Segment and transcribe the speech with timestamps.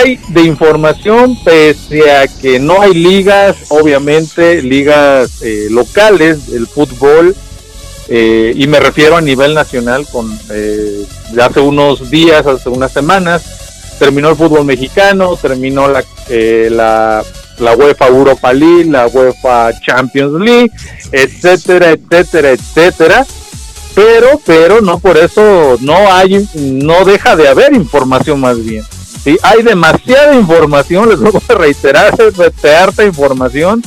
[0.00, 7.34] Hay de información pese a que no hay ligas, obviamente ligas eh, locales del fútbol
[8.08, 11.04] eh, y me refiero a nivel nacional con eh,
[11.40, 17.24] hace unos días, hace unas semanas terminó el fútbol mexicano, terminó la la,
[17.58, 20.70] la UEFA Europa League, la UEFA Champions League,
[21.12, 23.26] etcétera, etcétera, etcétera.
[23.94, 28.84] Pero pero no por eso no hay no deja de haber información más bien
[29.22, 29.36] ¿sí?
[29.42, 32.16] Hay demasiada información, les voy a reiterar,
[32.62, 33.82] de harta información.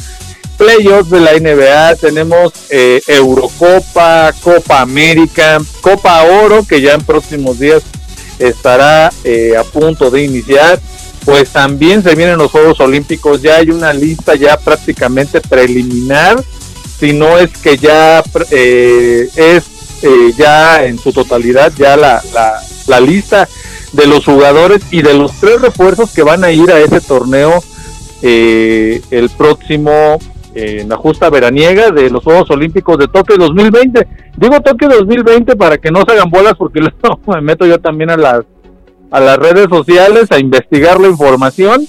[0.57, 7.59] Playoffs de la NBA, tenemos eh, Eurocopa, Copa América, Copa Oro, que ya en próximos
[7.59, 7.81] días
[8.37, 10.79] estará eh, a punto de iniciar.
[11.25, 16.43] Pues también se vienen los Juegos Olímpicos, ya hay una lista ya prácticamente preliminar,
[16.99, 19.63] si no es que ya eh, es
[20.37, 23.47] ya en su totalidad ya la, la, la lista
[23.93, 27.63] de los jugadores y de los tres refuerzos que van a ir a ese torneo
[28.21, 30.19] eh, el próximo
[30.55, 34.07] en la justa veraniega de los Juegos Olímpicos de Tokio 2020.
[34.37, 38.09] Digo Tokio 2020 para que no se hagan bolas porque luego me meto yo también
[38.09, 38.41] a las
[39.11, 41.85] a las redes sociales a investigar la información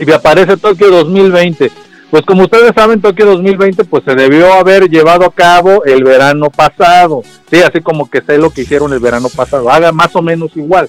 [0.00, 1.70] y me aparece Tokio 2020.
[2.10, 6.48] Pues como ustedes saben, Tokio 2020 pues se debió haber llevado a cabo el verano
[6.48, 7.22] pasado.
[7.50, 9.70] Sí, así como que sé lo que hicieron el verano pasado.
[9.70, 10.88] Haga más o menos igual.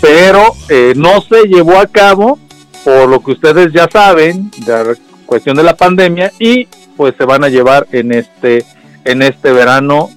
[0.00, 2.38] Pero eh, no se llevó a cabo
[2.84, 4.94] por lo que ustedes ya saben, de la
[5.26, 6.66] cuestión de la pandemia, y
[6.96, 8.64] pues se van a llevar en este,
[9.04, 10.10] en este verano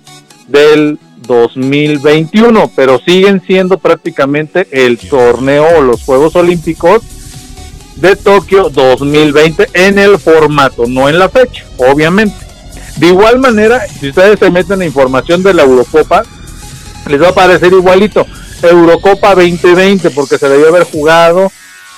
[0.48, 7.02] del 2021, pero siguen siendo prácticamente el torneo o los Juegos Olímpicos
[7.96, 12.36] de Tokio 2020 en el formato, no en la fecha, obviamente.
[12.98, 16.24] De igual manera, si ustedes se meten en información de la Eurocopa,
[17.08, 18.26] les va a parecer igualito.
[18.70, 21.52] Eurocopa 2020 porque se debió haber jugado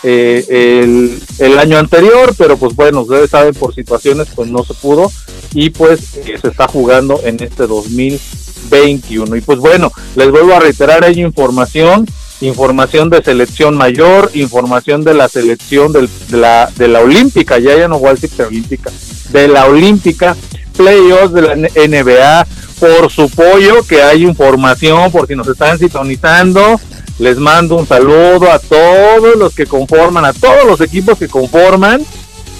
[0.05, 5.09] eh, el, año anterior, pero pues bueno, ustedes saben por situaciones pues no se pudo
[5.53, 9.35] y pues eh, se está jugando en este 2021.
[9.37, 12.05] Y pues bueno, les vuelvo a reiterar, hay información,
[12.41, 17.87] información de selección mayor, información de la selección de, la, de la olímpica, ya ya
[17.87, 18.91] no decir olímpica,
[19.29, 20.35] de la olímpica,
[20.75, 22.47] playoffs de la NBA,
[22.83, 26.79] por su pollo, que hay información, por si nos están sintonizando.
[27.17, 32.01] Les mando un saludo a todos los que conforman, a todos los equipos que conforman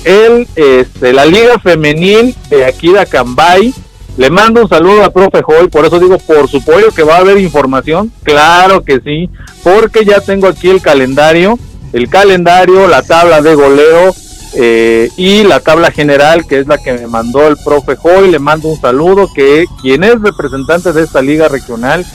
[0.06, 3.74] el, este, la Liga Femenil de aquí de Acambay.
[4.16, 7.16] Le mando un saludo a profe Joy, por eso digo por su pollo que va
[7.16, 8.10] a haber información.
[8.24, 9.30] Claro que sí,
[9.62, 11.60] porque ya tengo aquí el calendario,
[11.92, 14.16] el calendario, la tabla de goleo
[14.56, 18.40] eh, y la tabla general que es la que me mandó el profe Joy, le
[18.40, 22.06] mando un saludo que quien es representante de esta liga regional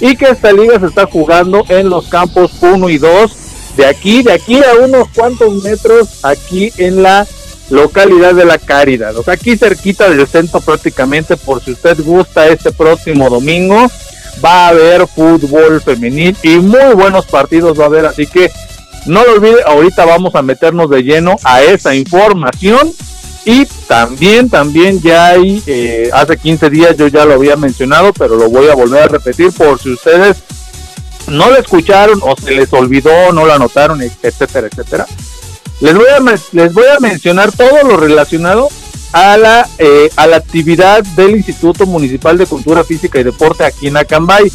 [0.00, 3.32] y que esta liga se está jugando en los campos 1 y 2
[3.76, 7.26] de aquí, de aquí a unos cuantos metros aquí en la
[7.70, 12.46] localidad de la Caridad, o sea aquí cerquita del centro prácticamente por si usted gusta
[12.46, 13.88] este próximo domingo
[14.44, 18.50] va a haber fútbol femenil y muy buenos partidos va a haber, así que
[19.06, 22.92] no lo olvide, ahorita vamos a meternos de lleno a esa información.
[23.44, 28.34] Y también, también ya hay, eh, hace 15 días yo ya lo había mencionado, pero
[28.34, 30.38] lo voy a volver a repetir por si ustedes
[31.28, 35.06] no lo escucharon o se les olvidó, no lo anotaron, etcétera, etcétera.
[35.80, 36.20] les voy a,
[36.52, 38.68] les voy a mencionar todo lo relacionado
[39.12, 43.88] a la, eh, a la actividad del Instituto Municipal de Cultura Física y Deporte aquí
[43.88, 44.50] en Acambay.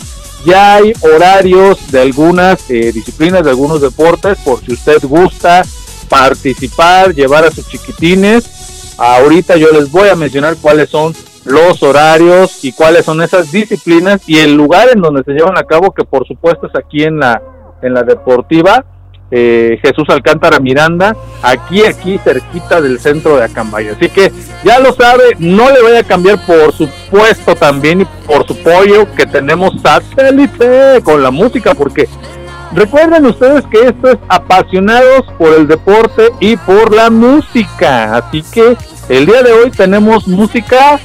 [0.45, 5.63] Ya hay horarios de algunas eh, disciplinas, de algunos deportes, por si usted gusta
[6.09, 8.95] participar, llevar a sus chiquitines.
[8.97, 11.13] Ahorita yo les voy a mencionar cuáles son
[11.45, 15.63] los horarios y cuáles son esas disciplinas y el lugar en donde se llevan a
[15.63, 17.41] cabo, que por supuesto es aquí en la,
[17.81, 18.85] en la deportiva
[19.31, 23.87] eh, Jesús Alcántara Miranda, aquí, aquí cerquita del centro de Acambay.
[23.87, 24.31] Así que
[24.63, 29.07] ya lo sabe, no le voy a cambiar por supuesto también y por su pollo
[29.15, 32.09] que tenemos satélite con la música, porque
[32.73, 38.17] recuerden ustedes que esto es apasionados por el deporte y por la música.
[38.17, 38.75] Así que
[39.07, 40.99] el día de hoy tenemos música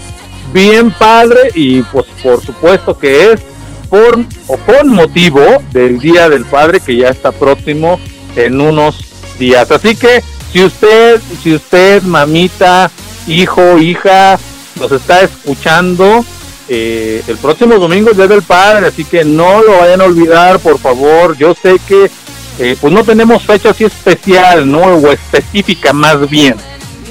[0.53, 3.43] bien padre y pues por supuesto que es
[3.89, 4.19] por
[4.49, 5.41] o con motivo
[5.73, 8.01] del Día del Padre que ya está próximo
[8.37, 9.05] en unos
[9.39, 9.71] días.
[9.71, 10.23] Así que
[10.53, 12.91] si usted, si usted, mamita,
[13.27, 14.39] hijo, hija,
[14.79, 16.25] nos está escuchando,
[16.69, 20.59] eh, el próximo domingo es Día del Padre, así que no lo vayan a olvidar,
[20.59, 21.37] por favor.
[21.37, 22.11] Yo sé que
[22.59, 24.81] eh, pues no tenemos fecha así especial, ¿no?
[24.81, 26.57] O específica más bien,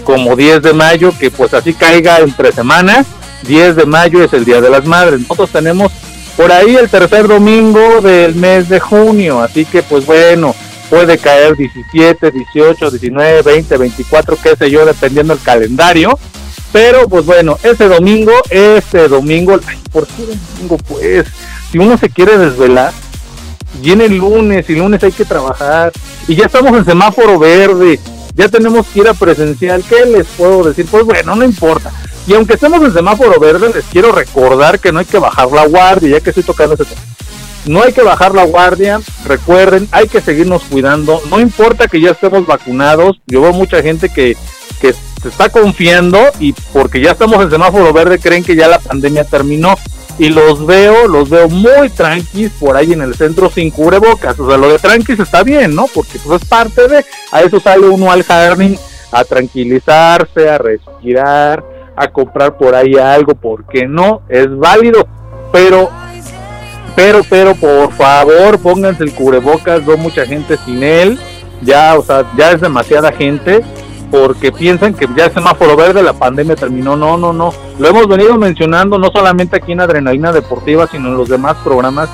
[0.03, 3.05] como 10 de mayo, que pues así caiga entre semanas.
[3.43, 5.21] 10 de mayo es el Día de las Madres.
[5.21, 5.91] Nosotros tenemos
[6.35, 10.55] por ahí el tercer domingo del mes de junio, así que pues bueno,
[10.89, 16.17] puede caer 17, 18, 19, 20, 24, qué sé yo, dependiendo del calendario.
[16.71, 19.59] Pero pues bueno, ese domingo, ese domingo,
[19.91, 20.77] ¿por qué domingo?
[20.87, 21.25] Pues,
[21.71, 22.91] si uno se quiere desvelar,
[23.81, 25.91] viene el lunes y lunes hay que trabajar
[26.27, 27.99] y ya estamos en semáforo verde,
[28.33, 30.85] ya tenemos que ir a presencial, ¿qué les puedo decir?
[30.89, 31.91] Pues bueno, no importa.
[32.27, 35.67] Y aunque estemos en semáforo verde, les quiero recordar que no hay que bajar la
[35.67, 37.01] guardia, ya que estoy tocando ese tema
[37.65, 42.11] no hay que bajar la guardia, recuerden, hay que seguirnos cuidando, no importa que ya
[42.11, 44.35] estemos vacunados, yo veo mucha gente que,
[44.79, 48.79] que se está confiando y porque ya estamos en semáforo verde creen que ya la
[48.79, 49.75] pandemia terminó.
[50.17, 54.47] Y los veo, los veo muy tranquis por ahí en el centro sin cubrebocas, o
[54.47, 55.87] sea, lo de tranquis está bien, ¿no?
[55.93, 57.03] Porque pues es parte de,
[57.33, 58.79] a eso sale uno al jardín
[59.11, 61.65] a tranquilizarse, a respirar,
[61.97, 65.05] a comprar por ahí algo, porque no, es válido,
[65.51, 65.89] pero
[66.95, 71.19] pero, pero, por favor, pónganse el cubrebocas, veo mucha gente sin él,
[71.61, 73.63] ya, o sea, ya es demasiada gente,
[74.11, 78.07] porque piensan que ya es semáforo verde, la pandemia terminó, no, no, no, lo hemos
[78.07, 82.09] venido mencionando no solamente aquí en Adrenalina Deportiva, sino en los demás programas,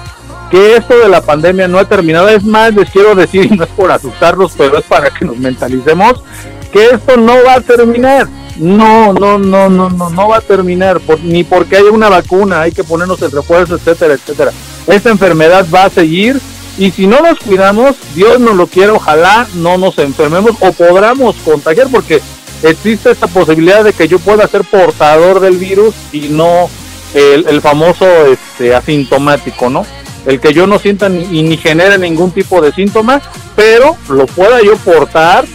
[0.49, 3.63] que esto de la pandemia no ha terminado, es más, les quiero decir, y no
[3.63, 6.23] es por asustarlos, pero es para que nos mentalicemos,
[6.71, 8.27] que esto no va a terminar,
[8.57, 12.71] no, no, no, no, no, no va a terminar, ni porque haya una vacuna, hay
[12.71, 14.51] que ponernos el refuerzo, etcétera, etcétera.
[14.87, 16.39] Esta enfermedad va a seguir
[16.77, 21.35] y si no nos cuidamos, Dios nos lo quiere, ojalá no nos enfermemos o podamos
[21.37, 22.21] contagiar porque
[22.63, 26.69] existe esta posibilidad de que yo pueda ser portador del virus y no
[27.13, 29.85] el, famoso este, asintomático, ¿no?
[30.25, 33.21] El que yo no sienta ni, ni genere ningún tipo de síntoma,
[33.55, 35.45] pero lo pueda yo portar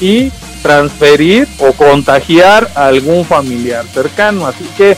[0.00, 0.32] y
[0.64, 4.46] transferir o contagiar a algún familiar cercano.
[4.46, 4.96] Así que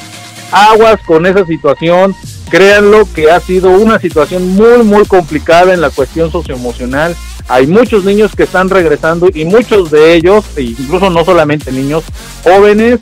[0.53, 2.15] aguas con esa situación.
[2.49, 7.17] Créanlo que ha sido una situación muy, muy complicada en la cuestión socioemocional.
[7.49, 12.05] Hay muchos niños que están regresando y muchos de ellos, e incluso no solamente niños,
[12.45, 13.01] jóvenes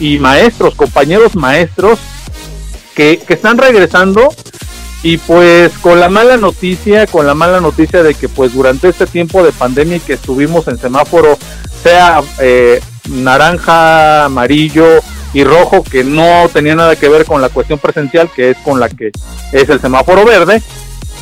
[0.00, 2.00] y maestros, compañeros maestros,
[2.96, 4.30] que, que están regresando
[5.04, 9.06] y pues con la mala noticia, con la mala noticia de que pues durante este
[9.06, 11.38] tiempo de pandemia que estuvimos en semáforo
[11.82, 14.86] sea eh, naranja, amarillo
[15.32, 18.80] y rojo, que no tenía nada que ver con la cuestión presencial, que es con
[18.80, 19.10] la que
[19.52, 20.62] es el semáforo verde,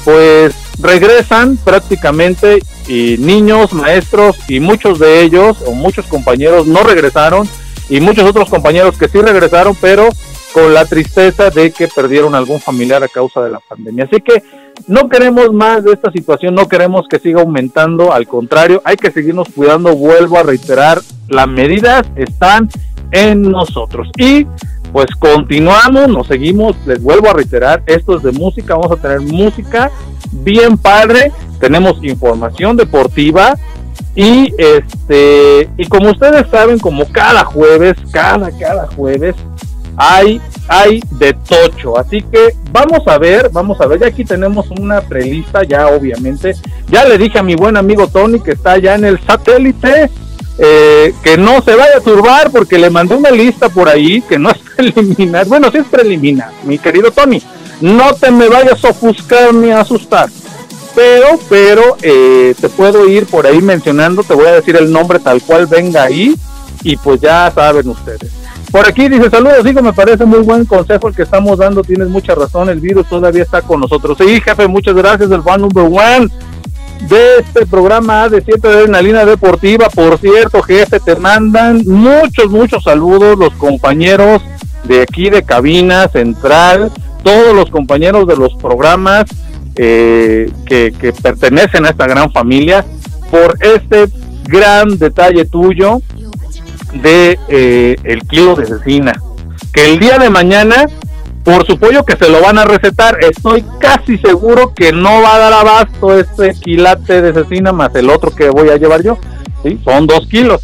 [0.04, 7.48] pues regresan prácticamente y niños, maestros y muchos de ellos o muchos compañeros no regresaron
[7.90, 10.08] y muchos otros compañeros que sí regresaron, pero
[10.52, 14.04] con la tristeza de que perdieron algún familiar a causa de la pandemia.
[14.04, 14.42] Así que
[14.86, 19.10] no queremos más de esta situación, no queremos que siga aumentando, al contrario, hay que
[19.10, 22.68] seguirnos cuidando, vuelvo a reiterar, las medidas están
[23.10, 24.08] en nosotros.
[24.16, 24.46] Y
[24.92, 29.20] pues continuamos, nos seguimos, les vuelvo a reiterar, esto es de música, vamos a tener
[29.20, 29.90] música
[30.32, 33.56] bien padre, tenemos información deportiva
[34.14, 39.34] y este y como ustedes saben, como cada jueves, cada cada jueves
[39.98, 41.98] hay, hay de tocho.
[41.98, 44.00] Así que vamos a ver, vamos a ver.
[44.00, 46.54] Ya aquí tenemos una prelista, ya obviamente.
[46.88, 50.10] Ya le dije a mi buen amigo Tony que está ya en el satélite.
[50.60, 54.38] Eh, que no se vaya a turbar porque le mandé una lista por ahí que
[54.38, 55.46] no es preliminar.
[55.46, 57.42] Bueno, sí es preliminar, mi querido Tony.
[57.80, 60.28] No te me vayas a ofuscar ni a asustar.
[60.96, 65.20] pero, pero eh, te puedo ir por ahí mencionando, te voy a decir el nombre
[65.20, 66.34] tal cual venga ahí
[66.82, 68.32] y pues ya saben ustedes.
[68.70, 72.08] Por aquí dice saludos, hijo, me parece muy buen consejo el que estamos dando, tienes
[72.08, 74.18] mucha razón, el virus todavía está con nosotros.
[74.18, 76.28] Sí, jefe, muchas gracias, el fan number one
[77.08, 79.88] de este programa de siete de Adrenalina Deportiva.
[79.88, 84.42] Por cierto, jefe, te mandan muchos, muchos saludos los compañeros
[84.84, 89.24] de aquí de Cabina Central, todos los compañeros de los programas
[89.76, 92.84] eh, que pertenecen a esta gran familia,
[93.30, 94.08] por este
[94.44, 96.02] gran detalle tuyo
[96.92, 99.20] de eh, el kilo de cecina.
[99.72, 100.86] Que el día de mañana,
[101.44, 105.34] por su pollo que se lo van a recetar, estoy casi seguro que no va
[105.34, 109.18] a dar abasto este quilate de cecina más el otro que voy a llevar yo.
[109.62, 109.78] ¿sí?
[109.84, 110.60] Son dos kilos.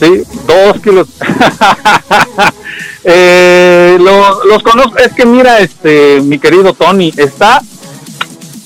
[0.00, 1.08] Sí, dos kilos.
[3.04, 4.96] eh, los conozco.
[4.98, 7.60] Es que mira, este, mi querido Tony, está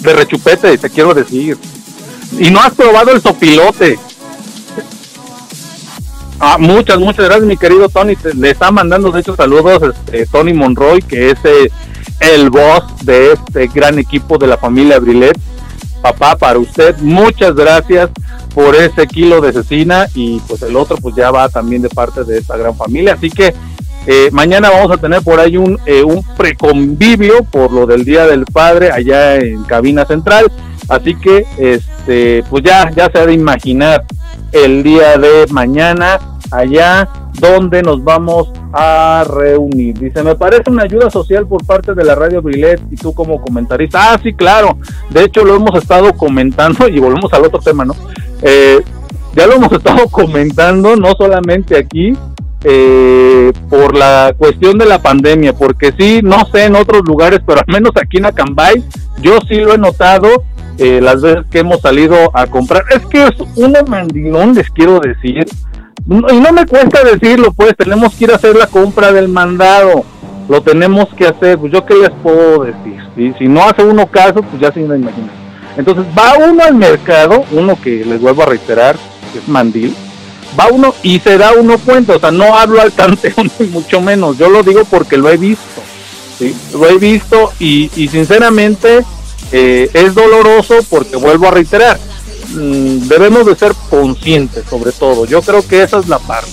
[0.01, 1.57] de rechupete, te quiero decir.
[2.39, 3.99] Y no has probado el sopilote.
[6.45, 8.17] Ah, muchas, muchas gracias, mi querido Tony.
[8.35, 11.71] le está mandando, de hecho, saludos este, Tony Monroy, que es eh,
[12.19, 15.39] el boss de este gran equipo de la familia Brilet.
[16.03, 18.11] Papá, para usted, muchas gracias
[18.57, 22.25] por ese kilo de cecina y pues el otro pues ya va también de parte
[22.25, 23.15] de esta gran familia.
[23.15, 23.55] Así que
[24.09, 28.27] eh, mañana vamos a tener por ahí un, eh, un preconvivio por lo del Día
[28.27, 30.51] del Padre allá en Cabina Central.
[30.89, 34.05] Así que este pues ya, ya se ha de imaginar
[34.51, 36.19] el día de mañana
[36.53, 37.09] allá
[37.41, 39.99] donde nos vamos a reunir.
[39.99, 43.41] Dice, me parece una ayuda social por parte de la radio Brilet y tú como
[43.41, 44.13] comentarista.
[44.13, 44.79] Ah, sí, claro.
[45.11, 47.95] De hecho, lo hemos estado comentando y volvemos al otro tema, ¿no?
[48.43, 48.81] Eh,
[49.35, 52.17] ya lo hemos estado comentando, no solamente aquí,
[52.65, 57.61] eh, por la cuestión de la pandemia, porque sí, no sé en otros lugares, pero
[57.61, 58.85] al menos aquí en Acambay,
[59.21, 60.45] yo sí lo he notado
[60.79, 62.85] eh, las veces que hemos salido a comprar.
[62.91, 65.47] Es que es un mandilón, les quiero decir
[66.09, 70.05] y no me cuesta decirlo, pues tenemos que ir a hacer la compra del mandado.
[70.49, 73.01] Lo tenemos que hacer, pues yo qué les puedo decir.
[73.17, 75.31] y Si no hace uno caso, pues ya se me imagina.
[75.77, 78.97] Entonces va uno al mercado, uno que les vuelvo a reiterar,
[79.33, 79.95] que es mandil,
[80.59, 84.01] va uno y se da uno cuenta, o sea, no hablo al tanteo ni mucho
[84.01, 85.81] menos, yo lo digo porque lo he visto,
[86.39, 86.55] ¿sí?
[86.75, 89.05] lo he visto y, y sinceramente
[89.51, 91.99] eh, es doloroso porque vuelvo a reiterar,
[92.53, 95.25] Mm, debemos de ser conscientes sobre todo.
[95.25, 96.51] Yo creo que esa es la parte.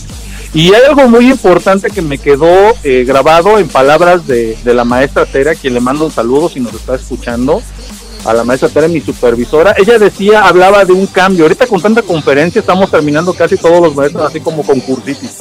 [0.53, 5.25] Y hay algo muy importante que me quedó eh, grabado en palabras de, la maestra
[5.25, 7.61] Tera, quien le mando un saludo si nos está escuchando,
[8.25, 9.75] a la maestra Tera, mi supervisora.
[9.77, 11.43] Ella decía, hablaba de un cambio.
[11.45, 15.31] Ahorita con tanta conferencia estamos terminando casi todos los maestros así como concursitis.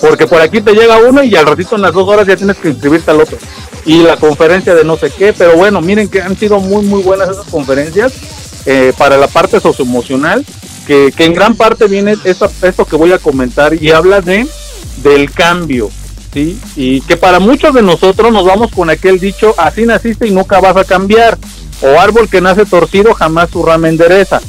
[0.00, 2.56] Porque por aquí te llega uno y al ratito en las dos horas ya tienes
[2.56, 3.38] que inscribirte al otro.
[3.84, 7.02] Y la conferencia de no sé qué, pero bueno, miren que han sido muy, muy
[7.02, 8.12] buenas esas conferencias
[8.66, 10.44] eh, para la parte socioemocional,
[10.86, 14.46] que, que en gran parte viene esto que voy a comentar y habla de
[15.02, 15.90] del cambio,
[16.32, 16.58] ¿sí?
[16.76, 20.60] Y que para muchos de nosotros nos vamos con aquel dicho, así naciste y nunca
[20.60, 21.38] vas a cambiar,
[21.80, 24.40] o árbol que nace torcido jamás su rama endereza.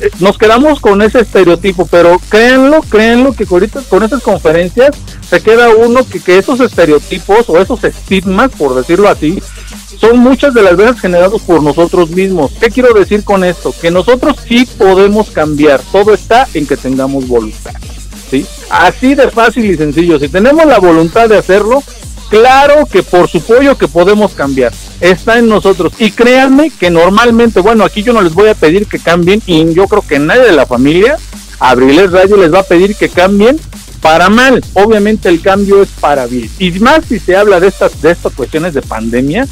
[0.00, 4.90] Eh, nos quedamos con ese estereotipo, pero créanlo, créanlo que ahorita con esas conferencias
[5.28, 9.42] se queda uno que, que esos estereotipos o esos estigmas, por decirlo así,
[10.02, 12.50] son muchas de las veces generados por nosotros mismos.
[12.58, 13.72] ¿Qué quiero decir con esto?
[13.80, 17.70] Que nosotros sí podemos cambiar, todo está en que tengamos voluntad.
[18.28, 18.44] ¿sí?
[18.68, 21.84] Así de fácil y sencillo, si tenemos la voluntad de hacerlo,
[22.30, 25.92] claro que por su pollo que podemos cambiar, está en nosotros.
[26.00, 29.72] Y créanme que normalmente, bueno, aquí yo no les voy a pedir que cambien y
[29.72, 31.16] yo creo que nadie de la familia,
[31.60, 33.56] Abriles Radio les va a pedir que cambien
[34.00, 34.64] para mal.
[34.74, 36.50] Obviamente el cambio es para bien.
[36.58, 39.46] Y más si se habla de estas, de estas cuestiones de pandemia,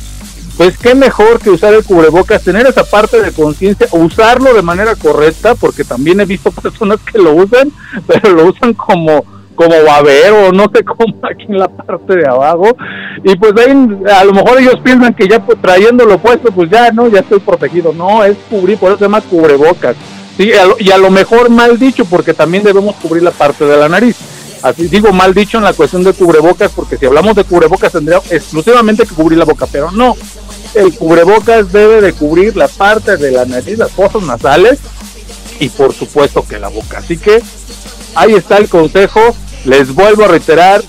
[0.60, 4.94] pues qué mejor que usar el cubrebocas, tener esa parte de conciencia, usarlo de manera
[4.94, 7.72] correcta, porque también he visto personas que lo usan,
[8.06, 9.24] pero lo usan como
[9.54, 12.76] como babero, no sé cómo aquí en la parte de abajo,
[13.24, 13.70] y pues ahí
[14.14, 17.40] a lo mejor ellos piensan que ya pues, trayéndolo puesto, pues ya no, ya estoy
[17.40, 19.96] protegido, no, es cubrir, por eso se llama cubrebocas,
[20.36, 23.88] sí, y a lo mejor mal dicho, porque también debemos cubrir la parte de la
[23.88, 24.16] nariz,
[24.62, 28.18] así digo mal dicho en la cuestión de cubrebocas, porque si hablamos de cubrebocas tendría
[28.30, 30.16] exclusivamente que cubrir la boca, pero no,
[30.74, 34.78] el cubrebocas debe de cubrir la parte de la nariz, las fosas nasales
[35.58, 36.98] y por supuesto que la boca.
[36.98, 37.42] Así que
[38.14, 39.20] ahí está el consejo.
[39.64, 40.82] Les vuelvo a reiterar,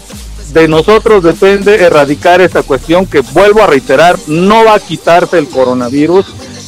[0.53, 5.47] de nosotros depende erradicar esta cuestión que vuelvo a reiterar, no va a quitarse el
[5.47, 6.25] coronavirus.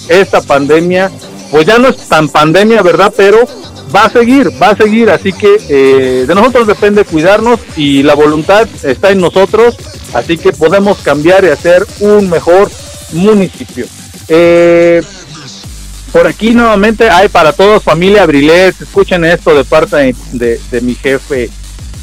[0.09, 1.09] Esta pandemia,
[1.49, 3.13] pues ya no es tan pandemia, ¿verdad?
[3.15, 3.47] Pero
[3.95, 5.09] va a seguir, va a seguir.
[5.09, 9.77] Así que eh, de nosotros depende cuidarnos y la voluntad está en nosotros.
[10.13, 12.69] Así que podemos cambiar y hacer un mejor
[13.13, 13.85] municipio.
[14.27, 15.01] Eh,
[16.11, 21.49] Por aquí nuevamente hay para todos familia Abrilet, escuchen esto de parte de, mi jefe.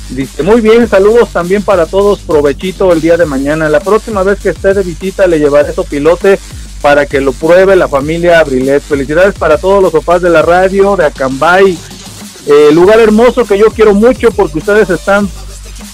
[0.08, 3.68] Dice, muy bien, saludos también para todos, provechito el día de mañana.
[3.68, 6.40] La próxima vez que esté de visita le llevaré su pilote
[6.82, 8.82] para que lo pruebe la familia Abrilet.
[8.82, 11.78] Felicidades para todos los papás de la radio, de Acambay,
[12.46, 15.28] eh, lugar hermoso que yo quiero mucho porque ustedes están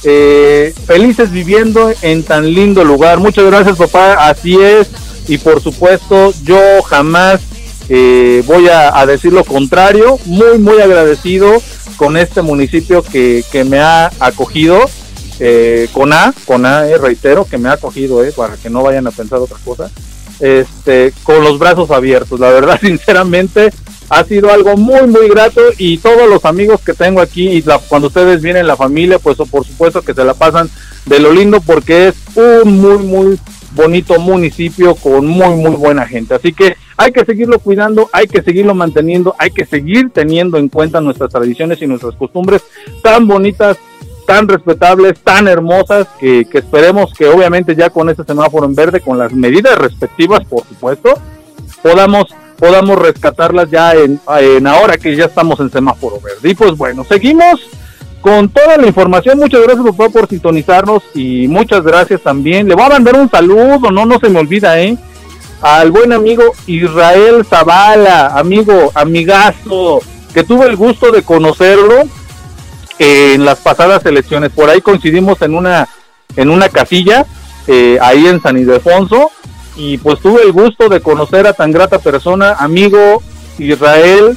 [0.04, 3.18] eh, felices viviendo en tan lindo lugar.
[3.18, 4.88] Muchas gracias papá, así es.
[5.28, 7.40] Y por supuesto yo jamás
[7.88, 10.18] eh, voy a, decir lo contrario.
[10.24, 11.62] Muy, muy agradecido
[11.96, 14.80] con este municipio que, que me ha acogido.
[15.92, 19.38] con A, con A, reitero, que me ha acogido, para que no vayan a pensar
[19.38, 19.90] otra cosa.
[20.40, 22.38] Este, con los brazos abiertos.
[22.40, 23.70] La verdad, sinceramente,
[24.08, 28.08] ha sido algo muy muy grato y todos los amigos que tengo aquí y cuando
[28.08, 30.70] ustedes vienen la familia pues por supuesto que se la pasan
[31.06, 33.40] de lo lindo porque es un muy muy
[33.76, 38.42] bonito municipio con muy muy buena gente así que hay que seguirlo cuidando hay que
[38.42, 42.62] seguirlo manteniendo hay que seguir teniendo en cuenta nuestras tradiciones y nuestras costumbres
[43.02, 43.78] tan bonitas
[44.26, 49.16] tan respetables, tan hermosas, que, esperemos que obviamente ya con este semáforo en verde, con
[49.16, 51.14] las medidas respectivas, por supuesto,
[51.82, 52.26] podamos
[52.58, 56.50] podamos rescatarlas ya en, en ahora que ya estamos en semáforo verde.
[56.50, 57.68] Y pues bueno, seguimos
[58.20, 59.38] con toda la información.
[59.38, 62.68] Muchas gracias papá por sintonizarnos y muchas gracias también.
[62.68, 64.96] Le voy a mandar un saludo, no, no se me olvida, ¿eh?
[65.62, 70.00] Al buen amigo Israel Zavala, amigo, amigazo,
[70.34, 72.02] que tuve el gusto de conocerlo
[72.98, 74.50] en las pasadas elecciones.
[74.50, 75.88] Por ahí coincidimos en una,
[76.36, 77.26] en una casilla,
[77.66, 79.30] eh, ahí en San Ildefonso,
[79.76, 83.22] y pues tuve el gusto de conocer a tan grata persona, amigo
[83.58, 84.36] Israel.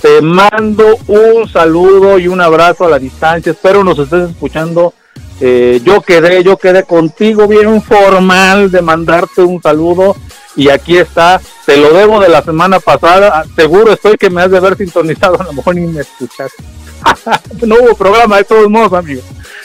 [0.00, 3.52] Te mando un saludo y un abrazo a la distancia.
[3.52, 4.94] Espero nos estés escuchando.
[5.42, 10.16] Eh, yo quedé, yo quedé contigo bien formal de mandarte un saludo
[10.56, 11.40] y aquí está.
[11.66, 13.44] Te lo debo de la semana pasada.
[13.54, 15.38] Seguro estoy que me has de haber sintonizado.
[15.40, 16.62] A lo mejor ni me escuchaste.
[17.66, 19.22] no hubo programa de todos modos, amigo.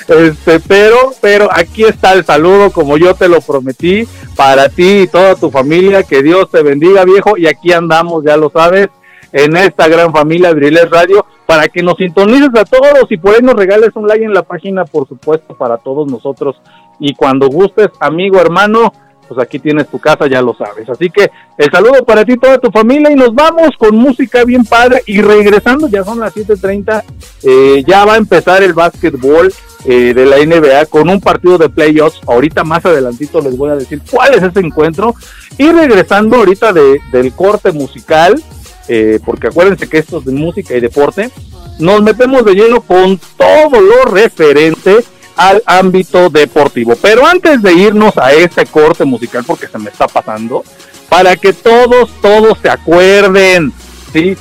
[0.08, 5.08] Este, pero, pero aquí está el saludo, como yo te lo prometí, para ti y
[5.08, 6.04] toda tu familia.
[6.04, 7.38] Que Dios te bendiga, viejo.
[7.38, 8.90] Y aquí andamos, ya lo sabes,
[9.36, 13.42] en esta gran familia Briles Radio, para que nos sintonices a todos y por ahí
[13.42, 16.56] nos regales un like en la página, por supuesto, para todos nosotros.
[17.00, 18.94] Y cuando gustes, amigo, hermano,
[19.28, 20.88] pues aquí tienes tu casa, ya lo sabes.
[20.88, 24.46] Así que el saludo para ti y toda tu familia y nos vamos con música
[24.46, 27.04] bien padre y regresando, ya son las 7.30,
[27.44, 31.68] eh, ya va a empezar el básquetbol eh, de la NBA con un partido de
[31.68, 32.22] playoffs.
[32.26, 35.14] Ahorita más adelantito les voy a decir cuál es ese encuentro.
[35.58, 38.42] Y regresando ahorita de, del corte musical,
[38.88, 41.30] eh, porque acuérdense que esto es de música y deporte,
[41.80, 45.04] nos metemos de lleno con todo lo referente
[45.36, 46.96] al ámbito deportivo.
[47.02, 50.64] Pero antes de irnos a ese corte musical, porque se me está pasando,
[51.10, 53.74] para que todos, todos se acuerden,
[54.14, 54.38] ¿sí?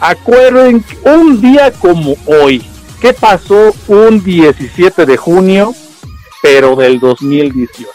[0.00, 2.62] Acuerden un día como hoy,
[3.00, 5.74] ¿qué pasó un 17 de junio,
[6.42, 7.88] pero del 2018?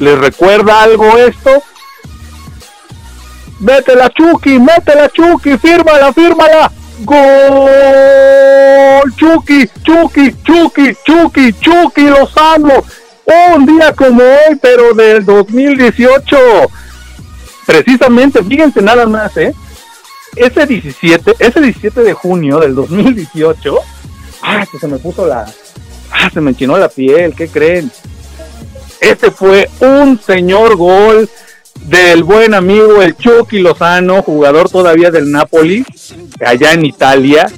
[0.00, 1.62] ¿Les recuerda algo esto?
[3.60, 6.70] Métela Chucky, métela Chucky, fírmala, fírmala.
[7.04, 7.18] ¡Gol!
[9.16, 12.84] Chucky, Chucky, Chucky, Chucky, Chucky Lozano.
[13.54, 16.36] Un día como hoy, pero del 2018.
[17.66, 19.52] Precisamente, fíjense nada más, ¿eh?
[20.36, 23.74] Ese 17, ese 17 de junio del 2018.
[24.42, 25.46] Ah, se me puso la.
[26.10, 27.90] Ah, se me enchinó la piel, ¿qué creen?
[29.00, 31.28] Ese fue un señor gol
[31.86, 35.84] del buen amigo el Chucky Lozano, jugador todavía del Napoli,
[36.44, 37.50] allá en Italia,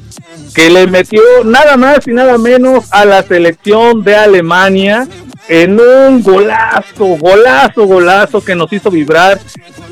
[0.54, 5.06] que le metió nada más y nada menos a la selección de Alemania
[5.48, 9.40] en un golazo, golazo, golazo que nos hizo vibrar.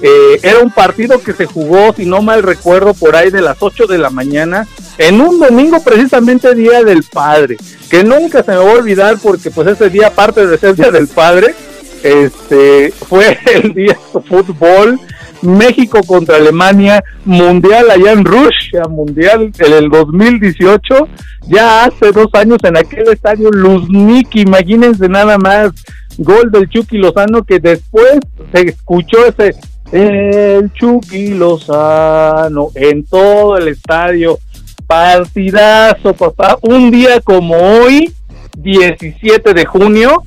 [0.00, 3.56] Eh, era un partido que se jugó, si no mal recuerdo, por ahí de las
[3.60, 7.56] 8 de la mañana, en un domingo precisamente Día del Padre,
[7.90, 10.92] que nunca se me va a olvidar porque pues ese día, aparte de ser Día
[10.92, 11.54] del Padre,
[12.02, 14.98] este fue el día de fútbol
[15.42, 21.08] México contra Alemania mundial allá en Rusia mundial en el 2018
[21.46, 25.72] ya hace dos años en aquel estadio Luzhniki imagínense nada más
[26.18, 28.18] gol del Chucky Lozano que después
[28.52, 29.54] se escuchó ese
[29.92, 34.38] el Chucky Lozano en todo el estadio
[34.86, 38.12] partidazo papá un día como hoy
[38.56, 40.22] 17 de junio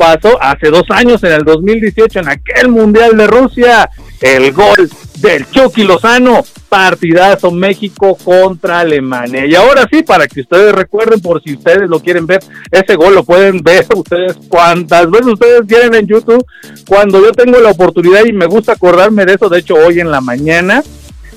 [0.00, 3.90] pasó hace dos años, en el 2018, en aquel Mundial de Rusia,
[4.22, 9.44] el gol del Chucky Lozano, partidazo México contra Alemania.
[9.44, 13.14] Y ahora sí, para que ustedes recuerden, por si ustedes lo quieren ver, ese gol
[13.14, 16.46] lo pueden ver ustedes cuantas veces ustedes quieren en YouTube,
[16.88, 20.10] cuando yo tengo la oportunidad y me gusta acordarme de eso, de hecho hoy en
[20.10, 20.82] la mañana,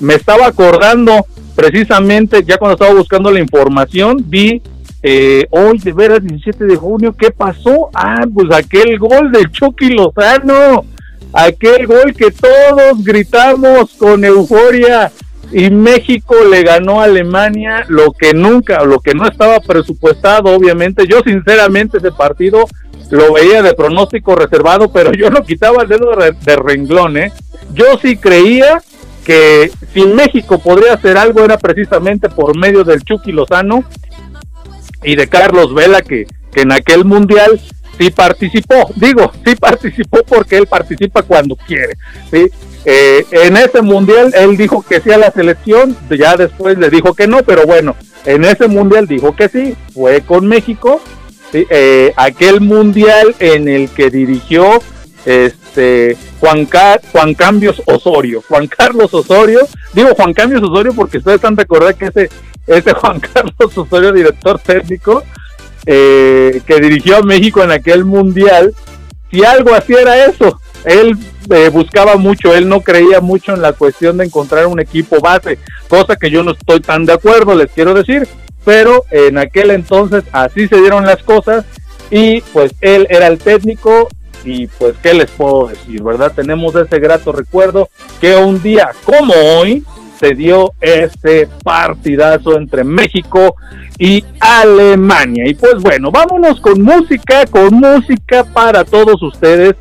[0.00, 4.62] me estaba acordando precisamente, ya cuando estaba buscando la información, vi
[5.06, 7.90] eh, hoy de veras 17 de junio, ¿qué pasó?
[7.92, 10.86] Ah, pues aquel gol de Chucky Lozano,
[11.30, 15.12] aquel gol que todos gritamos con euforia
[15.52, 21.06] y México le ganó a Alemania lo que nunca, lo que no estaba presupuestado, obviamente.
[21.06, 22.64] Yo sinceramente ese partido
[23.10, 27.30] lo veía de pronóstico reservado, pero yo no quitaba el dedo de renglón, ¿eh?
[27.74, 28.80] Yo sí creía
[29.22, 33.84] que si México podría hacer algo era precisamente por medio del Chucky Lozano
[35.04, 37.60] y de Carlos Vela, que, que en aquel mundial
[37.98, 38.90] sí participó.
[38.96, 41.94] Digo, sí participó porque él participa cuando quiere.
[42.30, 42.50] ¿sí?
[42.84, 47.14] Eh, en ese mundial él dijo que sí a la selección, ya después le dijo
[47.14, 51.00] que no, pero bueno, en ese mundial dijo que sí, fue con México.
[51.52, 54.82] Eh, aquel mundial en el que dirigió
[55.24, 56.68] este Juan,
[57.12, 59.60] Juan Cambios Osorio, Juan Carlos Osorio,
[59.92, 62.28] digo Juan Cambios Osorio porque ustedes están recordar que ese,
[62.66, 65.22] ese Juan Carlos Osorio, director técnico,
[65.86, 68.74] eh, que dirigió a México en aquel mundial,
[69.30, 71.16] si algo hacía era eso, él
[71.50, 75.58] eh, buscaba mucho, él no creía mucho en la cuestión de encontrar un equipo base,
[75.88, 78.28] cosa que yo no estoy tan de acuerdo, les quiero decir,
[78.64, 81.64] pero en aquel entonces así se dieron las cosas
[82.10, 84.08] y pues él era el técnico
[84.44, 86.32] y pues, ¿qué les puedo decir, verdad?
[86.34, 87.88] Tenemos ese grato recuerdo
[88.20, 89.84] que un día como hoy
[90.18, 93.56] se dio ese partidazo entre México
[93.98, 95.46] y Alemania.
[95.46, 99.74] Y pues bueno, vámonos con música, con música para todos ustedes.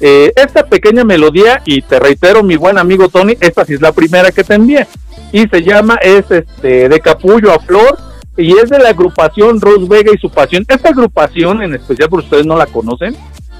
[0.00, 3.92] Eh, esta pequeña melodía, y te reitero, mi buen amigo Tony, esta sí es la
[3.92, 4.86] primera que te envié.
[5.32, 7.98] Y se llama, es este, de capullo a flor,
[8.36, 10.64] y es de la agrupación Rose Vega y su pasión.
[10.68, 13.16] Esta agrupación, en especial por ustedes no la conocen,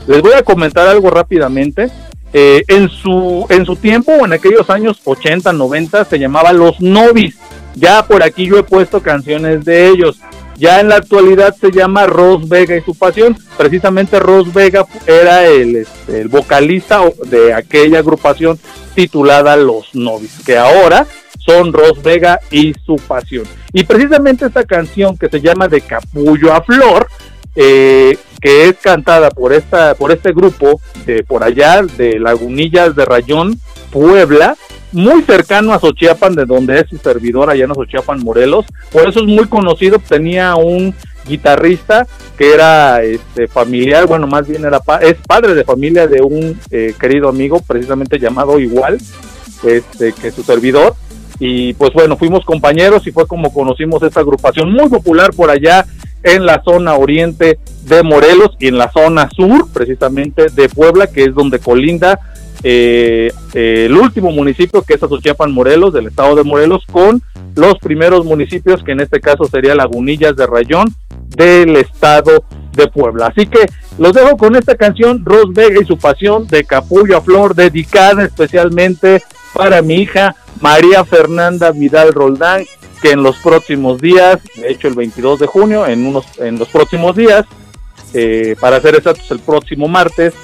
[0.07, 1.91] les voy a comentar algo rápidamente.
[2.33, 7.37] Eh, en, su, en su tiempo, en aquellos años 80, 90, se llamaba Los Novis.
[7.75, 10.19] Ya por aquí yo he puesto canciones de ellos.
[10.57, 13.37] Ya en la actualidad se llama Ros Vega y su pasión.
[13.57, 18.59] Precisamente Ros Vega era el, este, el vocalista de aquella agrupación
[18.95, 21.07] titulada Los Novis, que ahora
[21.39, 23.45] son Ros Vega y su pasión.
[23.73, 27.07] Y precisamente esta canción que se llama De Capullo a Flor,
[27.61, 33.05] eh, que es cantada por esta por este grupo de por allá de Lagunillas de
[33.05, 34.57] Rayón, Puebla,
[34.93, 38.65] muy cercano a Xochiapan, de donde es su servidor allá en Xochiapan, Morelos.
[38.93, 39.99] Por eso es muy conocido.
[39.99, 40.95] Tenía un
[41.27, 42.07] guitarrista
[42.39, 46.95] que era este, familiar, bueno, más bien era es padre de familia de un eh,
[46.99, 48.99] querido amigo, precisamente llamado igual
[49.65, 50.95] este, que su servidor.
[51.41, 55.87] Y pues bueno, fuimos compañeros y fue como conocimos esta agrupación muy popular por allá
[56.23, 61.25] en la zona oriente de Morelos y en la zona sur, precisamente de Puebla, que
[61.25, 62.19] es donde colinda
[62.65, 67.23] eh, el último municipio que es Azochiapan Morelos, del estado de Morelos, con
[67.55, 70.89] los primeros municipios, que en este caso sería Lagunillas de Rayón,
[71.37, 73.27] del estado de Puebla.
[73.27, 73.67] Así que
[73.99, 78.25] los dejo con esta canción, Ros Vega y su pasión de Capullo a Flor, dedicada
[78.25, 79.23] especialmente
[79.55, 82.65] para mi hija María Fernanda Vidal Roldán,
[83.01, 86.69] que en los próximos días, de hecho el 22 de junio, en, unos, en los
[86.69, 87.47] próximos días,
[88.15, 90.35] eh, para ser exactos el próximo martes,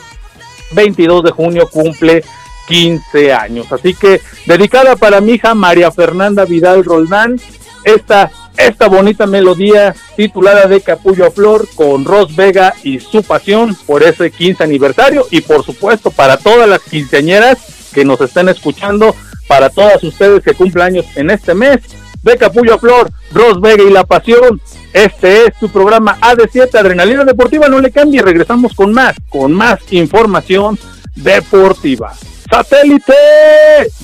[0.72, 2.24] 22 de junio cumple
[2.68, 3.70] 15 años.
[3.72, 7.40] Así que dedicada para mi hija María Fernanda Vidal Roldán,
[7.84, 13.76] esta, esta bonita melodía titulada de Capullo a Flor con Ros Vega y su pasión
[13.86, 19.14] por ese 15 aniversario y por supuesto para todas las quinceañeras que nos estén escuchando,
[19.46, 21.80] para todas ustedes que cumplen años en este mes,
[22.24, 24.60] de Capullo Flor, Ros Vega y La Pasión.
[24.92, 27.68] Este es tu programa AD7 Adrenalina Deportiva.
[27.68, 30.78] No le cambie, regresamos con más, con más información
[31.14, 32.14] deportiva.
[32.50, 33.14] Satélite,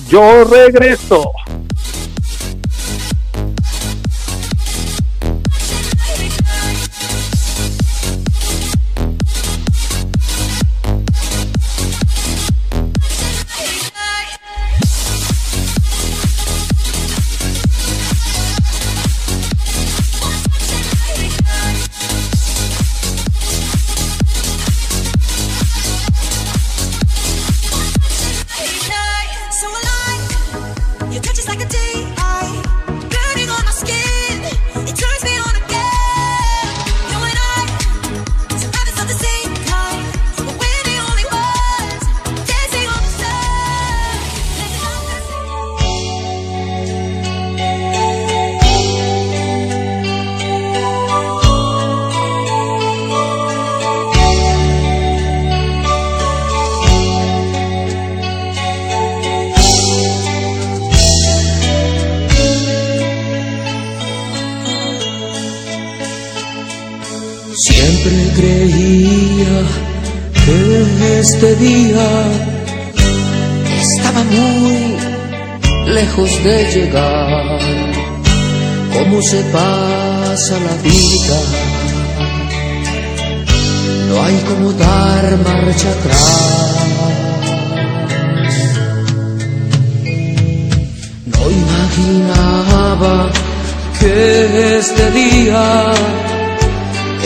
[0.07, 1.31] yo regreso.
[76.43, 77.59] De llegar.
[78.93, 81.37] ¿Cómo se pasa la vida?
[84.09, 86.81] No hay como dar marcha atrás.
[91.33, 93.29] No imaginaba
[93.99, 95.93] que este día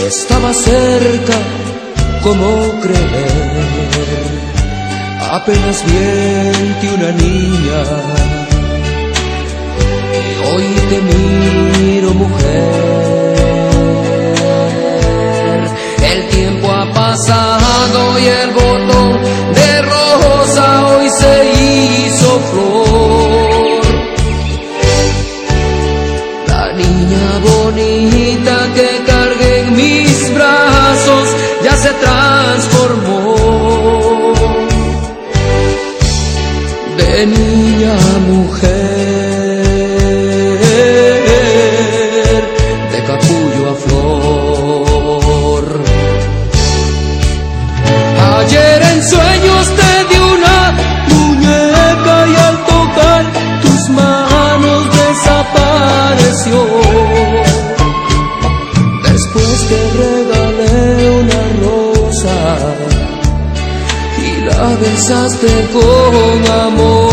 [0.07, 1.37] estaba cerca,
[2.21, 2.47] como
[2.81, 3.65] creer,
[5.31, 8.34] apenas viente una niña,
[10.55, 12.63] hoy te miro mujer,
[16.11, 19.11] el tiempo ha pasado y el botón
[19.59, 23.83] de rosa hoy se hizo flor.
[26.47, 31.25] La niña bonita que cargué en mis brazos
[31.63, 33.35] ya se transformó.
[36.97, 38.74] De niña a mujer,
[65.09, 67.04] la besaste con amor.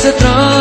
[0.00, 0.59] Se transformó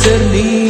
[0.00, 0.69] ser niña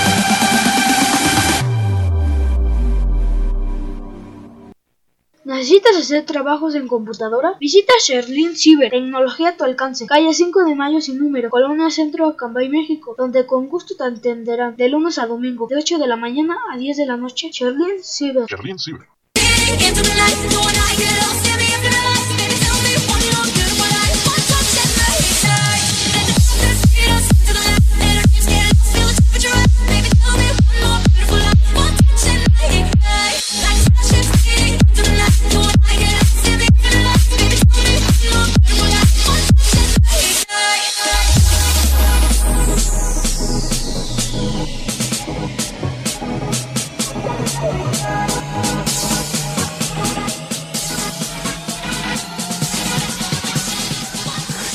[5.43, 7.57] ¿Necesitas hacer trabajos en computadora?
[7.59, 12.27] Visita Sherlin Ciber, tecnología a tu alcance, calle 5 de Mayo sin número, Colonia Centro,
[12.27, 16.15] Acambay, México, donde con gusto te atenderán de lunes a domingo, de 8 de la
[16.15, 17.49] mañana a 10 de la noche.
[17.51, 18.45] Sherlin Ciber.
[18.47, 19.07] Sherlin Ciber.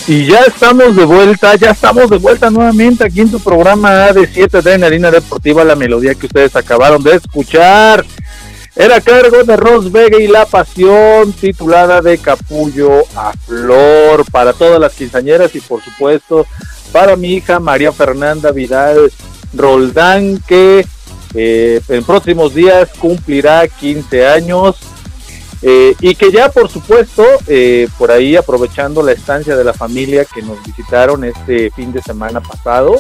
[0.09, 4.29] Y ya estamos de vuelta, ya estamos de vuelta nuevamente aquí en tu programa de
[4.29, 8.07] 7 de Adrenalina Deportiva, la melodía que ustedes acabaron de escuchar.
[8.77, 14.79] Era cargo de Ros Vega y La Pasión, titulada de Capullo a Flor, para todas
[14.79, 16.47] las quinceañeras y por supuesto
[16.93, 19.11] para mi hija María Fernanda Vidal
[19.55, 20.87] Roldán, que
[21.35, 24.77] eh, en próximos días cumplirá 15 años.
[25.69, 30.25] Eh, y que ya por supuesto, eh, por ahí aprovechando la estancia de la familia
[30.25, 32.95] que nos visitaron este fin de semana pasado,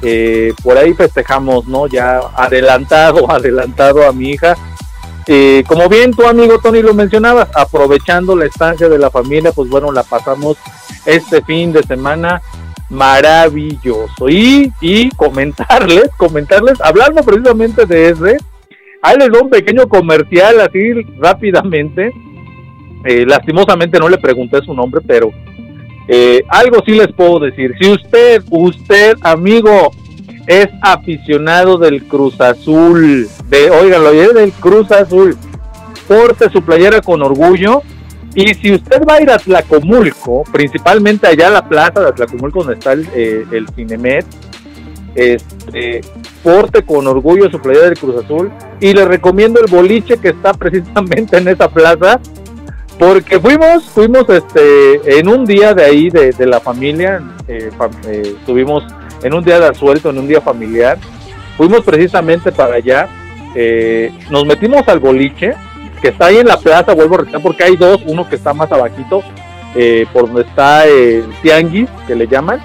[0.00, 1.86] eh, por ahí festejamos, ¿no?
[1.86, 4.56] Ya adelantado, adelantado a mi hija.
[5.68, 9.92] como bien tu amigo Tony lo mencionabas, aprovechando la estancia de la familia, pues bueno,
[9.92, 10.56] la pasamos
[11.04, 12.40] este fin de semana
[12.88, 14.30] maravilloso.
[14.30, 18.38] Y, y comentarles, comentarles, hablando precisamente de ese,
[19.04, 22.10] Ahí les doy un pequeño comercial así rápidamente.
[23.04, 25.30] Eh, lastimosamente no le pregunté su nombre, pero
[26.08, 27.74] eh, algo sí les puedo decir.
[27.78, 29.90] Si usted, usted, amigo,
[30.46, 35.36] es aficionado del Cruz Azul, de, oiganlo, es del Cruz Azul,
[36.08, 37.82] porte su playera con orgullo.
[38.34, 42.60] Y si usted va a ir a Tlacomulco, principalmente allá a la plaza de Tlacomulco
[42.60, 44.24] donde está el, eh, el Cinemet,
[45.14, 46.00] este,
[46.44, 48.52] porte con orgullo su playera del Cruz Azul.
[48.78, 52.20] Y le recomiendo el boliche que está precisamente en esa plaza
[52.98, 57.68] porque fuimos fuimos este en un día de ahí de, la familia eh,
[58.06, 58.84] eh, estuvimos
[59.24, 60.98] en un día de asuelto en un día familiar.
[61.56, 63.08] Fuimos precisamente para allá.
[63.56, 65.54] Eh, nos metimos al boliche
[66.02, 68.52] que está ahí en la plaza vuelvo a repetir porque hay dos uno que está
[68.52, 69.22] más abajito
[70.12, 72.60] por donde está el tianguis que le llaman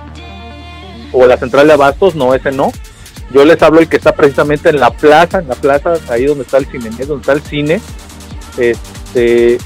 [1.11, 2.71] o la central de abastos, no, ese no.
[3.31, 6.43] Yo les hablo el que está precisamente en la plaza, en la plaza, ahí donde
[6.43, 7.81] está el cine, donde está el cine.
[8.57, 9.57] Este,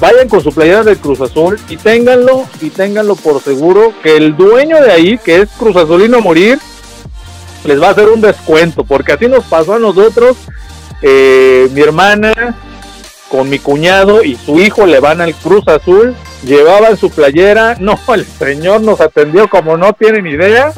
[0.00, 4.36] vayan con su playera del Cruz Azul y ténganlo, y ténganlo por seguro que el
[4.36, 6.58] dueño de ahí, que es Cruz Azulino Morir,
[7.64, 10.36] les va a hacer un descuento, porque así nos pasó a nosotros.
[11.02, 12.32] Eh, mi hermana
[13.28, 17.98] con mi cuñado y su hijo le van al Cruz Azul llevaban su playera, no,
[18.14, 20.72] el señor nos atendió como no tienen idea,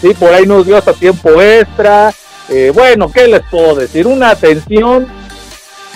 [0.00, 2.12] sí, por ahí nos dio hasta tiempo extra,
[2.48, 4.06] eh, bueno, ¿qué les puedo decir?
[4.06, 5.06] Una atención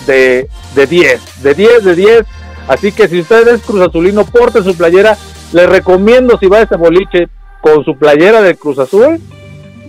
[0.07, 2.25] de, de 10, de 10, de 10,
[2.69, 5.17] así que si usted es Cruz Azulino, porte su playera,
[5.53, 7.29] les recomiendo si va a este boliche
[7.61, 9.21] con su playera de Cruz Azul,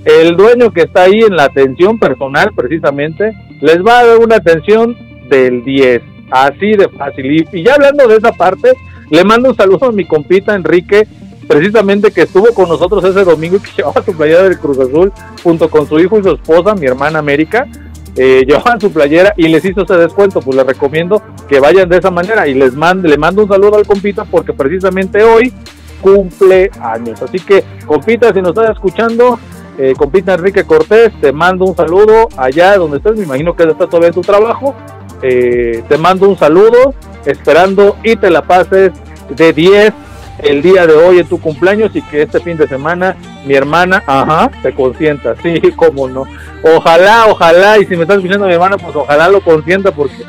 [0.06, 4.36] el dueño que está ahí en la atención personal precisamente, les va a dar una
[4.36, 4.98] atención
[5.30, 7.48] del 10, así de fácil.
[7.52, 8.74] y ya hablando de esa parte,
[9.10, 11.08] le mando un saludo a mi compita Enrique,
[11.48, 15.12] precisamente que estuvo con nosotros ese domingo y que llevaba su playera del Cruz Azul
[15.44, 17.68] junto con su hijo y su esposa, mi hermana América.
[18.16, 21.98] Eh, llevaban su playera y les hizo ese descuento, pues les recomiendo que vayan de
[21.98, 25.54] esa manera y les mando, le mando un saludo al compita porque precisamente hoy
[26.02, 27.22] cumple años.
[27.22, 29.40] Así que, compita, si nos estás escuchando,
[29.78, 33.88] eh, compita Enrique Cortés, te mando un saludo allá donde estés, me imagino que está
[33.88, 34.76] todavía en tu trabajo.
[35.22, 36.94] Eh, te mando un saludo,
[37.26, 38.92] esperando y te la pases
[39.36, 39.94] de 10
[40.40, 43.16] el día de hoy en tu cumpleaños y que este fin de semana
[43.46, 46.26] mi hermana, ajá, te consienta, sí, cómo no.
[46.64, 50.24] Ojalá, ojalá, y si me estás escuchando mi hermana, pues ojalá lo consienta porque,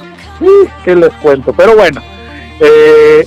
[0.85, 1.53] ¿qué les cuento?
[1.53, 2.01] Pero bueno,
[2.61, 3.27] eh,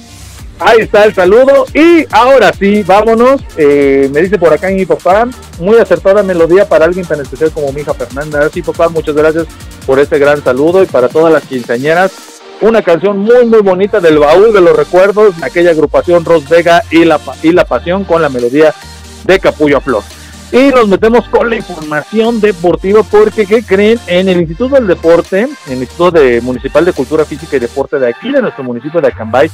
[0.59, 3.41] ahí está el saludo y ahora sí, vámonos.
[3.57, 5.28] Eh, me dice por acá mi papá,
[5.59, 8.49] muy acertada melodía para alguien tan especial como mi hija Fernanda.
[8.49, 9.47] Sí, papá, muchas gracias
[9.86, 14.20] por este gran saludo y para todas las quinceañeras una canción muy muy bonita del
[14.20, 18.30] baúl de los recuerdos aquella agrupación Ros Vega y la, y la Pasión con la
[18.30, 18.74] melodía
[19.26, 20.03] de Capullo Flor.
[20.51, 23.99] Y nos metemos con la información deportiva porque, ¿qué creen?
[24.08, 27.99] En el Instituto del Deporte, en el Instituto de Municipal de Cultura Física y Deporte
[27.99, 29.51] de aquí, de nuestro municipio de Acambay,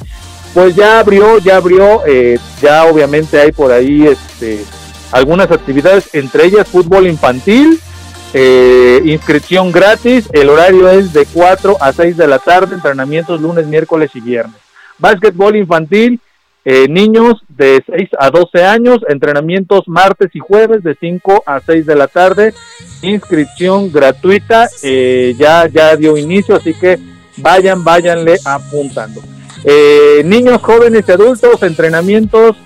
[0.54, 4.64] pues ya abrió, ya abrió, eh, ya obviamente hay por ahí este,
[5.10, 7.80] algunas actividades, entre ellas fútbol infantil,
[8.34, 13.66] eh, inscripción gratis, el horario es de 4 a 6 de la tarde, entrenamientos lunes,
[13.66, 14.56] miércoles y viernes.
[14.98, 16.20] Básquetbol infantil,
[16.64, 21.86] eh, niños de 6 a 12 años, entrenamientos martes y jueves de 5 a 6
[21.86, 22.54] de la tarde,
[23.02, 26.98] inscripción gratuita, eh, ya, ya dio inicio, así que
[27.36, 29.20] vayan, váyanle apuntando.
[29.64, 32.56] Eh, niños, jóvenes y adultos, entrenamientos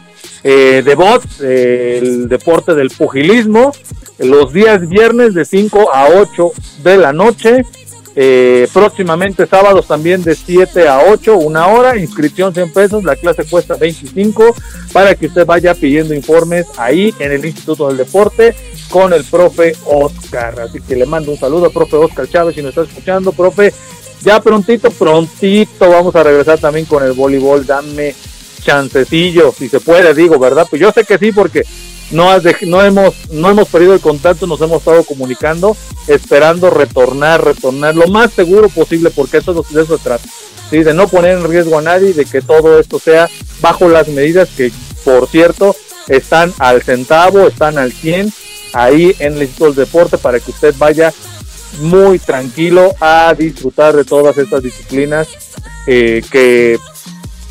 [0.42, 3.72] de bots, el deporte del pugilismo,
[4.18, 7.64] los días viernes de 5 a 8 de la noche,
[8.20, 13.44] eh, próximamente sábados también de 7 a 8, una hora, inscripción 100 pesos, la clase
[13.44, 14.56] cuesta 25
[14.92, 18.56] para que usted vaya pidiendo informes ahí en el Instituto del Deporte
[18.90, 20.58] con el profe Oscar.
[20.58, 23.72] Así que le mando un saludo al profe Oscar Chávez si nos está escuchando, profe.
[24.24, 27.64] Ya prontito, prontito vamos a regresar también con el voleibol.
[27.64, 28.16] Dame
[28.62, 30.66] chancecillo, si se puede, digo, ¿verdad?
[30.68, 31.64] Pues yo sé que sí, porque
[32.10, 32.30] no,
[32.66, 38.06] no, hemos, no hemos perdido el contacto, nos hemos estado comunicando, esperando retornar, retornar lo
[38.08, 40.24] más seguro posible, porque eso de eso se trata,
[40.70, 40.82] ¿sí?
[40.82, 43.28] de no poner en riesgo a nadie, de que todo esto sea
[43.60, 44.72] bajo las medidas que,
[45.04, 45.76] por cierto,
[46.08, 48.32] están al centavo, están al 100
[48.72, 51.12] ahí en el Instituto del Deporte para que usted vaya
[51.80, 55.28] muy tranquilo a disfrutar de todas estas disciplinas
[55.86, 56.78] eh, que,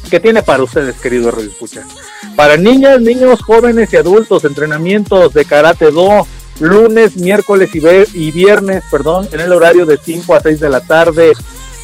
[0.10, 1.86] que tiene para ustedes, queridos Radio Escucha.
[2.36, 6.28] Para niñas, niños, jóvenes y adultos, entrenamientos de karate do,
[6.60, 7.70] lunes, miércoles
[8.14, 11.34] y, viernes, perdón, en el horario de 5 a 6 de la tarde.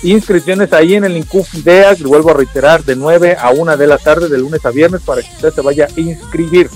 [0.03, 3.97] Inscripciones ahí en el INCUF que vuelvo a reiterar, de 9 a 1 de la
[3.97, 6.69] tarde, de lunes a viernes, para que usted se vaya a inscribir.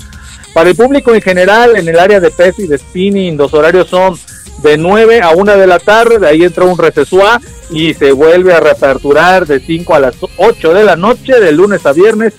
[0.54, 3.90] Para el público en general, en el área de pes y de spinning, los horarios
[3.90, 4.18] son
[4.64, 7.40] de 9 a 1 de la tarde, de ahí entra un recesua
[7.70, 11.86] y se vuelve a reaperturar de 5 a las 8 de la noche, de lunes
[11.86, 12.34] a viernes,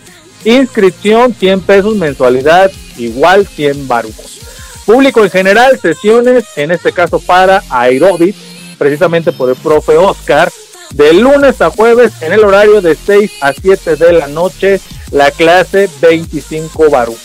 [0.44, 4.40] Inscripción 100 pesos, mensualidad igual 100 barucos.
[4.86, 8.34] Público en general, sesiones, en este caso para aeróbic,
[8.78, 10.50] precisamente por el profe Oscar,
[10.94, 14.80] de lunes a jueves en el horario de 6 a 7 de la noche,
[15.10, 17.20] la clase 25 barucos.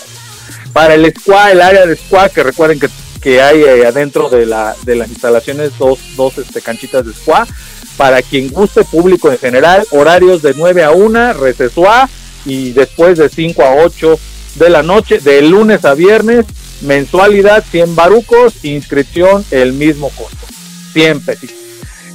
[0.73, 2.89] Para el squad, el área de squad, que recuerden que,
[3.23, 7.47] que hay adentro de, la, de las instalaciones dos, dos este, canchitas de squad,
[7.95, 12.09] para quien guste, público en general, horarios de 9 a 1, recesua
[12.45, 14.19] y después de 5 a 8
[14.55, 16.45] de la noche, de lunes a viernes,
[16.81, 20.45] mensualidad 100 barucos, inscripción el mismo costo,
[20.91, 21.49] 100 pesos.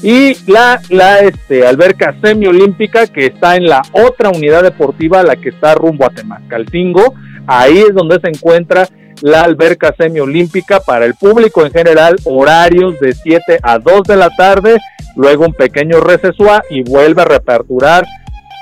[0.02, 5.48] Y la, la este, alberca semiolímpica que está en la otra unidad deportiva, la que
[5.48, 7.14] está rumbo a Temascalcingo,
[7.46, 8.88] ahí es donde se encuentra
[9.20, 14.30] la alberca semiolímpica para el público en general, horarios de 7 a 2 de la
[14.30, 14.78] tarde,
[15.16, 18.04] luego un pequeño receso y vuelve a reaperturar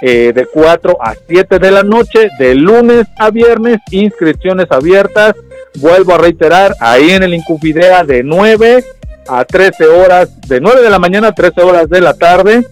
[0.03, 5.35] eh, de 4 a 7 de la noche, de lunes a viernes, inscripciones abiertas.
[5.77, 8.85] Vuelvo a reiterar, ahí en el Incufidea de 9
[9.29, 12.67] a 13 horas, de 9 de la mañana a 13 horas de la tarde.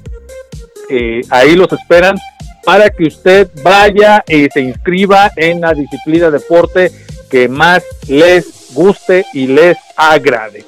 [0.91, 2.17] Eh, ahí los esperan
[2.63, 6.91] para que usted vaya y se inscriba en la disciplina deporte
[7.35, 10.65] que más les guste y les agrade.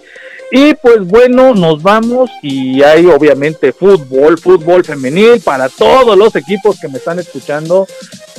[0.50, 6.80] Y pues bueno, nos vamos y hay obviamente fútbol, fútbol femenil para todos los equipos
[6.80, 7.86] que me están escuchando.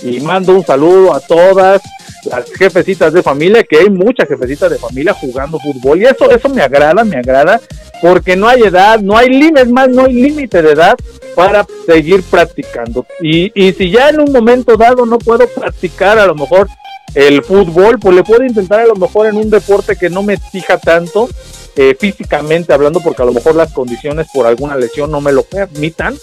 [0.03, 1.81] Y mando un saludo a todas
[2.25, 6.01] las jefecitas de familia, que hay muchas jefecitas de familia jugando fútbol.
[6.01, 7.61] Y eso, eso me agrada, me agrada,
[8.01, 10.97] porque no hay edad, no hay límites más, no hay límite de edad
[11.33, 13.05] para seguir practicando.
[13.21, 16.67] Y, y si ya en un momento dado no puedo practicar a lo mejor
[17.15, 20.33] el fútbol, pues le puedo intentar a lo mejor en un deporte que no me
[20.33, 21.29] exija tanto
[21.75, 25.43] eh, físicamente hablando, porque a lo mejor las condiciones por alguna lesión no me lo
[25.43, 26.15] permitan,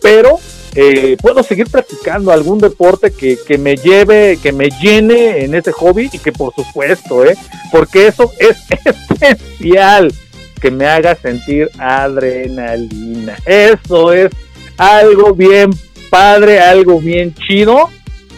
[0.00, 0.38] pero
[0.74, 5.72] eh, puedo seguir practicando algún deporte que, que, me lleve, que me llene en ese
[5.72, 7.36] hobby y que por supuesto, ¿eh?
[7.72, 8.56] porque eso es
[9.20, 10.12] especial,
[10.60, 13.36] que me haga sentir adrenalina.
[13.46, 14.30] Eso es
[14.76, 15.70] algo bien
[16.08, 17.88] padre, algo bien chido.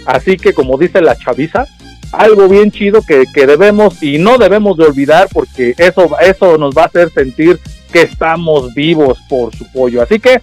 [0.06, 1.66] Así que como dice la chaviza,
[2.12, 6.82] algo bien chido que, debemos y no debemos de olvidar porque eso, eso nos va
[6.82, 7.58] a hacer sentir
[7.90, 10.02] que estamos vivos por su pollo.
[10.02, 10.40] Así que,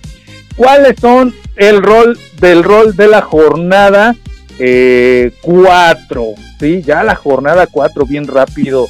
[0.56, 4.16] ¿cuáles son el rol del rol de la jornada
[4.58, 4.60] 4?
[4.60, 5.32] Eh,
[6.60, 8.88] sí, ya la jornada 4, bien rápido.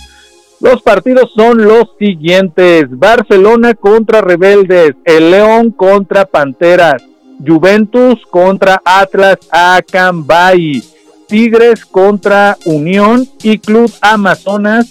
[0.62, 7.02] Los partidos son los siguientes: Barcelona contra Rebeldes, el León contra Panteras,
[7.46, 10.84] Juventus contra Atlas Acambay.
[11.30, 14.88] Tigres contra Unión y Club Amazonas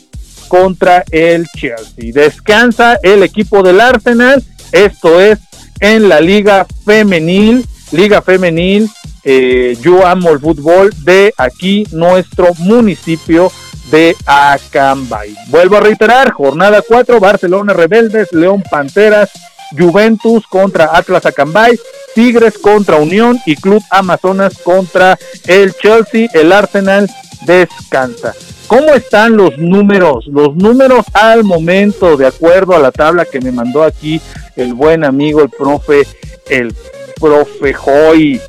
[0.48, 2.12] contra el Chelsea.
[2.12, 5.38] Descansa el equipo del Arsenal, esto es
[5.80, 8.88] en la Liga Femenil, Liga Femenil,
[9.24, 13.52] eh, yo amo el fútbol de aquí, nuestro municipio
[13.90, 15.34] de Acambay.
[15.48, 19.30] Vuelvo a reiterar, jornada 4, Barcelona Rebeldes, León Panteras,
[19.76, 21.78] Juventus contra Atlas Acambay,
[22.18, 25.16] Tigres contra Unión y Club Amazonas contra
[25.46, 27.08] el Chelsea, el Arsenal
[27.46, 28.34] descansa.
[28.66, 30.26] ¿Cómo están los números?
[30.26, 34.20] Los números al momento, de acuerdo a la tabla que me mandó aquí
[34.56, 36.08] el buen amigo, el profe,
[36.50, 36.74] el
[37.20, 38.40] profe Joy.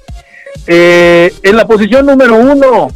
[0.66, 2.88] Eh, en la posición número uno,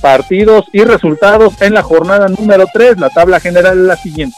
[0.00, 2.98] partidos y resultados en la jornada número tres.
[2.98, 4.36] La tabla general es la siguiente.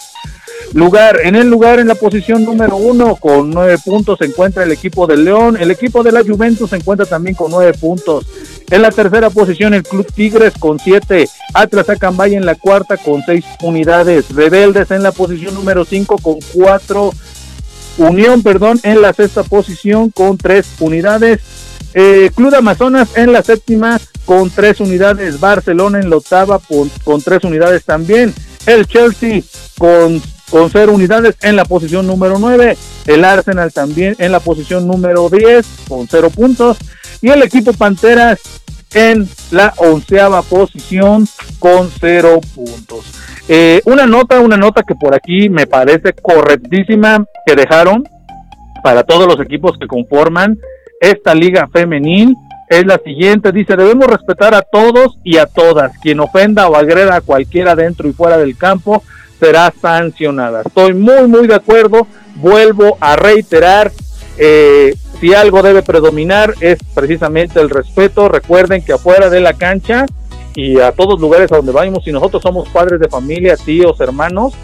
[0.74, 4.72] Lugar, en el lugar en la posición número uno con nueve puntos se encuentra el
[4.72, 8.26] equipo del León, el equipo de la Juventus se encuentra también con nueve puntos.
[8.70, 13.22] En la tercera posición el Club Tigres con siete, Atlas Acambay en la cuarta con
[13.24, 17.12] seis unidades, Rebeldes en la posición número cinco con cuatro,
[17.96, 21.40] Unión, perdón, en la sexta posición con tres unidades,
[21.94, 26.60] eh, Club Amazonas en la séptima con tres unidades, Barcelona en la octava
[27.04, 28.32] con tres unidades también,
[28.66, 29.42] el Chelsea
[29.78, 32.76] con con cero unidades en la posición número 9,
[33.06, 36.78] el Arsenal también en la posición número 10 con cero puntos
[37.20, 38.40] y el equipo Panteras
[38.94, 41.26] en la onceava posición
[41.58, 43.04] con cero puntos.
[43.48, 48.04] Eh, una nota, una nota que por aquí me parece correctísima que dejaron
[48.82, 50.58] para todos los equipos que conforman
[51.00, 52.34] esta liga femenil
[52.68, 55.96] es la siguiente, dice, debemos respetar a todos y a todas.
[55.98, 59.02] Quien ofenda o agreda a cualquiera dentro y fuera del campo
[59.38, 60.62] será sancionada.
[60.64, 62.06] Estoy muy, muy de acuerdo.
[62.36, 63.92] Vuelvo a reiterar,
[64.36, 68.28] eh, si algo debe predominar es precisamente el respeto.
[68.28, 70.06] Recuerden que afuera de la cancha
[70.54, 74.54] y a todos lugares a donde vayamos, si nosotros somos padres de familia, tíos, hermanos,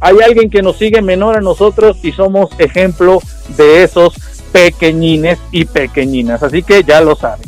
[0.00, 3.20] hay alguien que nos sigue menor a nosotros y somos ejemplo
[3.56, 4.14] de esos
[4.52, 6.42] pequeñines y pequeñinas.
[6.42, 7.47] Así que ya lo saben.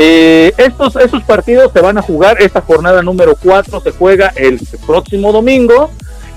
[0.00, 4.60] Eh, estos, estos partidos se van a jugar, esta jornada número 4 se juega el
[4.86, 5.90] próximo domingo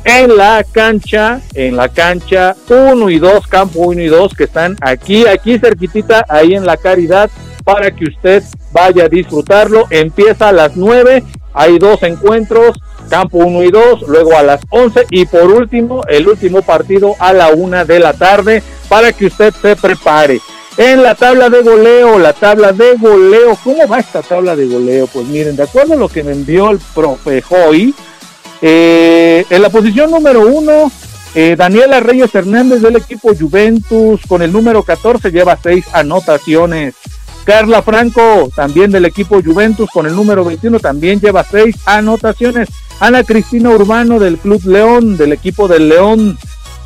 [0.03, 4.76] en la cancha, en la cancha 1 y 2, campo 1 y 2, que están
[4.82, 7.30] aquí, aquí cerquitita, ahí en la caridad,
[7.64, 9.86] para que usted vaya a disfrutarlo.
[9.91, 12.80] Empieza a las 9, hay dos encuentros,
[13.12, 17.32] campo 1 y 2, luego a las 11 y por último, el último partido a
[17.32, 20.39] la 1 de la tarde, para que usted se prepare.
[20.78, 25.06] En la tabla de goleo, la tabla de goleo, ¿cómo va esta tabla de goleo?
[25.08, 27.94] Pues miren, de acuerdo a lo que me envió el profe Joy,
[28.62, 30.90] eh, en la posición número uno,
[31.36, 36.96] eh, Daniela Reyes Hernández del equipo Juventus con el número 14 lleva seis anotaciones.
[37.44, 42.70] Carla Franco también del equipo Juventus con el número 21 también lleva seis anotaciones.
[43.00, 46.38] Ana Cristina Urbano del Club León del equipo del León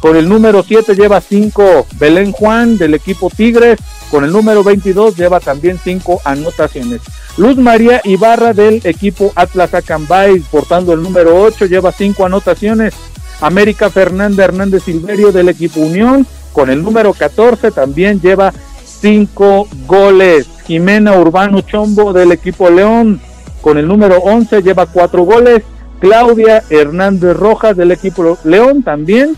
[0.06, 3.80] con el número 7 lleva 5 Belén Juan del equipo Tigres.
[4.12, 7.02] Con el número 22 lleva también 5 anotaciones.
[7.38, 12.94] Luz María Ibarra del equipo Atlas Acambay portando el número 8 lleva 5 anotaciones.
[13.42, 18.54] América Fernanda Hernández Silverio del equipo Unión con el número 14 también lleva
[18.84, 20.46] 5 goles.
[20.68, 23.20] Jimena Urbano Chombo del equipo León
[23.60, 25.64] con el número 11 lleva 4 goles.
[26.00, 29.36] Claudia Hernández Rojas del equipo León también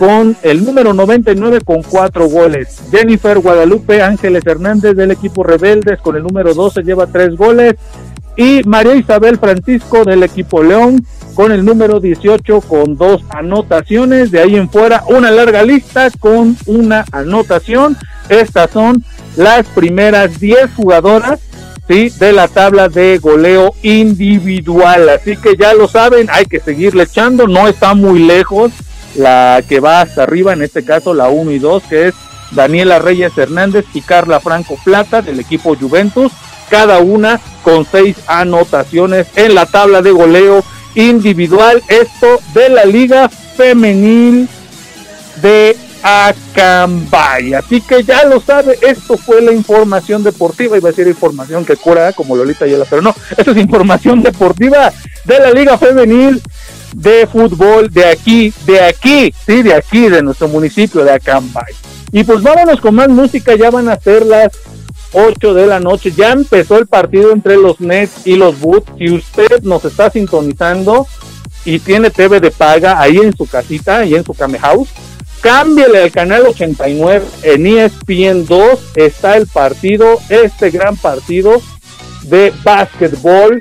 [0.00, 2.80] con el número 99 con cuatro goles.
[2.90, 7.74] Jennifer Guadalupe Ángeles Hernández del equipo Rebeldes con el número 12 lleva tres goles.
[8.34, 14.30] Y María Isabel Francisco del equipo León con el número 18 con dos anotaciones.
[14.30, 17.94] De ahí en fuera una larga lista con una anotación.
[18.30, 19.04] Estas son
[19.36, 21.40] las primeras 10 jugadoras
[21.88, 22.08] ¿sí?
[22.08, 25.10] de la tabla de goleo individual.
[25.10, 27.46] Así que ya lo saben, hay que seguirle echando.
[27.46, 28.72] No está muy lejos
[29.16, 32.14] la que va hasta arriba, en este caso la 1 y 2, que es
[32.52, 36.32] Daniela Reyes Hernández y Carla Franco Plata del equipo Juventus,
[36.68, 43.28] cada una con seis anotaciones en la tabla de goleo individual, esto de la Liga
[43.28, 44.48] Femenil
[45.42, 47.54] de Acambay.
[47.54, 51.76] Así que ya lo sabe, esto fue la información deportiva, iba a decir información que
[51.76, 54.92] cura como Lolita Yela, pero no, esto es información deportiva
[55.24, 56.40] de la Liga Femenil
[56.94, 61.72] de fútbol de aquí, de aquí, sí, de aquí, de nuestro municipio de Acambay.
[62.12, 64.52] Y pues vámonos con más música, ya van a ser las
[65.12, 68.92] 8 de la noche, ya empezó el partido entre los Nets y los Boots.
[68.98, 71.06] Si usted nos está sintonizando
[71.64, 74.88] y tiene TV de paga ahí en su casita, y en su Came House,
[75.40, 81.60] cámbiale al canal 89 en ESPN 2, está el partido, este gran partido
[82.22, 83.60] de básquetbol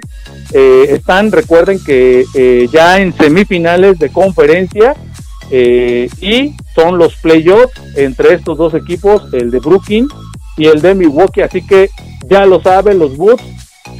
[0.51, 4.95] eh, están, recuerden que eh, ya en semifinales de conferencia
[5.51, 10.07] eh, y son los playoffs entre estos dos equipos, el de Brooklyn
[10.57, 11.89] y el de Milwaukee, así que
[12.27, 13.41] ya lo saben los Bulls,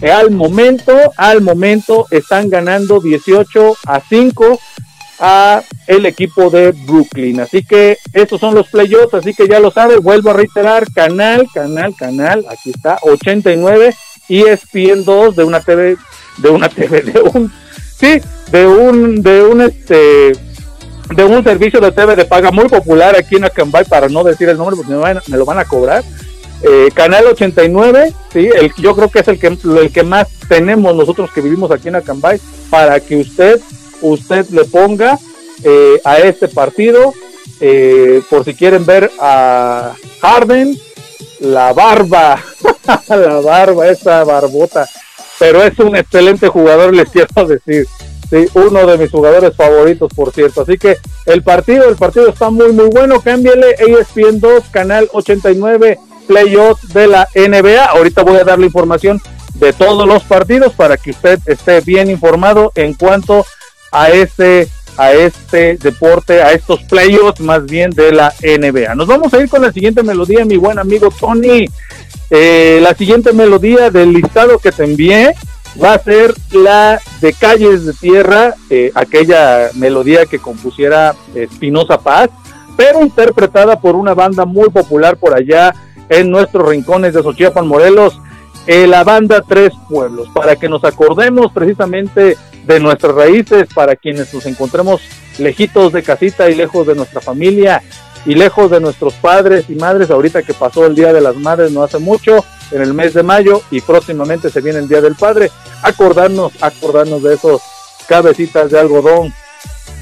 [0.02, 4.60] al momento, al momento están ganando 18 a 5
[5.20, 7.42] a el equipo de Brooklyn.
[7.42, 11.48] Así que estos son los playoffs, así que ya lo saben, vuelvo a reiterar, canal,
[11.54, 13.94] canal, canal, aquí está, 89
[14.30, 15.98] ESPN 2 de una TV,
[16.38, 17.52] de una TV, de un,
[17.98, 18.22] sí,
[18.52, 20.32] de un, de un este,
[21.16, 24.48] de un servicio de TV de paga muy popular aquí en Acambay, para no decir
[24.50, 26.04] el nombre porque me, me lo van a cobrar.
[26.62, 30.94] Eh, Canal 89, sí, el, yo creo que es el que, el que más tenemos
[30.94, 33.60] nosotros que vivimos aquí en Acambay, para que usted,
[34.02, 35.18] usted le ponga
[35.64, 37.14] eh, a este partido,
[37.62, 40.78] eh, por si quieren ver a Harden,
[41.40, 42.44] la barba,
[43.10, 44.88] la barba, esa barbota,
[45.38, 47.88] pero es un excelente jugador, les quiero decir.
[48.30, 50.62] Sí, uno de mis jugadores favoritos, por cierto.
[50.62, 53.22] Así que el partido, el partido está muy, muy bueno.
[53.22, 57.86] Cámbiale ESPN 2, canal 89, playoffs de la NBA.
[57.86, 59.20] Ahorita voy a dar la información
[59.56, 63.46] de todos los partidos para que usted esté bien informado en cuanto
[63.92, 64.68] a este
[64.98, 68.96] a este deporte, a estos playoffs más bien de la NBA.
[68.96, 71.68] Nos vamos a ir con la siguiente melodía, mi buen amigo Tony.
[72.30, 75.34] Eh, la siguiente melodía del listado que te envié
[75.82, 82.30] va a ser la de Calles de Tierra, eh, aquella melodía que compusiera Espinosa Paz,
[82.78, 85.74] pero interpretada por una banda muy popular por allá
[86.10, 88.20] en nuestros rincones de Xochiapan, Morelos,
[88.68, 92.38] eh, la banda Tres Pueblos, para que nos acordemos precisamente
[92.70, 95.02] de nuestras raíces, para quienes nos encontremos
[95.40, 97.82] lejitos de casita y lejos de nuestra familia
[98.28, 101.72] y lejos de nuestros padres y madres, ahorita que pasó el Día de las Madres
[101.72, 105.16] no hace mucho, en el mes de mayo y próximamente se viene el Día del
[105.16, 105.50] Padre,
[105.82, 107.62] acordarnos, acordarnos de esos
[108.08, 109.34] cabecitas de algodón.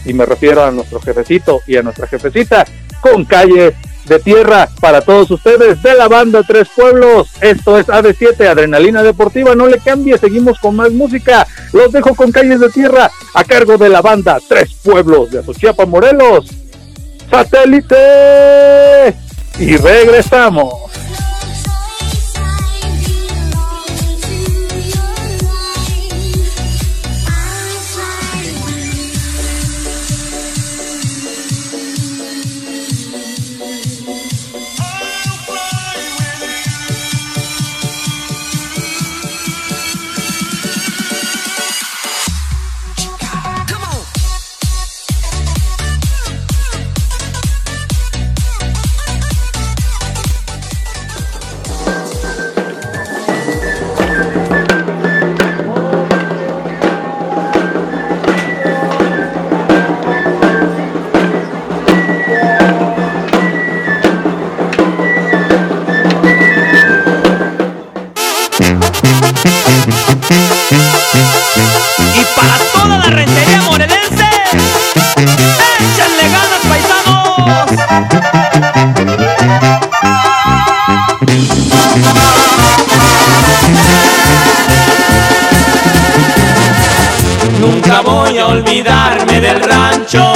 [0.03, 2.65] Y me refiero a nuestro jefecito y a nuestra jefecita
[2.99, 3.75] con calle
[4.07, 7.29] de tierra para todos ustedes de la banda Tres Pueblos.
[7.41, 9.55] Esto es AD7 Adrenalina Deportiva.
[9.55, 11.47] No le cambie, seguimos con más música.
[11.73, 15.85] Los dejo con calles de tierra a cargo de la banda Tres Pueblos de Azochiapa,
[15.85, 16.47] Morelos.
[17.29, 19.15] Satélite.
[19.59, 20.86] Y regresamos.
[88.67, 90.33] Olvidarme del rancho.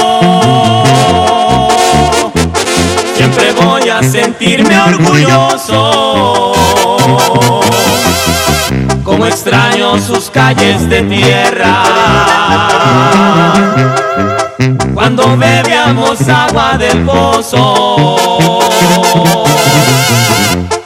[3.14, 6.52] Siempre voy a sentirme orgulloso.
[9.04, 11.82] Como extraño sus calles de tierra.
[14.94, 18.64] Cuando bebíamos agua del pozo.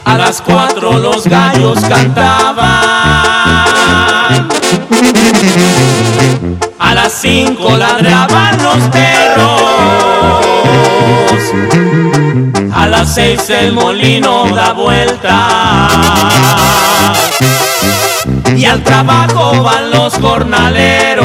[0.04, 2.86] A las cuatro los gallos cantaban.
[7.06, 9.62] Las cinco ladraban los perros.
[12.74, 15.46] A las seis el molino da vuelta.
[18.56, 21.24] Y al trabajo van los jornaleros.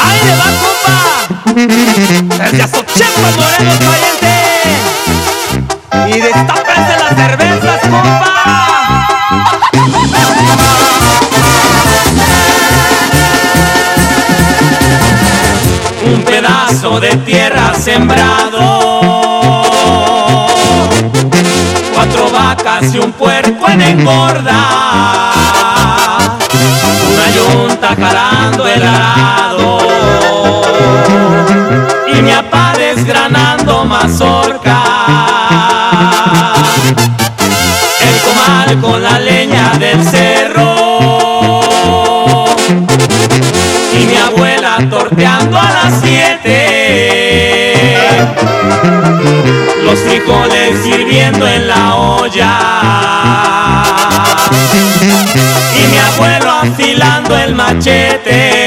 [0.00, 0.98] ¡Ahí le va, compa!
[2.42, 4.34] Desde Azochepa, Morelos, pariente.
[6.08, 8.73] Y destápense las cervezas, compa.
[16.74, 18.80] Pedazo de tierra sembrado.
[21.94, 25.30] Cuatro vacas y un puerco en engorda.
[27.12, 29.78] Una yunta jalando el arado.
[32.12, 34.94] Y mi papá desgranando mazorca.
[38.82, 40.74] orilla del cerro.
[43.92, 46.03] Y mi abuela torteando a las
[51.04, 52.58] hirviendo en la olla.
[55.76, 58.63] Y mi abuelo afilando el machete.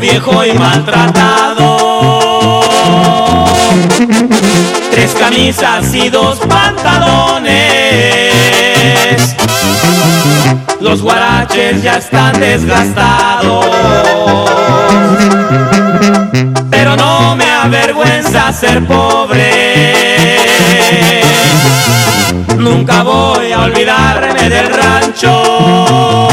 [0.00, 1.78] Viejo y maltratado.
[4.90, 7.50] Tres camisas y dos pantalones.
[10.80, 13.66] Los guaraches ya están desgastados.
[16.70, 19.94] Pero no me avergüenza ser pobre.
[22.56, 26.28] Nunca voy a olvidarme del rancho.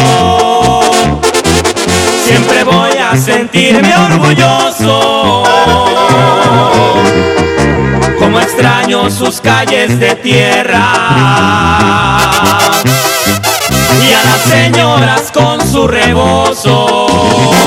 [2.26, 5.44] Siempre voy a sentirme orgulloso.
[8.20, 10.88] Como extraño sus calles de tierra.
[14.04, 17.67] Y a las señoras con su rebozo.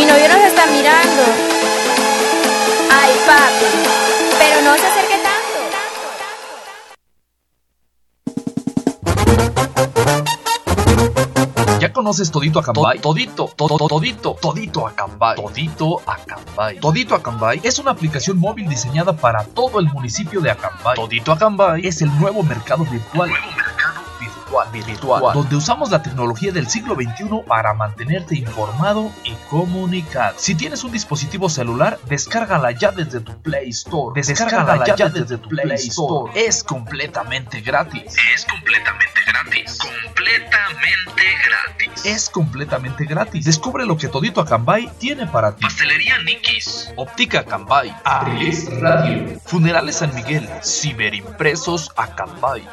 [0.00, 1.22] Mi novio nos está mirando.
[2.90, 3.66] Ay, papi.
[4.38, 5.58] Pero no se acerque tanto.
[11.80, 12.98] ¿Ya conoces Todito Acambay?
[13.00, 15.36] Todito, todo, todito, Todito Acambay.
[15.36, 16.80] Todito Acambay.
[16.80, 20.96] Todito Acambay es una aplicación móvil diseñada para todo el municipio de Acambay.
[20.96, 23.28] Todito Acambay es el nuevo mercado virtual.
[23.28, 23.69] Nuevo mercado
[24.66, 30.34] virtual, virtual, donde usamos la tecnología del siglo XXI para mantenerte informado y comunicado.
[30.38, 34.20] Si tienes un dispositivo celular, descárgala ya desde tu Play Store.
[34.20, 36.32] Descárgala ya desde tu Play Store.
[36.34, 38.16] Es completamente gratis.
[38.34, 39.78] Es completamente gratis.
[39.78, 42.04] Completamente gratis.
[42.04, 43.44] Es completamente gratis.
[43.44, 45.62] Descubre lo que Todito Acambay tiene para ti.
[45.62, 46.92] Pastelería Nikis.
[46.96, 47.94] Óptica Acambay.
[48.04, 49.38] Abriles Radio.
[49.44, 50.48] Funerales San Miguel.
[50.62, 52.66] Ciberimpresos Acambay.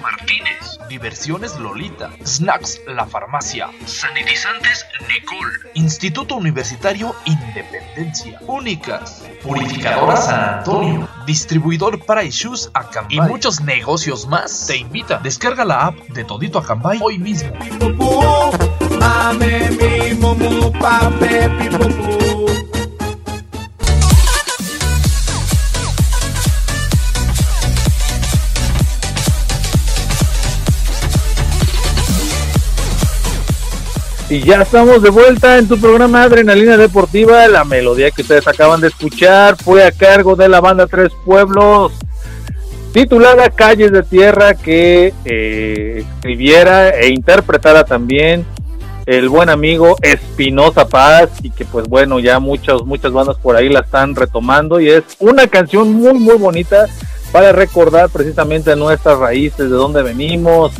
[0.00, 0.78] Martínez.
[0.88, 2.10] Diversiones Lolita.
[2.24, 3.70] Snacks La Farmacia.
[3.86, 5.70] Sanitizantes Nicole.
[5.74, 8.38] Instituto Universitario Independencia.
[8.46, 9.24] Únicas.
[9.42, 11.08] Purificadora San Antonio.
[11.26, 13.16] Distribuidor Price Shoes Acambay.
[13.16, 14.66] Y muchos negocios más.
[14.66, 15.18] Te invita.
[15.18, 17.52] Descarga la app de Todito Acambay hoy mismo.
[34.34, 37.46] Y ya estamos de vuelta en tu programa Adrenalina Deportiva.
[37.46, 41.92] La melodía que ustedes acaban de escuchar fue a cargo de la banda Tres Pueblos,
[42.92, 48.44] titulada Calles de Tierra, que eh, escribiera e interpretara también
[49.06, 53.68] el buen amigo Espinosa Paz y que pues bueno ya muchas muchas bandas por ahí
[53.68, 56.86] la están retomando y es una canción muy muy bonita
[57.30, 60.72] para recordar precisamente nuestras raíces, de dónde venimos,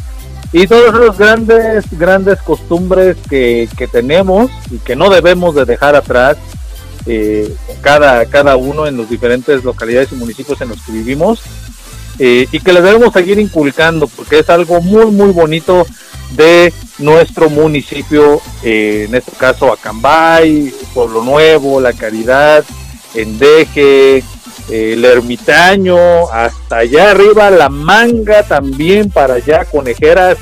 [0.54, 5.96] y todas esas grandes, grandes costumbres que, que, tenemos y que no debemos de dejar
[5.96, 6.36] atrás,
[7.06, 11.42] eh, cada, cada uno en los diferentes localidades y municipios en los que vivimos,
[12.20, 15.88] eh, y que les debemos seguir inculcando, porque es algo muy, muy bonito
[16.36, 22.64] de nuestro municipio, eh, en este caso Acambay, Pueblo Nuevo, La Caridad,
[23.12, 24.22] Endeje,
[24.70, 30.38] el ermitaño, hasta allá arriba la manga también para allá, conejeras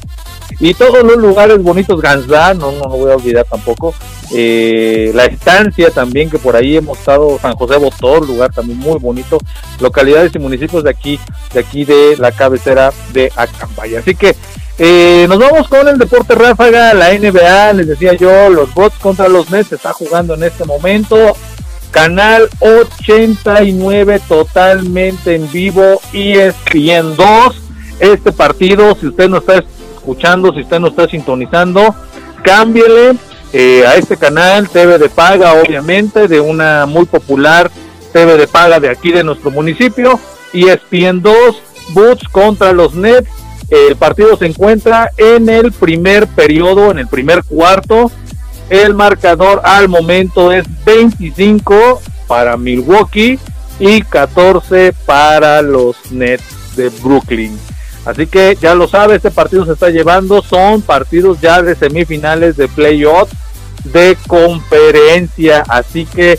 [0.60, 3.94] y todos los lugares bonitos, Gansá, no, no, no voy a olvidar tampoco,
[4.34, 8.98] eh, la estancia también que por ahí hemos estado, San José Botor, lugar también muy
[8.98, 9.38] bonito,
[9.80, 11.18] localidades y municipios de aquí,
[11.52, 13.96] de aquí de la cabecera de Acambay.
[13.96, 14.36] Así que
[14.78, 19.28] eh, nos vamos con el deporte ráfaga, la NBA, les decía yo, los bots contra
[19.28, 21.36] los Nets está jugando en este momento.
[21.92, 27.56] Canal 89 totalmente en vivo, ESPN 2.
[28.00, 29.62] Este partido, si usted no está
[29.94, 31.94] escuchando, si usted no está sintonizando,
[32.42, 33.16] cámbiele
[33.52, 37.70] eh, a este canal, TV de paga, obviamente, de una muy popular
[38.12, 40.18] TV de paga de aquí de nuestro municipio.
[40.52, 41.62] ESPN 2,
[41.94, 43.28] Boots contra los Nets
[43.72, 48.12] el partido se encuentra en el primer periodo, en el primer cuarto.
[48.72, 53.38] El marcador al momento es 25 para Milwaukee
[53.78, 57.54] y 14 para los Nets de Brooklyn.
[58.06, 60.40] Así que ya lo sabe, este partido se está llevando.
[60.40, 63.34] Son partidos ya de semifinales de playoffs
[63.84, 65.64] de conferencia.
[65.68, 66.38] Así que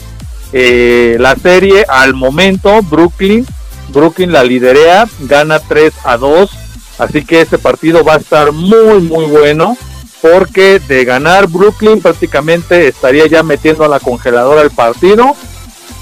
[0.54, 3.46] eh, la serie al momento, Brooklyn,
[3.90, 6.50] Brooklyn la liderea, gana 3 a 2
[6.98, 9.78] Así que este partido va a estar muy, muy bueno.
[10.24, 15.36] Porque de ganar Brooklyn prácticamente estaría ya metiendo a la congeladora el partido.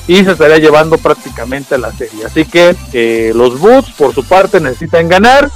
[0.08, 2.26] Y se estaría llevando prácticamente la serie.
[2.26, 5.50] Así que eh, los Boots por su parte necesitan ganar.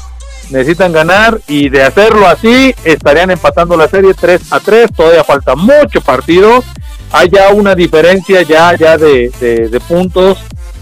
[0.49, 4.93] Necesitan ganar y de hacerlo así estarían empatando la serie 3 a 3.
[4.95, 6.63] Todavía falta mucho partido.
[7.11, 10.39] Hay ya una diferencia ya, ya de, puntos.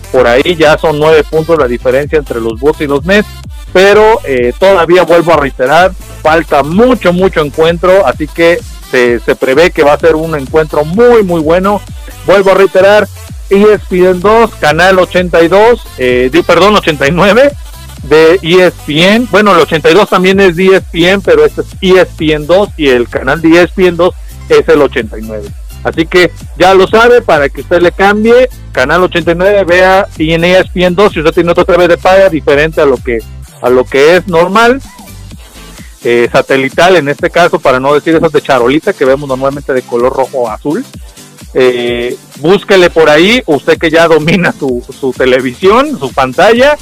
[0.10, 3.28] Por ahí ya son 9 puntos la diferencia entre los Boots y los Nets
[3.74, 5.92] pero eh, todavía vuelvo a reiterar,
[6.24, 8.60] falta mucho, mucho encuentro, así que
[8.90, 11.82] se, prevé que va a ser un encuentro muy, muy bueno.
[12.26, 13.08] Vuelvo a reiterar,
[13.50, 17.52] ESPN 2, canal 82, eh, perdón, 89
[18.04, 19.28] de ESPN.
[19.30, 23.62] Bueno, el 82 también es ESPN, pero este es ESPN 2 y el canal de
[23.62, 24.14] ESPN 2
[24.50, 25.50] es el 89.
[25.84, 30.46] Así que ya lo sabe, para que usted le cambie, canal 89, vea y en
[30.46, 33.20] ESPN 2, si usted tiene otra vez de paga diferente a lo que
[33.62, 34.82] a lo que es normal,
[36.04, 39.82] eh, satelital en este caso, para no decir esas de charolita que vemos normalmente de
[39.82, 40.84] color rojo o azul.
[41.54, 46.78] Eh, búsquele por ahí, usted que ya domina su, su televisión, su pantalla,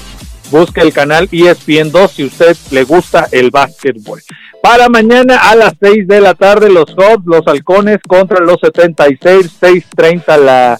[0.50, 4.22] busque el canal ESPN 2 si usted le gusta el básquetbol.
[4.62, 9.50] Para mañana a las 6 de la tarde, los Hubs, los Halcones contra los 76,
[9.60, 10.80] 6:30 la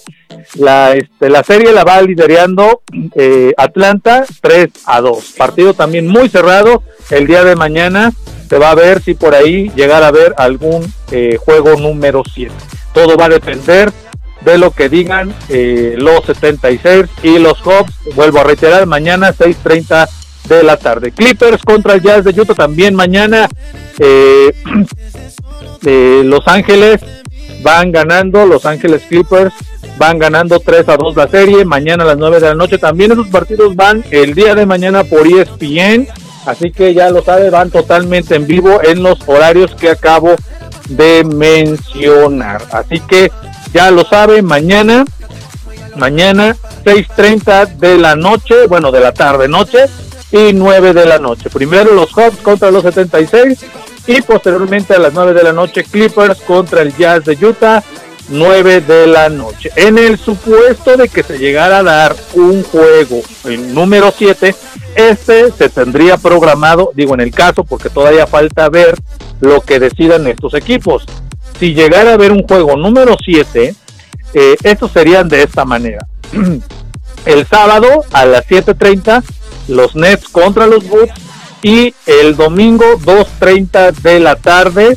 [0.54, 2.82] la, este, la serie la va liderando
[3.14, 5.34] eh, Atlanta 3 a 2.
[5.36, 6.82] Partido también muy cerrado.
[7.10, 8.12] El día de mañana
[8.52, 12.52] se va a ver si por ahí llegar a ver algún eh, juego número 7.
[12.92, 13.90] Todo va a depender
[14.42, 17.94] de lo que digan eh, los 76 y los Hawks.
[18.14, 20.06] Vuelvo a reiterar, mañana 6.30
[20.50, 21.12] de la tarde.
[21.12, 23.48] Clippers contra el Jazz de Utah también mañana.
[25.82, 27.00] los Ángeles
[27.62, 29.54] van ganando, Los Ángeles Clippers
[29.96, 32.76] van ganando 3 a 2 la serie, mañana a las 9 de la noche.
[32.76, 36.06] También esos partidos van el día de mañana por ESPN,
[36.46, 40.34] así que ya lo sabe, van totalmente en vivo en los horarios que acabo
[40.88, 42.62] de mencionar.
[42.70, 43.30] Así que
[43.72, 45.04] ya lo sabe, mañana,
[45.96, 49.86] mañana 6.30 de la noche, bueno, de la tarde noche
[50.30, 51.50] y 9 de la noche.
[51.50, 53.58] Primero los Hawks contra los 76
[54.06, 57.82] y posteriormente a las 9 de la noche Clippers contra el Jazz de Utah
[58.28, 59.70] 9 de la noche.
[59.76, 63.20] En el supuesto de que se llegara a dar un juego,
[63.72, 64.54] número 7,
[64.94, 68.94] este se tendría programado, digo en el caso porque todavía falta ver
[69.40, 71.04] lo que decidan estos equipos.
[71.58, 73.74] Si llegara a haber un juego número 7,
[74.34, 76.06] eh, estos serían de esta manera.
[77.26, 79.22] el sábado a las 7.30
[79.68, 81.12] los Nets contra los Bulls
[81.62, 84.96] y el domingo 2.30 de la tarde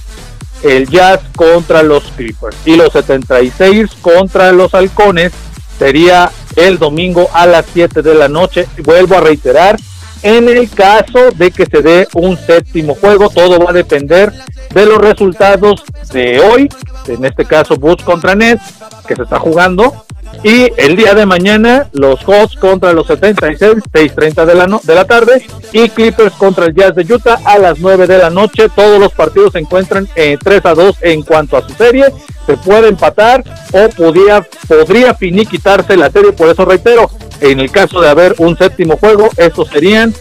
[0.66, 2.57] el Jazz contra los Clippers.
[2.66, 5.32] Y los 76 contra los Halcones
[5.78, 8.68] sería el domingo a las 7 de la noche.
[8.84, 9.78] Vuelvo a reiterar,
[10.24, 14.34] en el caso de que se dé un séptimo juego, todo va a depender
[14.74, 16.70] de los resultados de hoy,
[17.07, 18.63] en este caso Bulls contra Nets,
[19.07, 20.05] que se está jugando,
[20.43, 25.05] y el día de mañana, los Hawks contra los 76, 6.30 de la, de la
[25.05, 25.45] tarde.
[25.71, 28.69] Y Clippers contra el Jazz de Utah a las 9 de la noche.
[28.69, 32.05] Todos los partidos se encuentran en 3 a 2 en cuanto a su serie.
[32.45, 36.32] Se puede empatar o podría, podría finiquitarse la serie.
[36.32, 37.09] Por eso reitero,
[37.41, 40.13] en el caso de haber un séptimo juego, estos serían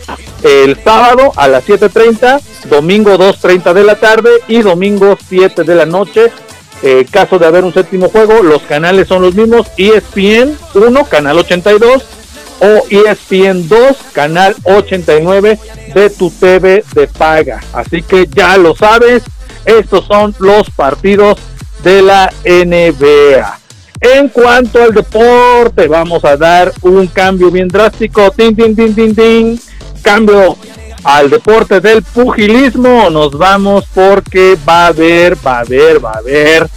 [0.42, 5.86] el sábado a las 7.30, domingo 2.30 de la tarde y domingo 7 de la
[5.86, 6.30] noche
[6.86, 11.38] eh, caso de haber un séptimo juego, los canales son los mismos, ESPN 1, canal
[11.38, 12.04] 82,
[12.60, 15.58] o ESPN 2, canal 89
[15.94, 17.60] de tu TV de paga.
[17.72, 19.22] Así que ya lo sabes,
[19.64, 21.38] estos son los partidos
[21.82, 23.60] de la NBA.
[24.02, 28.30] En cuanto al deporte, vamos a dar un cambio bien drástico.
[28.30, 29.60] Tin, tin, tin, tin, tin.
[30.02, 30.58] Cambio
[31.04, 33.10] al deporte del pugilismo.
[33.10, 36.68] Nos vamos porque va a haber, va a haber, va a haber,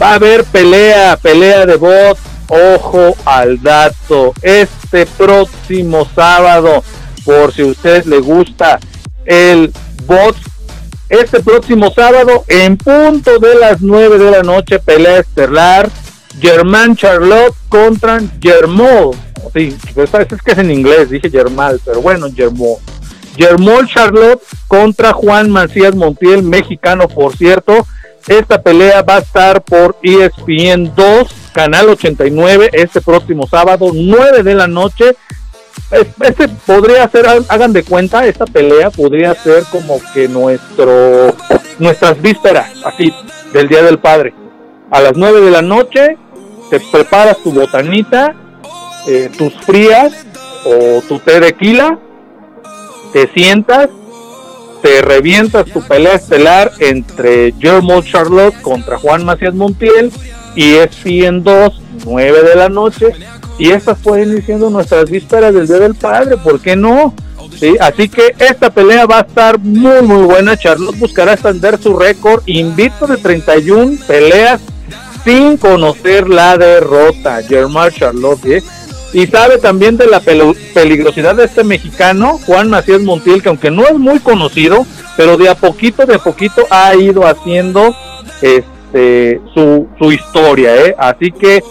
[0.00, 2.18] va a haber pelea, pelea de bot.
[2.48, 4.34] Ojo al dato.
[4.42, 6.84] Este próximo sábado,
[7.24, 8.78] por si a usted le gusta
[9.24, 9.72] el
[10.06, 10.36] bot,
[11.08, 15.90] este próximo sábado, en punto de las 9 de la noche, pelea estelar
[16.40, 19.16] Germán Charlotte contra Germol.
[19.52, 22.78] Sí, es que es en inglés, dije Germal, pero bueno, Germol.
[23.36, 27.86] Germol Charlotte contra Juan Macías Montiel, mexicano, por cierto.
[28.26, 34.54] Esta pelea va a estar por ESPN 2, canal 89, este próximo sábado, 9 de
[34.54, 35.16] la noche.
[36.20, 41.34] Este podría ser, hagan de cuenta, esta pelea podría ser como que nuestro,
[41.78, 43.12] nuestras vísperas, así,
[43.52, 44.34] del Día del Padre.
[44.90, 46.16] A las 9 de la noche,
[46.70, 48.34] te preparas tu botanita,
[49.06, 50.12] eh, tus frías
[50.64, 51.98] o tu té de quila,
[53.14, 53.90] te sientas,
[54.82, 60.10] te revientas tu pelea estelar entre Jermo Charlotte contra Juan Macías Montiel
[60.56, 63.12] y es 2, 9 de la noche.
[63.56, 67.14] Y estas pueden ir siendo nuestras vísperas del Día del Padre, ¿por qué no?
[67.56, 67.76] ¿Sí?
[67.78, 70.56] Así que esta pelea va a estar muy muy buena.
[70.56, 74.60] Charlotte buscará extender su récord invito de 31 peleas
[75.22, 77.40] sin conocer la derrota.
[77.44, 78.62] Germán Charlotte, ¿eh?
[79.14, 83.86] Y sabe también de la peligrosidad de este mexicano, Juan Macías Montiel, que aunque no
[83.86, 84.84] es muy conocido,
[85.16, 87.94] pero de a poquito, de a poquito ha ido haciendo
[88.42, 90.96] este su, su historia, ¿eh?
[90.98, 91.62] Así que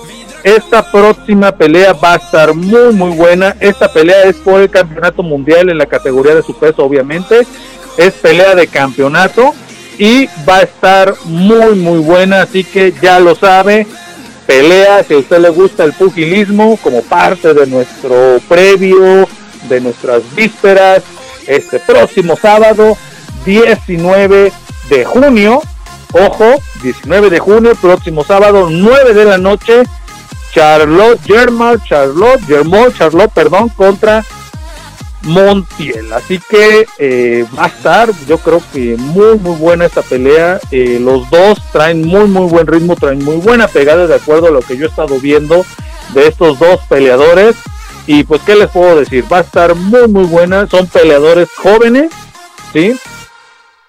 [0.43, 3.57] esta próxima pelea va a estar muy muy buena.
[3.59, 7.45] Esta pelea es por el campeonato mundial en la categoría de su peso, obviamente.
[7.97, 9.53] Es pelea de campeonato
[9.97, 13.85] y va a estar muy muy buena, así que ya lo sabe,
[14.45, 19.27] pelea, si a usted le gusta el pugilismo como parte de nuestro previo,
[19.69, 21.03] de nuestras vísperas,
[21.47, 22.97] este próximo sábado
[23.45, 24.51] 19
[24.89, 25.61] de junio,
[26.13, 26.45] ojo,
[26.81, 29.83] 19 de junio, próximo sábado 9 de la noche,
[30.53, 34.23] Charlotte Germán, Charlotte, Germán, Charlotte, perdón, contra
[35.23, 36.11] Montiel.
[36.13, 40.59] Así que eh, va a estar, yo creo que muy, muy buena esta pelea.
[40.71, 44.51] Eh, los dos traen muy, muy buen ritmo, traen muy buena pegada de acuerdo a
[44.51, 45.65] lo que yo he estado viendo
[46.13, 47.55] de estos dos peleadores.
[48.05, 49.25] Y pues, ¿qué les puedo decir?
[49.31, 50.67] Va a estar muy, muy buena.
[50.67, 52.11] Son peleadores jóvenes,
[52.73, 52.97] ¿sí?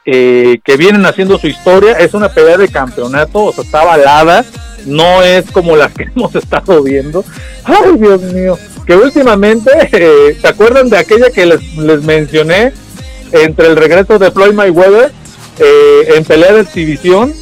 [0.06, 1.98] Eh, que vienen haciendo su historia.
[1.98, 4.44] Es una pelea de campeonato, o sea, está avalada.
[4.86, 7.24] No es como las que hemos estado viendo.
[7.64, 8.56] Ay, Dios mío
[8.86, 12.72] que últimamente, eh, ¿se acuerdan de aquella que les, les mencioné
[13.32, 15.12] entre el regreso de Floyd Mayweather
[15.58, 17.32] eh, en pelea de exhibición?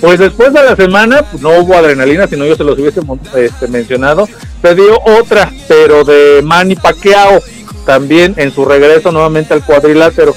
[0.00, 3.00] Pues después de la semana, pues, no hubo adrenalina, sino yo se los hubiese
[3.36, 4.26] este, mencionado.
[4.62, 7.40] Se dio otra, pero de Manny Pacquiao,
[7.84, 10.34] también en su regreso nuevamente al cuadrilátero.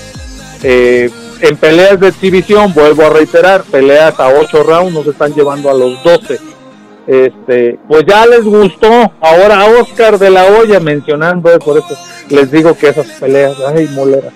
[0.63, 5.69] Eh, en peleas de exhibición, vuelvo a reiterar, peleas a 8 rounds, nos están llevando
[5.69, 6.52] a los 12
[7.07, 9.11] este, pues ya les gustó.
[9.21, 11.97] Ahora Oscar de la Hoya mencionando, por eso
[12.29, 14.29] les digo que esas peleas, ay, molera.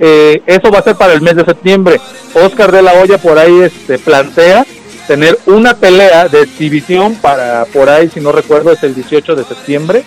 [0.00, 2.00] Eh, eso va a ser para el mes de septiembre.
[2.34, 4.64] Oscar de la Hoya por ahí este, plantea
[5.06, 9.44] tener una pelea de exhibición para por ahí, si no recuerdo, es el 18 de
[9.44, 10.04] septiembre.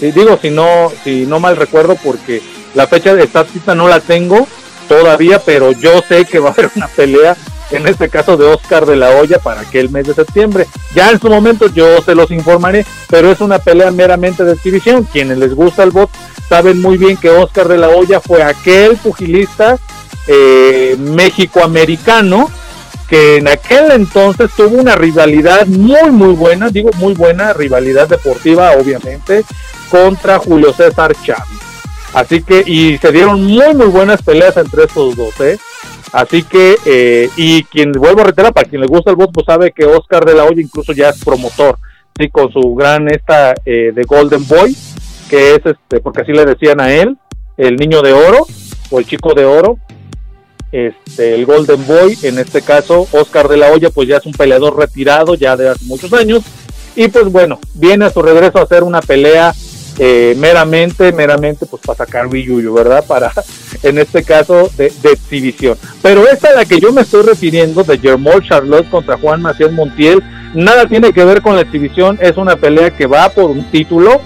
[0.00, 2.42] Y digo, si no, si no mal recuerdo, porque
[2.74, 4.46] la fecha de esta cita no la tengo
[4.88, 7.36] todavía, pero yo sé que va a haber una pelea
[7.70, 10.66] en este caso de Oscar de la Hoya para aquel mes de septiembre.
[10.94, 15.04] Ya en su momento yo se los informaré, pero es una pelea meramente de exhibición.
[15.04, 16.10] Quienes les gusta el bot
[16.48, 19.78] saben muy bien que Oscar de la Hoya fue aquel pugilista
[20.26, 22.50] eh, México-americano
[23.08, 28.72] que en aquel entonces tuvo una rivalidad muy muy buena, digo muy buena rivalidad deportiva
[28.72, 29.44] obviamente
[29.90, 31.44] contra Julio César Chávez.
[32.14, 35.58] Así que y se dieron muy muy buenas peleas entre estos dos, ¿eh?
[36.14, 39.46] Así que, eh, y quien vuelvo a reiterar, para quien le gusta el voto, pues
[39.46, 41.76] sabe que Oscar de la Hoya incluso ya es promotor,
[42.16, 44.76] sí, con su gran esta eh, de Golden Boy,
[45.28, 47.18] que es este, porque así le decían a él,
[47.56, 48.46] el niño de oro,
[48.90, 49.78] o el chico de oro,
[50.70, 54.34] este, el Golden Boy, en este caso, Oscar de la Hoya, pues ya es un
[54.34, 56.44] peleador retirado ya de hace muchos años,
[56.94, 59.52] y pues bueno, viene a su regreso a hacer una pelea
[59.98, 63.04] eh, meramente, meramente, pues para sacar billuyo, ¿verdad?
[63.06, 63.30] Para,
[63.82, 65.76] en este caso, de, exhibición.
[66.02, 69.72] Pero esta a la que yo me estoy refiriendo, de Germol Charlotte contra Juan Macías
[69.72, 70.22] Montiel,
[70.54, 74.20] nada tiene que ver con la exhibición, es una pelea que va por un título,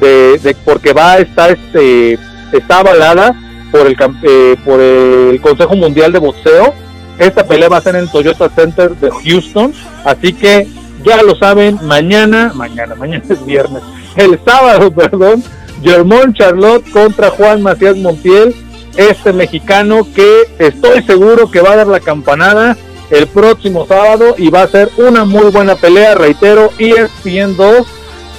[0.00, 2.18] de, porque va, está, este,
[2.52, 3.34] está avalada
[3.72, 6.74] por el, eh, por el Consejo Mundial de Boxeo.
[7.18, 9.72] Esta pelea va a ser en el Toyota Center de Houston,
[10.04, 10.68] así que
[11.04, 13.82] ya lo saben, mañana, mañana, mañana es viernes,
[14.16, 15.42] el sábado, perdón,
[15.82, 18.54] Germón Charlotte contra Juan Macías Montiel,
[18.96, 22.76] este mexicano que estoy seguro que va a dar la campanada
[23.10, 27.86] el próximo sábado y va a ser una muy buena pelea, reitero, ESPN 2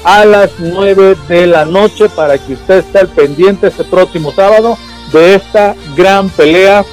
[0.03, 4.78] a las 9 de la noche para que usted esté al pendiente este próximo sábado
[5.11, 6.86] de esta gran pelea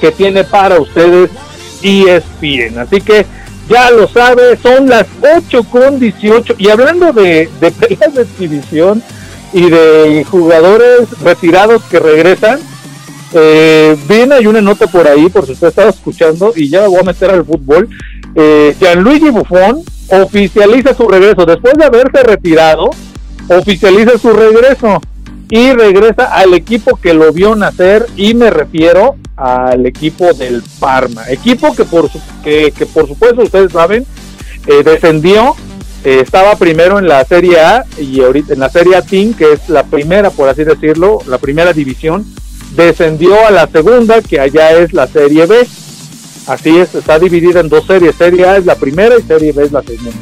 [0.00, 1.30] que tiene para ustedes
[1.82, 2.78] ESPN.
[2.78, 3.26] Así que
[3.68, 9.02] ya lo sabe, son las 8 con 18 y hablando de, de peleas de exhibición
[9.52, 12.60] y de jugadores retirados que regresan,
[13.32, 16.88] eh, bien, hay una nota por ahí, por si usted estaba escuchando, y ya me
[16.88, 17.88] voy a meter al fútbol.
[18.34, 21.44] Eh, Gianluigi Buffon oficializa su regreso.
[21.44, 22.90] Después de haberse retirado,
[23.48, 25.00] oficializa su regreso
[25.48, 31.30] y regresa al equipo que lo vio nacer, y me refiero al equipo del Parma.
[31.30, 32.10] Equipo que, por,
[32.42, 34.06] que por supuesto, ustedes saben,
[34.66, 35.54] eh, descendió.
[36.04, 39.52] eh, estaba primero en la Serie A y ahorita en la Serie A Team, que
[39.52, 42.24] es la primera, por así decirlo, la primera división
[42.76, 45.66] descendió a la segunda, que allá es la Serie B.
[46.46, 48.14] Así es, está dividida en dos series.
[48.14, 50.12] Serie A es la primera y Serie B es la segunda.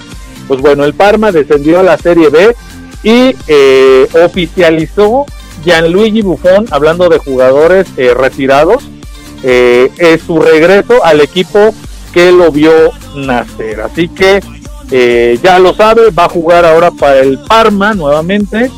[0.49, 2.57] Pues bueno, el Parma descendió a la Serie B
[3.05, 5.27] y eh, oficializó
[5.65, 8.85] Gianluigi Buffon, hablando de jugadores eh, retirados,
[9.43, 11.75] eh, es su regreso al equipo
[12.13, 12.73] que lo vio
[13.15, 13.81] nacer.
[13.83, 14.41] Así que
[14.91, 18.71] eh, ya lo sabe, va a jugar ahora para el Parma nuevamente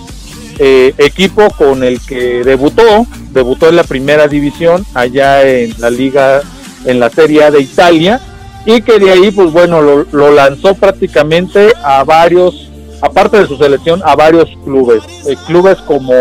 [0.58, 6.42] eh, equipo con el que debutó, debutó en la primera división allá en la liga,
[6.84, 8.20] en la Serie A de Italia,
[8.64, 12.70] y que de ahí, pues bueno, lo, lo lanzó prácticamente a varios,
[13.00, 16.12] aparte de su selección, a varios clubes, Eh, clubes como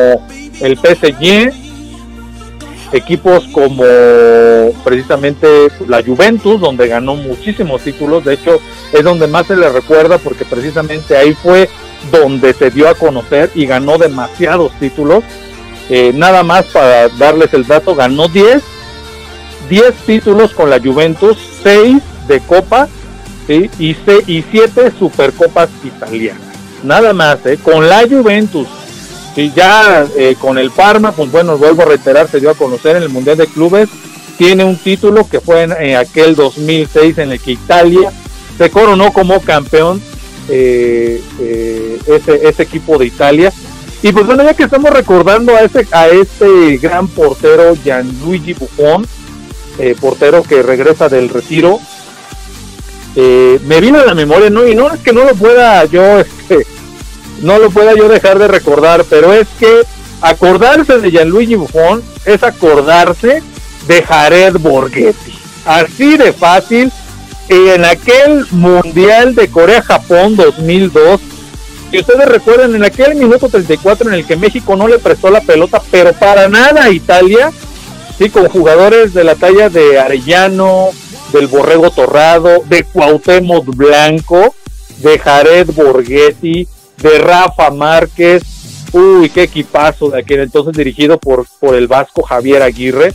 [0.62, 1.52] el PSG,
[2.92, 3.84] equipos como
[4.84, 5.48] precisamente
[5.88, 8.60] la Juventus, donde ganó muchísimos títulos, de hecho
[8.94, 11.70] es donde más se le recuerda porque precisamente ahí fue
[12.12, 15.24] donde se dio a conocer y ganó demasiados títulos.
[15.90, 18.64] Eh, nada más para darles el dato, ganó 10,
[19.70, 22.88] 10 títulos con la Juventus, 6 de Copa
[23.48, 23.96] y
[24.52, 26.45] 7 Supercopas italianas.
[26.86, 27.58] Nada más, ¿eh?
[27.62, 28.68] con la Juventus.
[29.36, 32.96] Y ya eh, con el Parma, pues bueno, vuelvo a reiterar, se dio a conocer
[32.96, 33.90] en el Mundial de Clubes.
[34.38, 38.12] Tiene un título que fue en, aquel 2006 en el que Italia
[38.58, 40.02] se coronó como campeón
[40.48, 43.52] eh, eh, ese, equipo de Italia.
[44.02, 49.06] Y pues bueno, ya que estamos recordando a ese a este gran portero Gianluigi Buffon,
[50.00, 51.80] portero que regresa del retiro,
[53.16, 56.20] me vino a la memoria, no y no es que no lo pueda yo,
[56.50, 56.68] este,
[57.46, 59.84] no lo pueda yo dejar de recordar, pero es que
[60.20, 63.44] acordarse de Gianluigi Buffon es acordarse
[63.88, 66.92] de Jared Borghetti, así de fácil.
[67.48, 71.22] Y en aquel Mundial de Corea-Japón 2002,
[71.92, 75.42] si ustedes recuerdan, en aquel minuto 34 en el que México no le prestó la
[75.42, 77.52] pelota, pero para nada a Italia,
[78.18, 80.90] sí, con jugadores de la talla de Arellano,
[81.32, 84.56] del Borrego Torrado, de Cuauhtémoc Blanco,
[84.98, 86.68] de Jared Borghetti,
[86.98, 88.44] de Rafa Márquez,
[88.94, 93.14] uy, qué equipazo de aquel entonces dirigido por, por el vasco Javier Aguirre,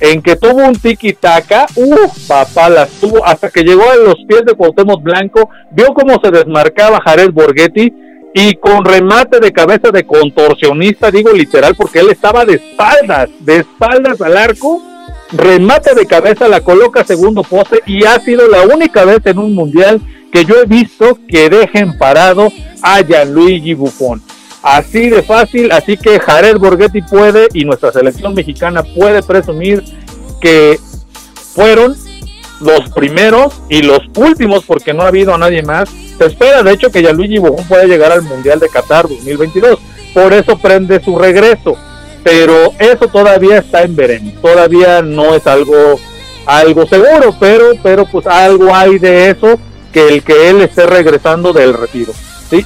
[0.00, 4.44] en que tuvo un tiki-taka, uff, papá, las tuvo, hasta que llegó a los pies
[4.46, 7.92] de Cuauhtémoc Blanco, vio cómo se desmarcaba Jared Borghetti,
[8.32, 13.56] y con remate de cabeza de contorsionista, digo literal, porque él estaba de espaldas, de
[13.58, 14.80] espaldas al arco,
[15.32, 19.54] remate de cabeza, la coloca segundo poste, y ha sido la única vez en un
[19.54, 20.00] mundial
[20.30, 22.52] que yo he visto que dejen parado
[22.82, 24.22] a Gianluigi Buffon.
[24.62, 29.82] Así de fácil, así que Jared Borghetti puede y nuestra selección mexicana puede presumir
[30.40, 30.78] que
[31.54, 31.96] fueron
[32.60, 35.88] los primeros y los últimos porque no ha habido a nadie más.
[36.18, 39.78] Se espera de hecho que Gianluigi Buffon pueda llegar al Mundial de Qatar 2022.
[40.12, 41.76] Por eso prende su regreso.
[42.22, 44.34] Pero eso todavía está en veremos.
[44.42, 45.98] Todavía no es algo
[46.44, 49.58] algo seguro, pero pero pues algo hay de eso
[49.92, 52.12] que el que él esté regresando del retiro.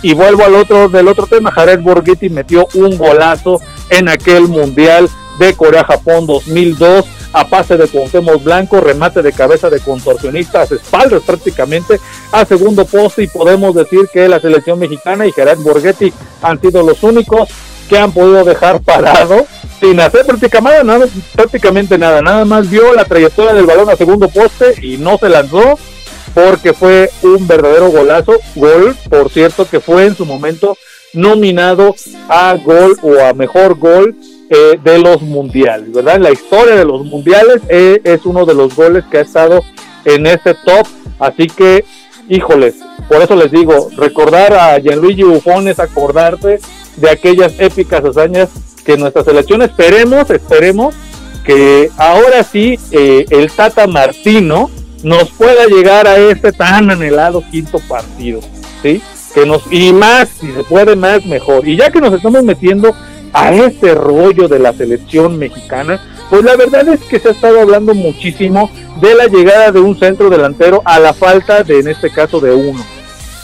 [0.03, 3.61] Y vuelvo al otro del otro tema, Jared Borghetti metió un golazo
[3.91, 9.81] en aquel Mundial de Corea-Japón 2002 a pase de Cuauhtémoc Blanco, remate de cabeza de
[9.81, 11.99] contorsionistas, espaldas prácticamente
[12.31, 16.83] a segundo poste y podemos decir que la selección mexicana y Gerard Borghetti han sido
[16.85, 17.49] los únicos
[17.89, 19.47] que han podido dejar parado
[19.81, 24.29] sin hacer prácticamente nada, prácticamente nada, nada más vio la trayectoria del balón a segundo
[24.29, 25.77] poste y no se lanzó
[26.35, 30.77] porque fue un verdadero golazo, gol, por cierto, que fue en su momento
[31.13, 31.95] nominado
[32.29, 34.17] a gol o a mejor gol
[34.51, 36.17] eh, de los mundiales, ¿verdad?
[36.17, 39.63] En la historia de los mundiales eh, es uno de los goles que ha estado
[40.05, 40.87] en este top,
[41.19, 41.85] así que,
[42.29, 42.75] híjoles,
[43.09, 46.59] por eso les digo, recordar a Gianluigi Buffon es acordarse
[46.97, 48.51] de aquellas épicas hazañas
[48.85, 50.95] que nuestra selección esperemos, esperemos
[51.45, 54.71] que ahora sí eh, el Tata Martino
[55.05, 58.41] nos pueda llegar a este tan anhelado quinto partido,
[58.83, 59.01] ¿sí?
[59.35, 61.69] Que nos, y más, si se puede más, mejor.
[61.69, 62.95] Y ya que nos estamos metiendo
[63.33, 66.01] a este rollo de la selección mexicana,
[66.31, 68.71] pues la verdad es que se ha estado hablando muchísimo
[69.01, 72.55] de la llegada de un centro delantero a la falta de, en este caso, de
[72.55, 72.83] uno.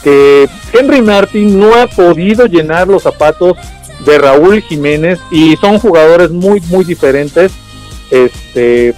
[0.03, 3.55] Que Henry Martin no ha podido llenar los zapatos
[4.05, 7.51] de Raúl Jiménez y son jugadores muy, muy diferentes.
[8.09, 8.95] Este,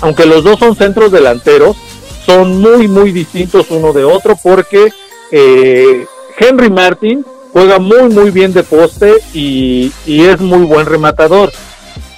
[0.00, 1.76] aunque los dos son centros delanteros,
[2.24, 4.92] son muy, muy distintos uno de otro porque
[5.30, 6.06] eh,
[6.38, 11.52] Henry Martin juega muy, muy bien de poste y, y es muy buen rematador.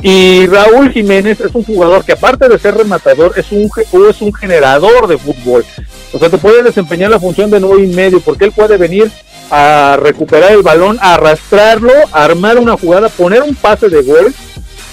[0.03, 3.71] Y Raúl Jiménez es un jugador que aparte de ser rematador, es un,
[4.09, 5.65] es un generador de fútbol.
[6.13, 9.11] O sea, te puede desempeñar la función de nueve y medio, porque él puede venir
[9.51, 14.35] a recuperar el balón, a arrastrarlo, a armar una jugada, poner un pase de gol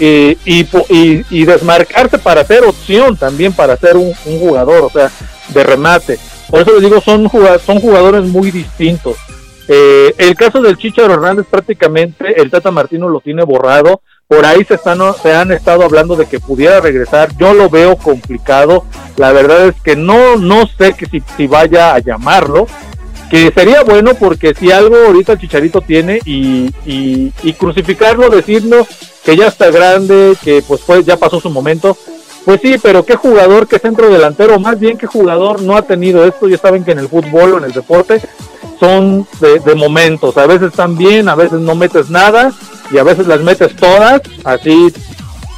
[0.03, 5.09] y, y, y, desmarcarse para hacer opción también para ser un, un, jugador, o sea,
[5.49, 6.19] de remate.
[6.49, 7.29] Por eso les digo, son,
[7.65, 9.15] son jugadores muy distintos.
[9.67, 14.01] Eh, el caso del Chicharo Hernández prácticamente el Tata Martino lo tiene borrado.
[14.27, 17.29] Por ahí se, están, se han estado hablando de que pudiera regresar.
[17.37, 18.85] Yo lo veo complicado.
[19.15, 22.67] La verdad es que no, no sé que si, si vaya a llamarlo.
[23.29, 28.87] Que sería bueno porque si algo ahorita el Chicharito tiene y, y, crucificarlo, decirnos
[29.25, 31.97] que ya está grande, que pues, pues ya pasó su momento.
[32.45, 36.25] Pues sí, pero qué jugador, qué centro delantero, más bien qué jugador no ha tenido
[36.25, 36.47] esto.
[36.47, 38.21] Ya saben que en el fútbol o en el deporte
[38.79, 40.37] son de, de, momentos.
[40.37, 42.51] A veces están bien, a veces no metes nada
[42.91, 44.21] y a veces las metes todas.
[44.43, 44.93] Así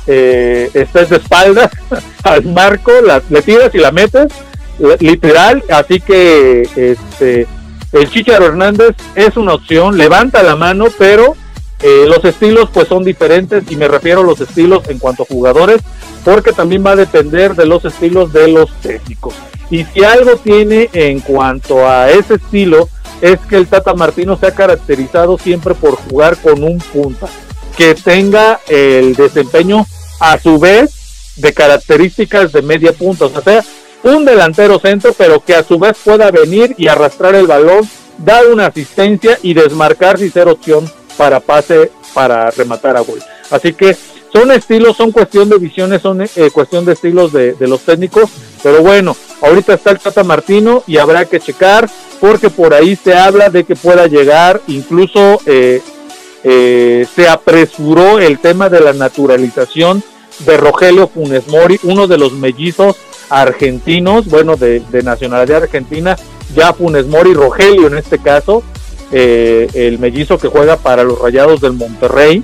[0.08, 1.72] eh, estés de espaldas
[2.24, 4.32] al marco, la, le tiras y la metes,
[5.00, 5.64] literal.
[5.70, 7.48] Así que este,
[7.95, 11.35] el Chicharo Hernández es una opción, levanta la mano, pero
[11.81, 15.27] eh, los estilos pues son diferentes y me refiero a los estilos en cuanto a
[15.27, 15.81] jugadores,
[16.23, 19.34] porque también va a depender de los estilos de los técnicos.
[19.69, 22.89] Y si algo tiene en cuanto a ese estilo,
[23.22, 27.27] es que el Tata Martino se ha caracterizado siempre por jugar con un punta,
[27.77, 29.85] que tenga el desempeño
[30.19, 33.63] a su vez de características de media punta, o sea,
[34.06, 38.48] un delantero centro, pero que a su vez pueda venir y arrastrar el balón, dar
[38.48, 43.19] una asistencia y desmarcarse y ser opción para pase, para rematar a gol.
[43.49, 43.95] Así que
[44.32, 48.30] son estilos, son cuestión de visiones, son eh, cuestión de estilos de, de, los técnicos,
[48.61, 53.14] pero bueno, ahorita está el Tata Martino y habrá que checar porque por ahí se
[53.14, 55.82] habla de que pueda llegar, incluso eh,
[56.44, 60.03] eh, se apresuró el tema de la naturalización
[60.40, 62.98] de Rogelio Funes Mori, uno de los mellizos
[63.30, 66.15] argentinos, bueno, de, de nacionalidad argentina,
[66.56, 68.64] ya Funes Mori, Rogelio en este caso,
[69.11, 72.43] eh, el mellizo que juega para los Rayados del Monterrey,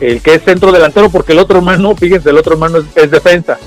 [0.00, 3.58] el que es centro delantero, porque el otro hermano, fíjense, el otro hermano es, defensa,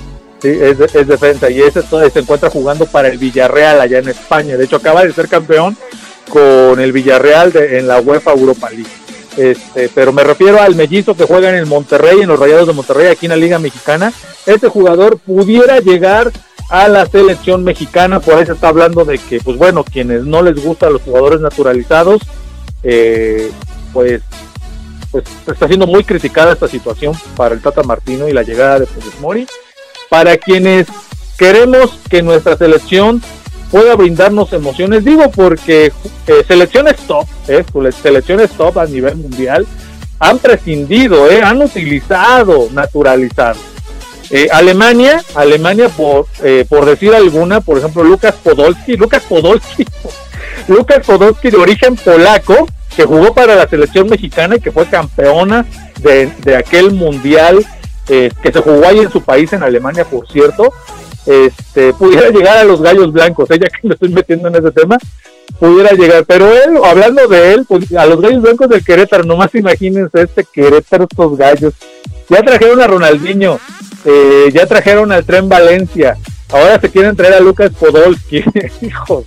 [0.41, 0.49] ¿sí?
[0.49, 4.65] es, es, defensa, y ese se encuentra jugando para el Villarreal allá en España, de
[4.65, 5.75] hecho acaba de ser campeón
[6.29, 9.06] con el Villarreal en la UEFA Europa League.
[9.37, 12.73] Este, pero me refiero al mellizo que juega en el Monterrey, en los Rayados de
[12.73, 14.11] Monterrey, aquí en la Liga Mexicana.
[14.47, 16.31] Este jugador pudiera llegar
[16.69, 20.41] a la selección mexicana, por ahí se está hablando de que, pues bueno, quienes no
[20.41, 22.21] les gustan los jugadores naturalizados,
[22.83, 23.51] eh,
[23.93, 24.21] pues,
[25.11, 28.85] pues está siendo muy criticada esta situación para el Tata Martino y la llegada de
[28.87, 29.47] Funes Mori.
[30.09, 30.87] Para quienes
[31.37, 33.21] queremos que nuestra selección
[33.71, 35.91] pueda brindarnos emociones, digo porque
[36.27, 37.63] eh, selecciones top, eh,
[38.01, 39.65] selecciones top a nivel mundial,
[40.19, 43.61] han prescindido, eh, han utilizado naturalizados.
[44.29, 49.85] Eh, Alemania, Alemania por, eh, por decir alguna, por ejemplo, Lucas Podolski, Lucas Podolski,
[50.67, 55.65] Lucas Podolski de origen polaco, que jugó para la selección mexicana y que fue campeona
[56.01, 57.65] de, de aquel mundial
[58.09, 60.73] eh, que se jugó ahí en su país, en Alemania, por cierto,
[61.27, 64.97] este, pudiera llegar a los gallos blancos, ella que me estoy metiendo en ese tema,
[65.59, 69.53] pudiera llegar, pero él, hablando de él, pues, a los gallos blancos del Querétaro, nomás
[69.53, 71.73] imagínense este Querétaro, estos gallos,
[72.29, 73.59] ya trajeron a Ronaldinho,
[74.05, 76.17] eh, ya trajeron al tren Valencia,
[76.49, 78.43] ahora se quieren traer a Lucas Podolski,
[78.81, 79.25] hijos.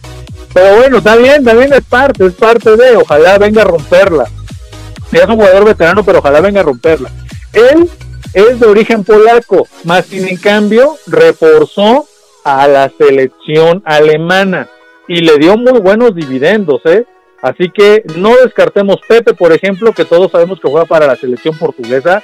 [0.53, 4.29] Pero bueno, está bien, también es parte, es parte de, ojalá venga a romperla.
[5.13, 7.11] Ya es un jugador veterano, pero ojalá venga a romperla.
[7.53, 7.89] Él
[8.35, 12.07] es de origen polaco, más sin en cambio reforzó
[12.45, 14.69] a la selección alemana
[15.09, 17.05] y le dio muy buenos dividendos, ¿eh?
[17.43, 21.57] Así que no descartemos Pepe, por ejemplo, que todos sabemos que juega para la selección
[21.57, 22.23] portuguesa.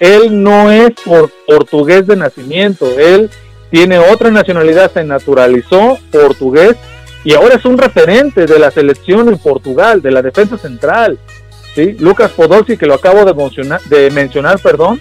[0.00, 3.30] Él no es por, portugués de nacimiento, él
[3.70, 6.76] tiene otra nacionalidad, se naturalizó portugués
[7.24, 11.18] y ahora es un referente de la selección en Portugal, de la defensa central.
[11.74, 11.96] ¿sí?
[11.98, 15.00] Lucas Podolski, que lo acabo de mencionar, de mencionar, perdón,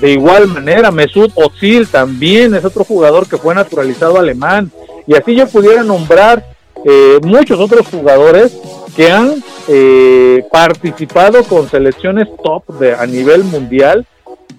[0.00, 4.70] de igual manera, Mesut Özil también es otro jugador que fue naturalizado alemán.
[5.06, 6.44] Y así yo pudiera nombrar
[6.84, 8.52] eh, muchos otros jugadores
[8.96, 14.06] que han eh, participado con selecciones top de, a nivel mundial.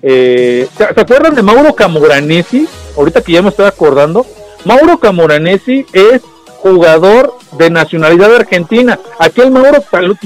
[0.01, 2.67] Eh, ¿se, acuerdan de Mauro Camoranesi?
[2.97, 4.25] Ahorita que ya me estoy acordando.
[4.65, 6.21] Mauro Camoranesi es
[6.59, 8.97] jugador de nacionalidad argentina.
[9.19, 9.83] Aquel Mauro,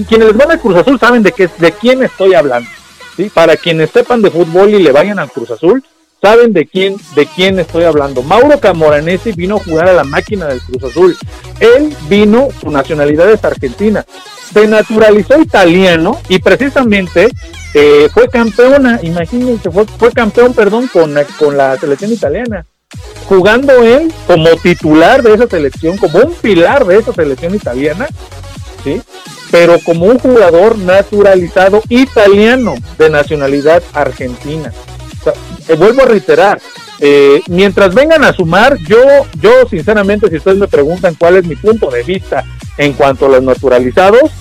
[0.07, 2.69] quienes van a Cruz Azul saben de, qué, de quién estoy hablando.
[3.17, 3.29] ¿Sí?
[3.29, 5.83] Para quienes sepan de fútbol y le vayan al Cruz Azul,
[6.21, 8.21] saben de quién, de quién estoy hablando.
[8.21, 11.17] Mauro Camoranesi vino a jugar a la máquina del Cruz Azul.
[11.59, 14.05] Él vino, su nacionalidad es argentina.
[14.53, 17.29] Se naturalizó italiano y precisamente
[17.73, 22.65] eh, fue campeona, imagínense, fue, fue campeón, perdón, con, con la selección italiana.
[23.25, 28.07] Jugando él como titular de esa selección, como un pilar de esa selección italiana,
[28.85, 29.01] ¿sí?
[29.51, 34.73] Pero como un jugador naturalizado italiano de nacionalidad argentina.
[35.67, 36.61] Eh, vuelvo a reiterar,
[36.99, 38.97] eh, mientras vengan a sumar, yo,
[39.39, 42.43] yo sinceramente, si ustedes me preguntan cuál es mi punto de vista
[42.77, 44.31] en cuanto a los naturalizados,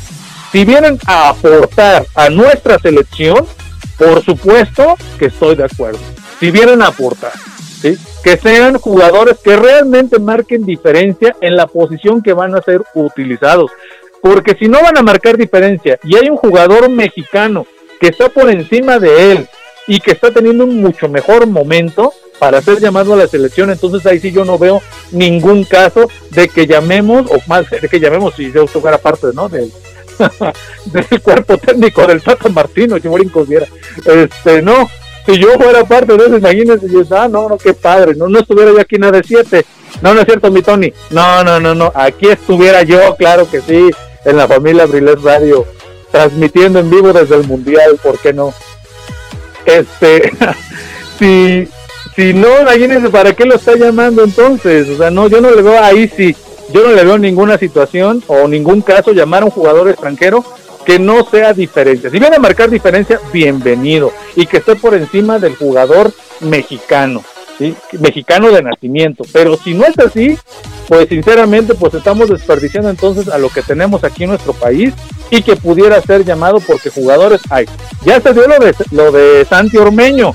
[0.52, 3.46] si vienen a aportar a nuestra selección,
[3.98, 5.98] por supuesto que estoy de acuerdo.
[6.38, 7.32] Si vienen a aportar,
[7.80, 7.96] ¿sí?
[8.22, 13.70] que sean jugadores que realmente marquen diferencia en la posición que van a ser utilizados.
[14.22, 17.66] Porque si no van a marcar diferencia y hay un jugador mexicano
[18.00, 19.48] que está por encima de él
[19.86, 24.04] y que está teniendo un mucho mejor momento para ser llamado a la selección, entonces
[24.06, 24.82] ahí sí yo no veo
[25.12, 29.48] ningún caso de que llamemos, o más, de que llamemos, si yo fuera parte, ¿no?
[29.48, 29.72] Del,
[30.86, 33.08] del cuerpo técnico del Tata Martino, si
[33.48, 33.66] viera.
[34.04, 34.88] Este, no,
[35.26, 38.38] si yo fuera parte de eso, imagínense, yo, ah, no, no, qué padre, no, no
[38.38, 39.64] estuviera yo aquí nada de siete.
[40.02, 40.92] No, no es cierto, mi Tony.
[41.10, 43.90] No, no, no, no, aquí estuviera yo, claro que sí,
[44.26, 45.64] en la familia Briles Radio,
[46.10, 48.52] transmitiendo en vivo desde el Mundial, ¿por qué no?
[49.64, 50.32] Este,
[51.18, 51.68] si,
[52.14, 54.88] si no, imagínense para qué lo está llamando entonces.
[54.90, 56.36] O sea, no, yo no le veo ahí sí,
[56.72, 60.44] yo no le veo ninguna situación o ningún caso llamar a un jugador extranjero
[60.84, 62.10] que no sea diferencia.
[62.10, 64.12] Si viene a marcar diferencia, bienvenido.
[64.34, 67.24] Y que esté por encima del jugador mexicano,
[67.58, 67.74] ¿sí?
[67.98, 69.24] mexicano de nacimiento.
[69.32, 70.38] Pero si no es así,
[70.88, 74.94] pues sinceramente, pues estamos desperdiciando entonces a lo que tenemos aquí en nuestro país
[75.30, 77.66] y que pudiera ser llamado porque jugadores hay.
[78.04, 80.34] Ya se dio lo de, lo de Santi Ormeño.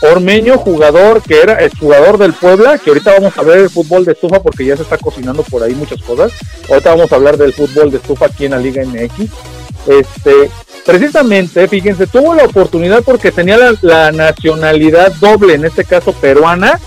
[0.00, 4.04] Ormeño, jugador que era el jugador del Puebla, que ahorita vamos a ver el fútbol
[4.04, 6.32] de estufa porque ya se está cocinando por ahí muchas cosas.
[6.68, 9.28] Ahorita vamos a hablar del fútbol de estufa aquí en la Liga MX.
[9.88, 10.50] Este,
[10.88, 16.80] precisamente, fíjense, tuvo la oportunidad porque tenía la, nacionalidad doble, en este caso peruana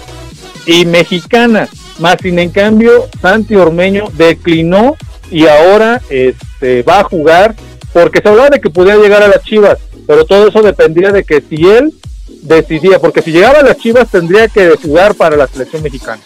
[0.66, 1.70] y mexicana.
[2.00, 4.96] Más sin en cambio, Santi Ormeño declinó
[5.30, 7.54] y ahora este, va a jugar
[7.94, 11.24] porque se hablaba de que podía llegar a las Chivas, pero todo eso dependía de
[11.24, 11.94] que si él
[12.42, 16.22] decidía, porque si llegaba a las Chivas tendría que jugar para la selección mexicana,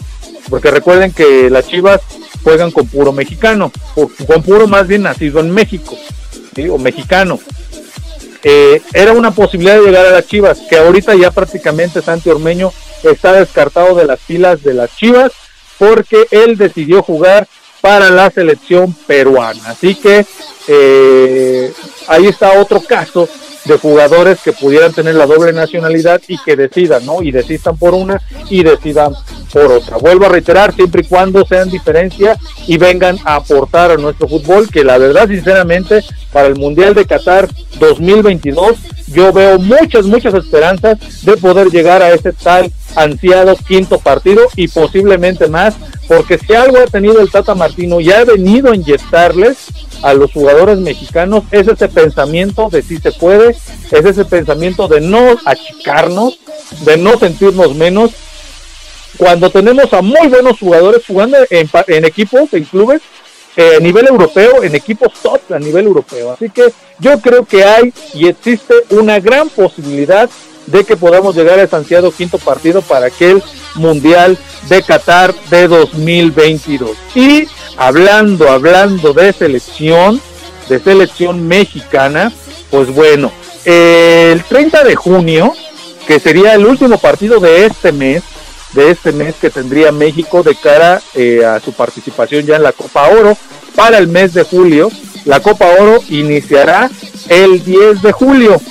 [0.49, 1.99] porque recuerden que las Chivas
[2.41, 5.97] juegan con puro mexicano, o con puro más bien nacido en México,
[6.69, 7.39] o mexicano.
[8.43, 12.71] Eh, era una posibilidad de llegar a las Chivas, que ahorita ya prácticamente Santi Ormeño
[13.03, 15.31] está descartado de las filas de las Chivas,
[15.77, 17.47] porque él decidió jugar
[17.81, 19.69] para la selección peruana.
[19.69, 20.25] Así que
[20.67, 21.73] eh,
[22.07, 23.27] ahí está otro caso
[23.65, 27.21] de jugadores que pudieran tener la doble nacionalidad y que decidan, ¿no?
[27.21, 29.13] Y decidan por una y decidan
[29.51, 29.97] por otra.
[29.97, 32.37] Vuelvo a reiterar, siempre y cuando sean diferencia
[32.67, 37.05] y vengan a aportar a nuestro fútbol, que la verdad, sinceramente, para el Mundial de
[37.05, 38.77] Qatar 2022,
[39.07, 44.67] yo veo muchas, muchas esperanzas de poder llegar a ese tal ansiado quinto partido y
[44.67, 45.75] posiblemente más,
[46.07, 49.57] porque si algo ha tenido el Tata Martino y ha venido a inyectarles
[50.01, 55.01] a los jugadores mexicanos es ese pensamiento de si se puede, es ese pensamiento de
[55.01, 56.39] no achicarnos,
[56.85, 58.11] de no sentirnos menos.
[59.17, 63.01] Cuando tenemos a muy buenos jugadores jugando en, equipos, en clubes,
[63.55, 66.31] eh, a nivel europeo, en equipos top a nivel europeo.
[66.31, 70.29] Así que yo creo que hay y existe una gran posibilidad
[70.67, 73.43] de que podamos llegar a ese ansiado quinto partido para aquel
[73.75, 76.91] Mundial de Qatar de 2022.
[77.13, 77.47] Y
[77.77, 80.21] hablando, hablando de selección,
[80.69, 82.31] de selección mexicana,
[82.71, 83.31] pues bueno,
[83.65, 85.53] el 30 de junio,
[86.07, 88.23] que sería el último partido de este mes,
[88.73, 92.73] de este mes que tendría México de cara eh, a su participación ya en la
[92.73, 93.37] Copa Oro
[93.75, 94.89] para el mes de julio,
[95.25, 96.89] La Copa Oro iniciará
[97.29, 98.61] el 10 de julio.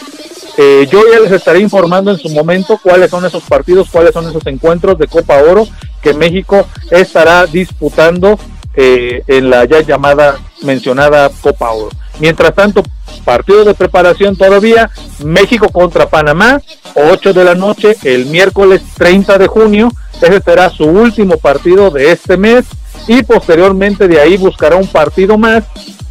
[0.56, 4.28] Eh, yo ya les estaré informando en su momento cuáles son esos partidos, cuáles son
[4.28, 5.66] esos encuentros de Copa Oro
[6.00, 8.38] que México estará disputando
[8.76, 11.90] eh, en la ya llamada mencionada Copa Oro.
[12.20, 12.84] Mientras tanto,
[13.24, 14.90] partido de preparación todavía,
[15.24, 16.60] México contra Panamá,
[16.94, 22.12] 8 de la noche, el miércoles 30 de junio, ese será su último partido de
[22.12, 22.64] este mes
[23.08, 25.64] y posteriormente de ahí buscará un partido más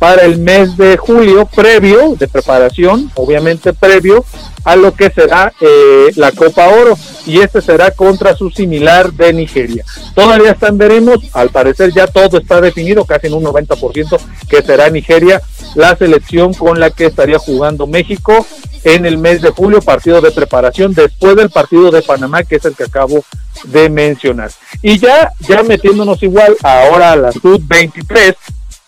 [0.03, 4.25] para el mes de julio previo de preparación, obviamente previo
[4.65, 9.31] a lo que será eh, la Copa Oro y este será contra su similar de
[9.31, 9.85] Nigeria.
[10.13, 14.19] Todavía están veremos, al parecer ya todo está definido, casi en un 90%
[14.49, 15.41] que será Nigeria
[15.73, 18.45] la selección con la que estaría jugando México
[18.83, 22.65] en el mes de julio, partido de preparación después del partido de Panamá que es
[22.65, 23.23] el que acabo
[23.63, 24.51] de mencionar.
[24.81, 28.35] Y ya ya metiéndonos igual ahora a la Sud 23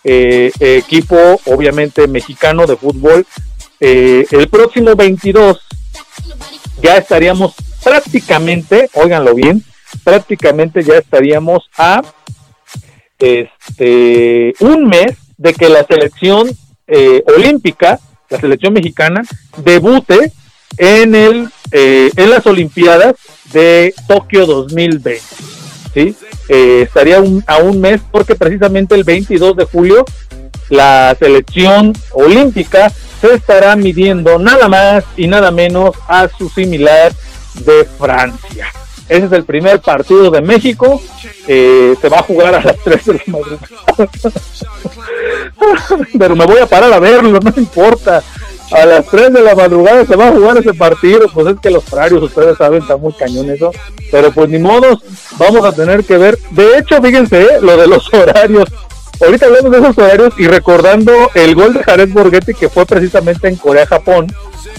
[0.08, 1.16] eh, equipo
[1.46, 3.26] obviamente mexicano de fútbol
[3.80, 5.60] eh, el próximo 22
[6.80, 9.64] ya estaríamos prácticamente, óiganlo bien,
[10.04, 12.02] prácticamente ya estaríamos a
[13.18, 16.50] este un mes de que la selección
[16.86, 19.22] eh, olímpica, la selección mexicana,
[19.56, 20.32] debute
[20.78, 23.16] en el eh, en las Olimpiadas
[23.52, 25.20] de Tokio 2020.
[25.94, 26.16] ¿sí?
[26.48, 30.04] Eh, estaría a un mes porque precisamente el 22 de julio
[30.68, 37.12] la selección olímpica se estará midiendo nada más y nada menos a su similar
[37.64, 38.68] de Francia.
[39.08, 41.00] Ese es el primer partido de México.
[41.46, 44.10] Eh, se va a jugar a las 3 de la madrugada.
[46.18, 48.22] Pero me voy a parar a verlo, no importa.
[48.72, 51.28] A las 3 de la madrugada se va a jugar ese partido.
[51.32, 53.70] Pues es que los horarios, ustedes saben, está muy cañón eso.
[54.10, 55.00] Pero pues ni modos,
[55.38, 56.38] vamos a tener que ver.
[56.50, 58.68] De hecho, fíjense, eh, lo de los horarios
[59.24, 63.48] ahorita hablamos de esos horarios y recordando el gol de Jared Borghetti que fue precisamente
[63.48, 64.26] en Corea-Japón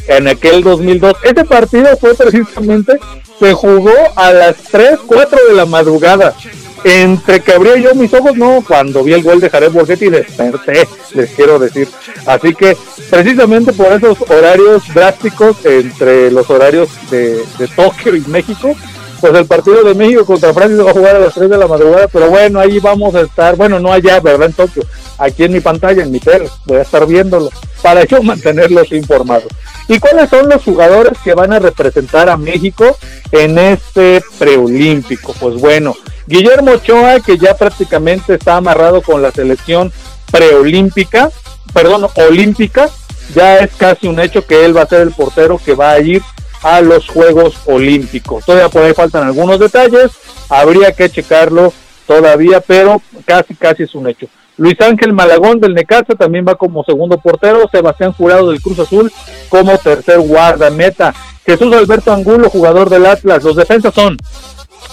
[0.07, 1.17] en aquel 2002.
[1.23, 2.99] Ese partido fue precisamente,
[3.39, 6.35] se jugó a las 3, 4 de la madrugada.
[6.83, 10.87] Entre que abría yo mis ojos, no, cuando vi el gol de Jared Borghetti desperté,
[11.13, 11.87] les quiero decir.
[12.25, 12.77] Así que
[13.09, 18.75] precisamente por esos horarios drásticos entre los horarios de, de Tokio y México,
[19.19, 21.67] pues el partido de México contra Francia va a jugar a las 3 de la
[21.67, 24.47] madrugada, pero bueno, ahí vamos a estar, bueno, no allá, ¿verdad?
[24.47, 24.83] En Tokio,
[25.17, 27.49] aquí en mi pantalla, en mi tele, voy a estar viéndolo
[27.81, 29.47] para yo mantenerlos informados.
[29.87, 32.97] ¿Y cuáles son los jugadores que van a representar a México
[33.31, 35.33] en este preolímpico?
[35.39, 35.95] Pues bueno,
[36.27, 39.93] Guillermo Ochoa, que ya prácticamente está amarrado con la selección
[40.29, 41.31] preolímpica,
[41.73, 42.89] perdón, olímpica,
[43.33, 45.99] ya es casi un hecho que él va a ser el portero que va a
[45.99, 46.21] ir
[46.63, 48.45] a los Juegos Olímpicos.
[48.45, 50.11] Todavía por ahí faltan algunos detalles,
[50.49, 51.73] habría que checarlo
[52.05, 54.27] todavía, pero casi, casi es un hecho.
[54.57, 59.11] Luis Ángel Malagón del Necaxa también va como segundo portero, Sebastián Jurado del Cruz Azul
[59.49, 61.13] como tercer guardameta,
[61.45, 63.43] Jesús Alberto Angulo, jugador del Atlas.
[63.43, 64.17] Los defensas son,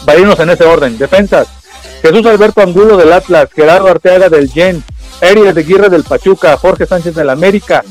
[0.05, 1.49] varinos en ese orden, defensas,
[2.03, 4.85] Jesús Alberto Angulo del Atlas, Gerardo Arteaga del Gen,
[5.21, 7.85] Erias de Guirre del Pachuca, Jorge Sánchez del América,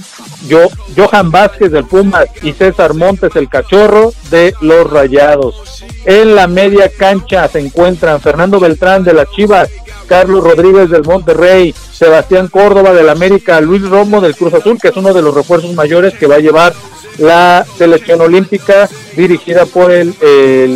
[0.48, 5.84] Yo, Johan Vázquez del Pumas y César Montes el Cachorro de los Rayados.
[6.06, 9.70] En la media cancha se encuentran Fernando Beltrán de las Chivas,
[10.08, 14.98] Carlos Rodríguez del Monterrey, Sebastián Córdoba del América, Luis Romo del Cruz Azul, que es
[14.98, 16.74] uno de los refuerzos mayores que va a llevar
[17.18, 20.16] la selección olímpica dirigida por el,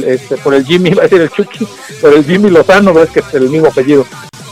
[0.07, 1.67] este, por el Jimmy, va a decir el Chucky,
[2.01, 4.05] por el Jimmy Lozano, ves que es el mismo apellido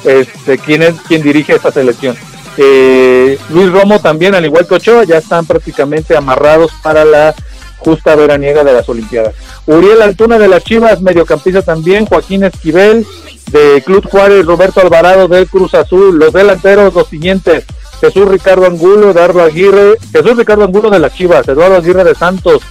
[0.05, 2.15] este, quién es quien dirige esta selección.
[2.57, 7.35] Eh, Luis Romo también, al igual que Ochoa, ya están prácticamente amarrados para la
[7.77, 9.35] justa veraniega de las Olimpiadas.
[9.65, 13.05] Uriel Altuna de las Chivas, mediocampista también, Joaquín Esquivel
[13.51, 17.65] de Club Juárez, Roberto Alvarado del Cruz Azul, los delanteros los siguientes,
[18.01, 22.61] Jesús Ricardo Angulo, Eduardo Aguirre, Jesús Ricardo Angulo de las Chivas, Eduardo Aguirre de Santos,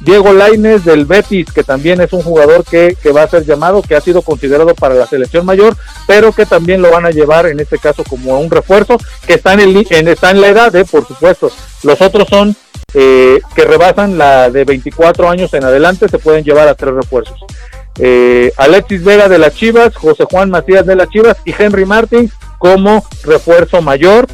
[0.00, 3.94] Diego Laines del Betis, que también es un jugador que, va a ser llamado, que
[3.94, 7.60] ha sido considerado para la selección mayor, pero que también lo van a llevar en
[7.60, 8.96] este caso como un refuerzo,
[9.26, 11.50] que está en, el, está en la edad, eh, por supuesto.
[11.82, 12.56] Los otros son
[12.94, 17.38] eh, que rebasan la de 24 años en adelante, se pueden llevar a tres refuerzos.
[17.98, 22.30] Eh, Alexis Vega de las Chivas, José Juan Macías de las Chivas y Henry Martin
[22.58, 24.26] como refuerzo mayor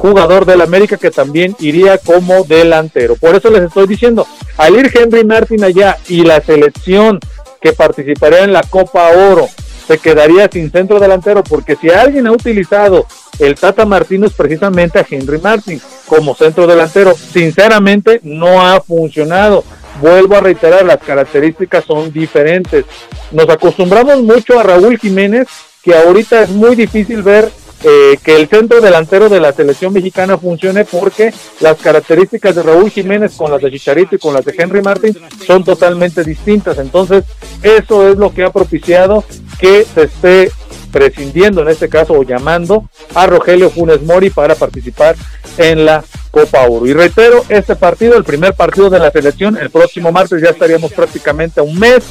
[0.00, 3.16] jugador del América que también iría como delantero.
[3.16, 7.20] Por eso les estoy diciendo, al ir Henry Martin allá y la selección
[7.60, 9.46] que participaría en la Copa Oro
[9.86, 13.06] se quedaría sin centro delantero, porque si alguien ha utilizado
[13.38, 19.64] el Tata Martínez precisamente a Henry Martin como centro delantero, sinceramente no ha funcionado.
[20.00, 22.86] Vuelvo a reiterar, las características son diferentes.
[23.32, 25.46] Nos acostumbramos mucho a Raúl Jiménez,
[25.82, 27.50] que ahorita es muy difícil ver
[27.82, 32.90] eh, que el centro delantero de la selección mexicana funcione porque las características de Raúl
[32.90, 35.16] Jiménez con las de Chicharito y con las de Henry Martin
[35.46, 36.78] son totalmente distintas.
[36.78, 37.24] Entonces,
[37.62, 39.24] eso es lo que ha propiciado
[39.58, 40.52] que se esté
[40.92, 45.16] prescindiendo en este caso o llamando a Rogelio Funes Mori para participar
[45.56, 46.86] en la Copa Oro.
[46.86, 50.92] Y reitero, este partido, el primer partido de la selección, el próximo martes ya estaríamos
[50.92, 52.04] prácticamente a un mes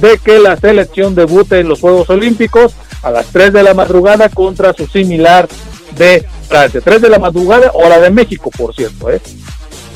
[0.00, 4.28] de que la selección debute en los Juegos Olímpicos a las 3 de la madrugada
[4.28, 5.48] contra su similar
[5.96, 6.80] de Francia.
[6.82, 9.20] 3 de la madrugada, hora de México, por cierto, ¿eh?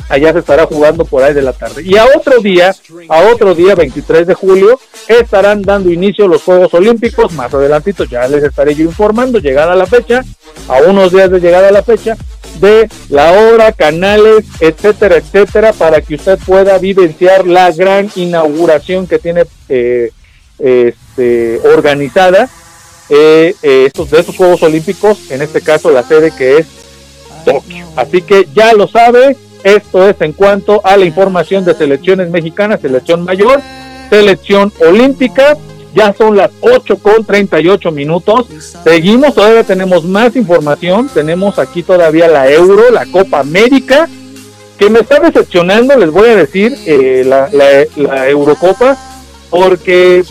[0.09, 1.83] allá se estará jugando por ahí de la tarde.
[1.83, 2.75] Y a otro día,
[3.09, 7.33] a otro día, 23 de julio, estarán dando inicio los Juegos Olímpicos.
[7.33, 10.25] Más adelantito ya les estaré yo informando, llegada la fecha,
[10.69, 12.17] a unos días de llegada la fecha,
[12.61, 19.19] de la hora, canales, etcétera, etcétera, para que usted pueda vivenciar la gran inauguración que
[19.19, 20.11] tiene eh,
[20.59, 22.49] este, organizada
[23.11, 26.67] eh, eh, estos, de estos Juegos Olímpicos, en este caso la sede que es
[27.45, 27.87] Tokio.
[27.97, 32.81] Así que ya lo sabe, esto es en cuanto a la información de selecciones mexicanas,
[32.81, 33.61] selección mayor,
[34.11, 35.57] selección olímpica.
[35.95, 38.47] Ya son las 8 con 38 minutos.
[38.83, 41.09] Seguimos, todavía tenemos más información.
[41.13, 44.09] Tenemos aquí todavía la Euro, la Copa América,
[44.79, 47.49] que me está decepcionando, les voy a decir, eh, la,
[47.97, 48.97] la, Eurocopa,
[49.51, 50.25] porque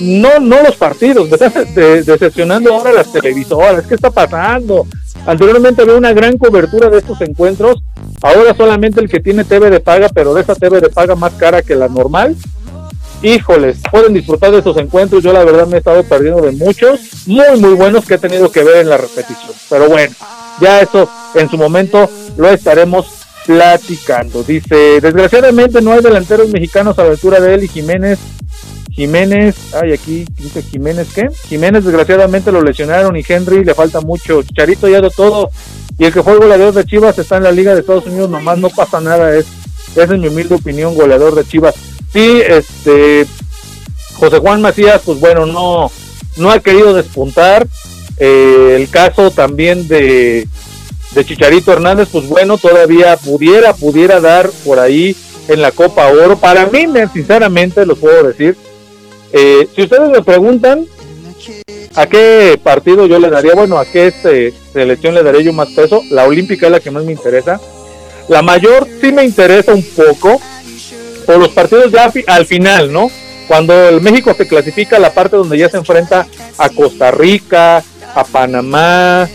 [0.00, 3.86] no, no los partidos, me está decepcionando ahora las televisoras.
[3.86, 4.86] ¿Qué está pasando?
[5.26, 7.82] Anteriormente había una gran cobertura de estos encuentros,
[8.22, 11.32] ahora solamente el que tiene TV de paga, pero de esa TV de paga más
[11.34, 12.36] cara que la normal.
[13.22, 15.22] Híjoles, pueden disfrutar de estos encuentros.
[15.22, 18.50] Yo la verdad me he estado perdiendo de muchos, muy muy buenos que he tenido
[18.50, 19.52] que ver en la repetición.
[19.68, 20.14] Pero bueno,
[20.60, 23.06] ya eso en su momento lo estaremos
[23.46, 24.42] platicando.
[24.42, 28.18] Dice, desgraciadamente no hay delanteros mexicanos a la altura de él Jiménez
[28.98, 31.28] Jiménez, ay, aquí dice Jiménez, ¿qué?
[31.48, 34.42] Jiménez desgraciadamente lo lesionaron y Henry le falta mucho.
[34.42, 35.50] Charito ya de todo.
[35.96, 38.28] Y el que fue el goleador de Chivas está en la Liga de Estados Unidos,
[38.28, 39.36] nomás no pasa nada.
[39.36, 39.46] Es,
[39.92, 41.76] esa es mi humilde opinión, goleador de Chivas.
[42.12, 43.26] Sí, este,
[44.14, 45.90] José Juan Macías, pues bueno, no,
[46.36, 47.66] no ha querido despuntar.
[48.18, 50.48] Eh, el caso también de,
[51.12, 55.14] de Chicharito Hernández, pues bueno, todavía pudiera, pudiera dar por ahí
[55.48, 56.36] en la Copa Oro.
[56.38, 58.56] Para mí, sinceramente, lo puedo decir,
[59.32, 60.86] eh, si ustedes me preguntan
[61.94, 65.68] a qué partido yo le daría, bueno, a qué este, selección le daría yo más
[65.70, 67.60] peso, la olímpica es la que más me interesa.
[68.28, 70.40] La mayor sí me interesa un poco
[71.28, 73.10] por los partidos ya al final, ¿no?
[73.48, 76.26] Cuando el México se clasifica la parte donde ya se enfrenta
[76.56, 77.84] a Costa Rica,
[78.14, 79.28] a Panamá,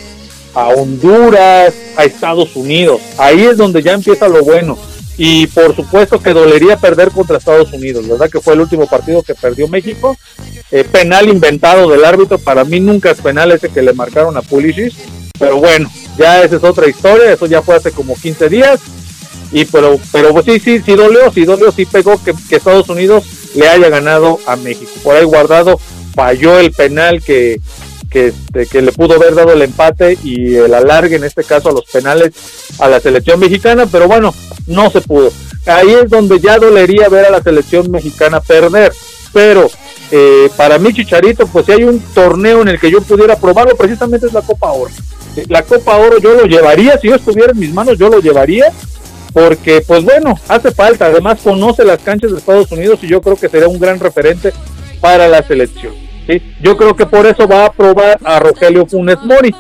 [0.56, 3.00] a Honduras, a Estados Unidos.
[3.20, 4.76] Ahí es donde ya empieza lo bueno
[5.20, 8.28] y por supuesto que dolería perder contra Estados Unidos, ¿verdad?
[8.28, 10.18] Que fue el último partido que perdió México.
[10.72, 14.42] Eh, penal inventado del árbitro, para mí nunca es penal ese que le marcaron a
[14.42, 14.96] Pulisic,
[15.38, 18.80] pero bueno, ya esa es otra historia, eso ya fue hace como 15 días.
[19.54, 23.24] Y pero, pero pues sí, sí, sí dolió, sí dolió, sí pegó que, Estados Unidos
[23.56, 24.92] le haya ganado a México.
[25.04, 25.80] Por ahí guardado
[26.16, 27.62] falló el penal que,
[28.10, 31.70] que, este, que le pudo haber dado el empate y el alargue, en este caso
[31.70, 32.34] a los penales,
[32.80, 34.34] a la selección mexicana, pero bueno,
[34.68, 35.32] no se pudo.
[35.68, 38.92] Ahí es donde ya dolería ver a la selección mexicana perder,
[39.32, 39.70] pero
[40.12, 43.76] eh, para mí Chicharito, pues si hay un torneo en el que yo pudiera probarlo,
[43.76, 44.92] precisamente es la Copa Oro.
[45.48, 48.72] La Copa Oro yo lo llevaría, si yo estuviera en mis manos, yo lo llevaría,
[49.34, 53.36] porque pues bueno, hace falta, además conoce las canchas de Estados Unidos y yo creo
[53.36, 54.54] que sería un gran referente
[55.02, 55.94] para la selección.
[56.62, 59.54] Yo creo que por eso va a probar a Rogelio Funes Mori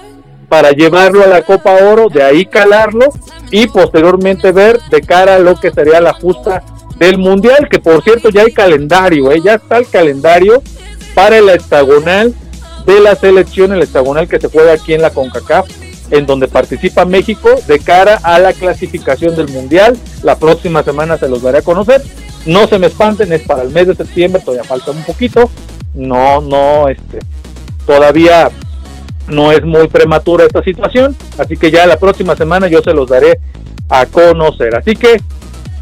[0.47, 3.07] para llevarlo a la Copa Oro, de ahí calarlo
[3.51, 6.63] y posteriormente ver de cara a lo que sería la justa
[6.97, 9.41] del Mundial, que por cierto ya hay calendario, ¿eh?
[9.43, 10.61] ya está el calendario
[11.15, 12.33] para el hexagonal
[12.85, 15.67] de la selección, el hexagonal que se juega aquí en la CONCACAF,
[16.11, 19.97] en donde participa México de cara a la clasificación del Mundial.
[20.21, 22.01] La próxima semana se los daré a conocer.
[22.45, 25.49] No se me espanten, es para el mes de septiembre, todavía falta un poquito,
[25.93, 27.19] no, no, este,
[27.85, 28.51] todavía
[29.27, 33.09] no es muy prematura esta situación, así que ya la próxima semana yo se los
[33.09, 33.39] daré
[33.89, 34.75] a conocer.
[34.75, 35.21] Así que,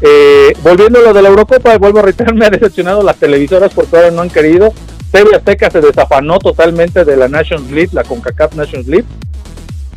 [0.00, 3.72] eh, volviendo a lo de la Eurocopa, vuelvo a reiterar, me ha decepcionado las televisoras
[3.74, 4.72] porque ahora no han querido.
[5.10, 9.04] TV Azteca se desafanó totalmente de la Nations League, la CONCACAF Nations League.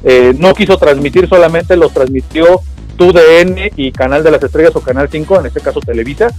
[0.03, 2.61] Eh, no quiso transmitir, solamente los transmitió
[2.97, 6.29] TUDN y Canal de las Estrellas o Canal 5, en este caso Televisa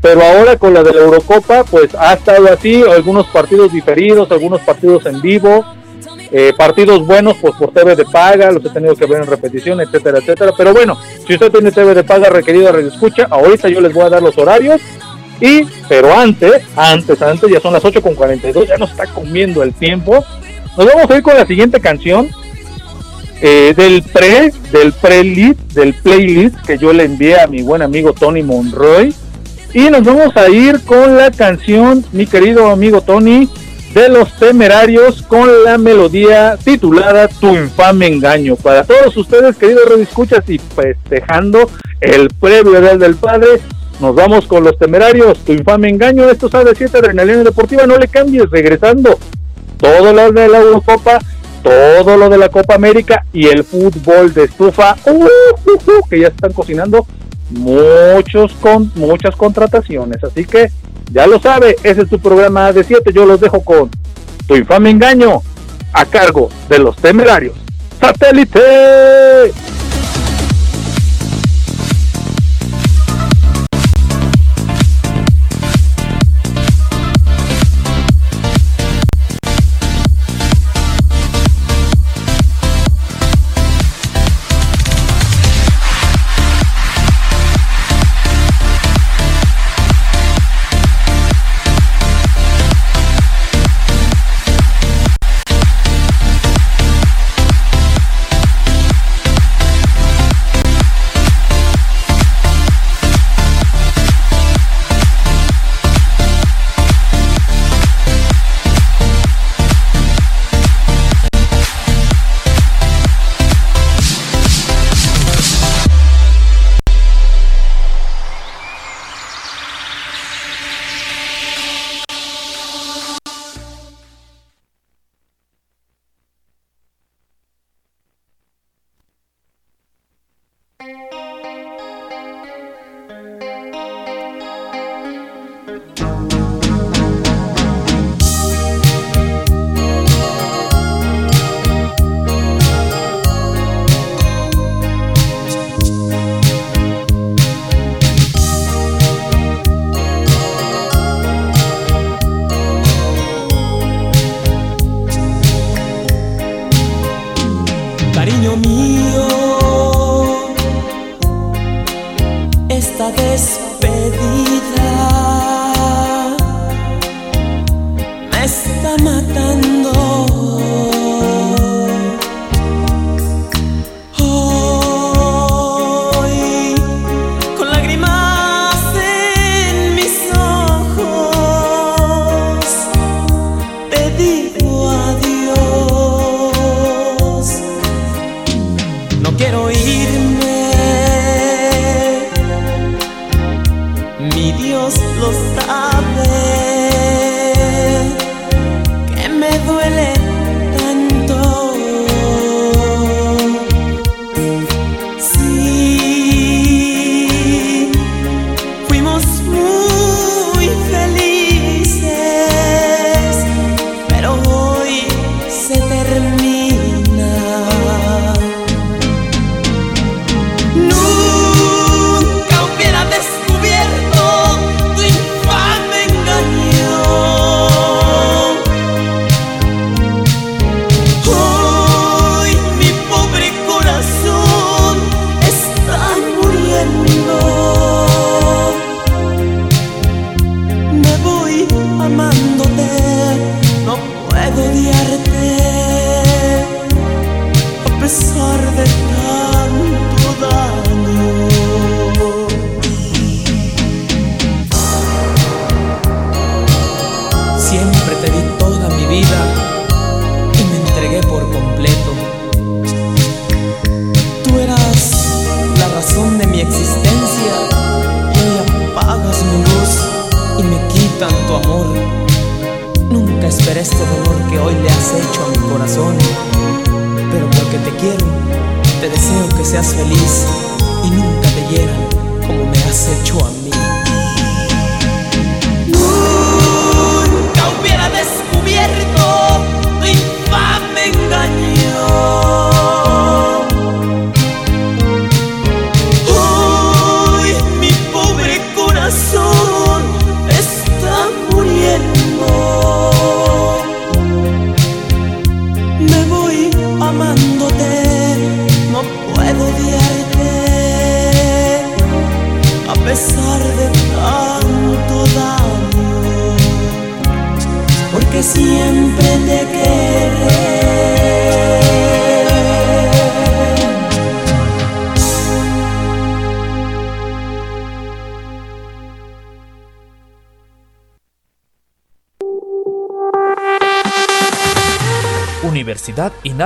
[0.00, 4.60] pero ahora con la de la Eurocopa, pues ha estado así, algunos partidos diferidos, algunos
[4.62, 5.64] partidos en vivo,
[6.32, 9.80] eh, partidos buenos pues por TV de paga, los he tenido que ver en repetición,
[9.80, 10.52] etcétera, etcétera.
[10.56, 14.04] Pero bueno, si usted tiene TV de paga requerido de escucha, ahorita yo les voy
[14.04, 14.80] a dar los horarios.
[15.38, 19.62] Y, pero antes, antes, antes, ya son las 8 con 42, ya nos está comiendo
[19.62, 20.24] el tiempo.
[20.76, 22.28] Nos vamos a ir con la siguiente canción.
[23.40, 28.12] Eh, del pre, del pre-list, del playlist que yo le envié a mi buen amigo
[28.12, 29.14] Tony Monroy.
[29.72, 33.48] Y nos vamos a ir con la canción, mi querido amigo Tony,
[33.94, 38.56] de los temerarios con la melodía titulada Tu infame engaño.
[38.56, 43.60] Para todos ustedes, queridos redescuchas y festejando el previo del del padre,
[44.00, 46.28] nos vamos con los temerarios, Tu infame engaño.
[46.28, 49.18] Esto sabe 7 Adrenalina Deportiva, no le cambies, regresando.
[49.76, 51.18] Todo lo de la Eurocopa,
[51.62, 56.20] todo lo de la Copa América y el fútbol de estufa, uh, uh, uh, que
[56.20, 57.06] ya están cocinando
[57.50, 60.22] muchos con muchas contrataciones.
[60.24, 60.70] Así que
[61.12, 63.12] ya lo sabe, ese es tu programa de 7.
[63.12, 63.90] Yo los dejo con
[64.46, 65.42] tu infame engaño
[65.92, 67.54] a cargo de los temerarios.
[68.00, 68.60] ¡Satélite!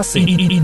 [0.05, 0.44] Universidad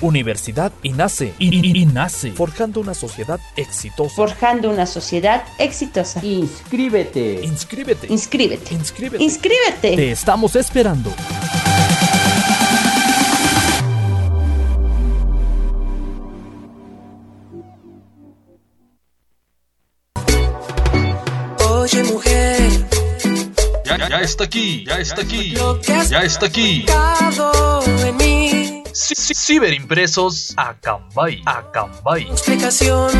[0.00, 1.34] Universidad INACE.
[1.38, 2.32] INACE.
[2.32, 4.14] Forjando una sociedad exitosa.
[4.14, 6.24] Forjando una sociedad exitosa.
[6.24, 7.40] Inscríbete.
[7.44, 8.06] Inscríbete.
[8.08, 8.74] Inscríbete.
[8.74, 9.22] Inscríbete.
[9.24, 9.96] Inscríbete.
[9.96, 11.12] Te estamos esperando.
[21.68, 22.70] Oye mujer,
[23.84, 25.54] Ya, ya, ya está aquí, ya está aquí,
[26.08, 26.86] ya está aquí.
[28.94, 32.22] Ciberimpresos Acambay, Acambay.
[32.30, 33.10] explicación.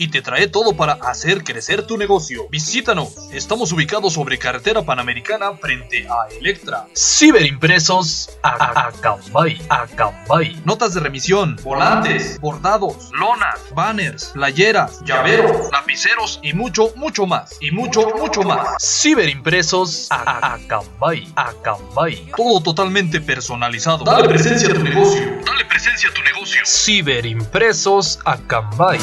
[0.00, 2.46] Y te trae todo para hacer crecer tu negocio.
[2.50, 3.14] Visítanos.
[3.32, 6.86] Estamos ubicados sobre carretera panamericana frente a Electra.
[6.94, 10.62] Ciberimpresos A- A- Acambay, Acambay.
[10.64, 17.56] Notas de remisión, volantes, bordados, lonas, banners, playeras, llaveros, lapiceros y mucho, mucho más.
[17.60, 18.76] Y mucho, mucho más.
[18.80, 22.30] Ciberimpresos Acambay, Acambay.
[22.36, 24.04] Todo totalmente personalizado.
[24.04, 25.07] Dale presencia a tu negocio.
[25.44, 26.62] Dale presencia a tu negocio.
[26.64, 28.98] Ciberimpresos Acambay.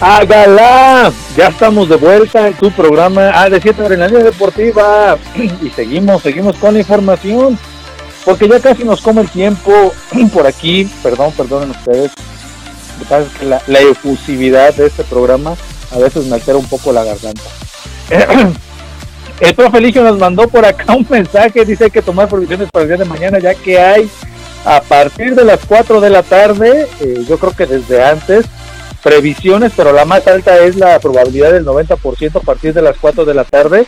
[0.00, 5.18] Hágala, ya estamos de vuelta en tu programa de 7 Adrenalina Deportiva.
[5.62, 7.58] Y seguimos, seguimos con la información
[8.24, 9.92] porque ya casi nos come el tiempo.
[10.32, 12.12] Por aquí, perdón, perdonen ustedes,
[13.42, 15.54] la, la efusividad de este programa
[15.92, 17.42] a veces me altera un poco la garganta.
[19.40, 22.82] El profe Ligio nos mandó por acá un mensaje, dice hay que tomar provisiones para
[22.82, 24.10] el día de mañana ya que hay
[24.66, 28.44] a partir de las 4 de la tarde, eh, yo creo que desde antes,
[29.02, 33.24] previsiones, pero la más alta es la probabilidad del 90% a partir de las 4
[33.24, 33.84] de la tarde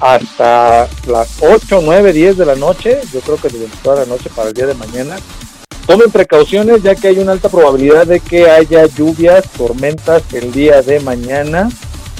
[0.00, 4.30] hasta las 8, 9, 10 de la noche, yo creo que durante toda la noche
[4.34, 5.16] para el día de mañana.
[5.86, 10.82] Tomen precauciones ya que hay una alta probabilidad de que haya lluvias, tormentas el día
[10.82, 11.68] de mañana.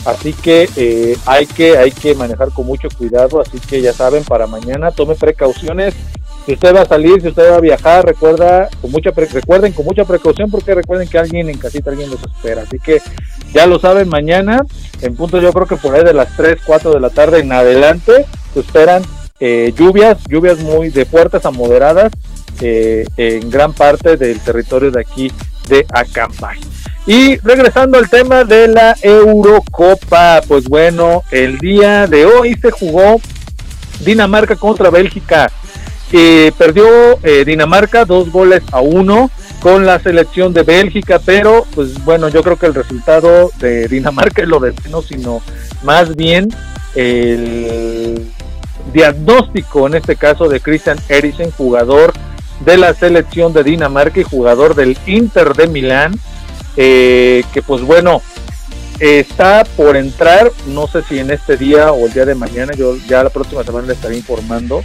[0.05, 4.23] Así que eh, hay que hay que manejar con mucho cuidado, así que ya saben,
[4.23, 5.95] para mañana tomen precauciones.
[6.47, 9.73] Si usted va a salir, si usted va a viajar, recuerda con mucha pre- recuerden
[9.73, 12.63] con mucha precaución porque recuerden que alguien en casita alguien los espera.
[12.63, 13.01] Así que
[13.55, 14.63] ya lo saben, mañana
[15.01, 17.51] en punto yo creo que por ahí de las 3, 4 de la tarde en
[17.53, 19.03] adelante se esperan
[19.41, 22.13] eh, lluvias, lluvias muy de fuertes a moderadas
[22.61, 25.33] eh, en gran parte del territorio de aquí
[25.69, 26.59] de Acambay.
[27.07, 33.21] Y regresando al tema de la Eurocopa, pues bueno, el día de hoy se jugó
[34.01, 35.51] Dinamarca contra Bélgica.
[36.57, 36.87] Perdió
[37.25, 39.31] eh, Dinamarca dos goles a uno
[39.61, 44.43] con la selección de Bélgica, pero pues bueno, yo creo que el resultado de Dinamarca
[44.43, 45.43] es lo de menos, sino
[45.83, 46.49] más bien
[46.95, 48.31] el
[48.93, 52.13] diagnóstico en este caso de Christian Eriksen, jugador
[52.65, 56.15] de la selección de Dinamarca y jugador del Inter de Milán,
[56.77, 58.23] eh, que pues bueno,
[59.01, 62.97] está por entrar, no sé si en este día o el día de mañana, yo
[63.09, 64.85] ya la próxima semana le estaré informando,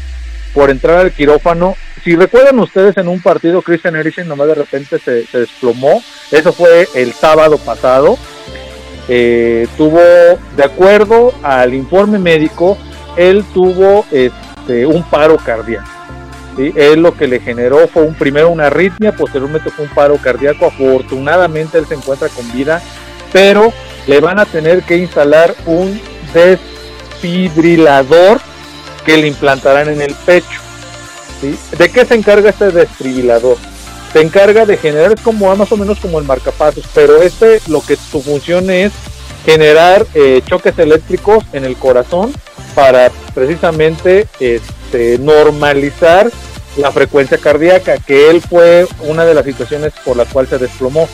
[0.54, 1.76] por entrar al quirófano.
[2.04, 6.02] Si recuerdan ustedes en un partido, Christian Eriksen nomás de repente se, desplomó,
[6.32, 8.18] eso fue el sábado pasado,
[9.08, 10.00] eh, tuvo,
[10.56, 12.78] de acuerdo al informe médico,
[13.18, 15.90] él tuvo este, un paro cardíaco.
[16.56, 16.72] ¿sí?
[16.76, 20.68] Él lo que le generó fue un primero una arritmia, posteriormente fue un paro cardíaco.
[20.68, 22.82] Afortunadamente él se encuentra con vida,
[23.34, 23.74] pero
[24.08, 26.00] le van a tener que instalar un
[26.34, 28.40] desfibrilador
[29.10, 30.62] que le implantarán en el pecho.
[31.80, 33.58] ¿De qué se encarga este desfibrilador?
[34.14, 37.96] Se encarga de generar, como más o menos como el marcapasos, pero este lo que
[37.96, 38.92] su función es
[39.48, 42.32] generar eh, choques eléctricos en el corazón
[42.76, 46.30] para precisamente este, normalizar
[46.78, 51.10] la frecuencia cardíaca, que él fue una de las situaciones por las cuales se desplomó,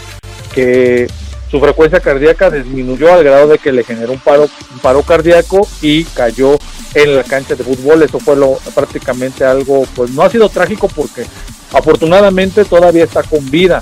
[0.53, 1.07] que
[1.49, 5.65] su frecuencia cardíaca disminuyó al grado de que le generó un paro, un paro cardíaco
[5.81, 6.57] y cayó
[6.95, 8.01] en la cancha de fútbol.
[8.01, 11.25] Eso fue lo, prácticamente algo, pues no ha sido trágico porque
[11.73, 13.81] afortunadamente todavía está con vida,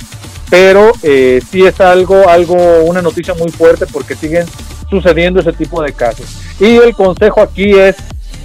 [0.50, 4.46] pero eh, sí es algo, algo, una noticia muy fuerte porque siguen
[4.90, 6.26] sucediendo ese tipo de casos.
[6.60, 7.96] Y el consejo aquí es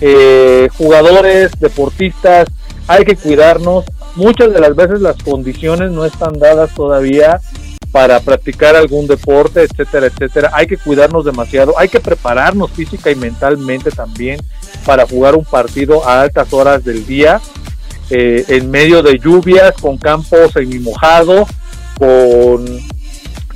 [0.00, 2.46] eh, jugadores, deportistas,
[2.86, 3.84] hay que cuidarnos.
[4.16, 7.40] Muchas de las veces las condiciones no están dadas todavía
[7.92, 10.50] para practicar algún deporte, etcétera, etcétera.
[10.52, 14.40] Hay que cuidarnos demasiado, hay que prepararnos física y mentalmente también
[14.84, 17.40] para jugar un partido a altas horas del día,
[18.10, 20.36] eh, en medio de lluvias, con campo
[20.80, 21.46] mojado,
[21.98, 22.66] con,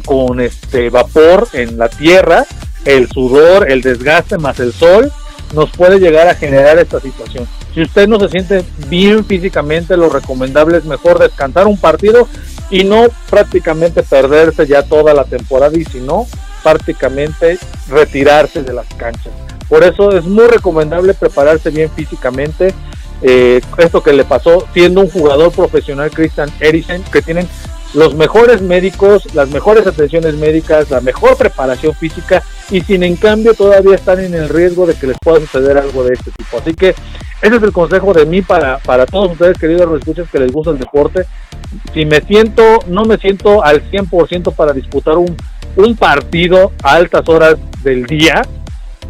[0.05, 2.45] con este vapor en la tierra,
[2.85, 5.13] el sudor, el desgaste más el sol,
[5.55, 7.47] nos puede llegar a generar esta situación.
[7.75, 12.29] Si usted no se siente bien físicamente, lo recomendable es mejor descansar un partido
[12.73, 16.27] y no prácticamente perderse ya toda la temporada y sino
[16.63, 17.59] prácticamente
[17.89, 19.33] retirarse de las canchas.
[19.69, 22.75] Por eso es muy recomendable prepararse bien físicamente.
[23.21, 27.47] Eh, esto que le pasó siendo un jugador profesional Christian Eriksen, que tienen
[27.95, 33.55] los mejores médicos, las mejores atenciones médicas, la mejor preparación física y sin en cambio
[33.55, 36.59] todavía están en el riesgo de que les pueda suceder algo de este tipo.
[36.59, 36.91] Así que
[37.43, 40.71] ese es el consejo de mí para, para todos ustedes, queridos escuchas que les gusta
[40.71, 41.27] el deporte
[41.95, 45.37] si me siento, no me siento al 100% para disputar un,
[45.77, 48.43] un partido a altas horas del día,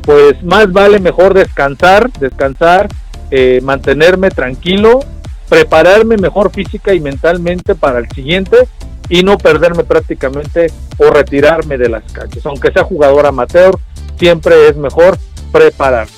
[0.03, 2.89] pues más vale mejor descansar, descansar,
[3.31, 5.01] eh, mantenerme tranquilo,
[5.53, 8.57] prepararme mejor física y mentalmente para el siguiente
[9.11, 12.47] y no perderme prácticamente o retirarme de las canchas.
[12.47, 13.79] Aunque sea jugador amateur,
[14.19, 15.19] siempre es mejor
[15.53, 16.15] prepararse.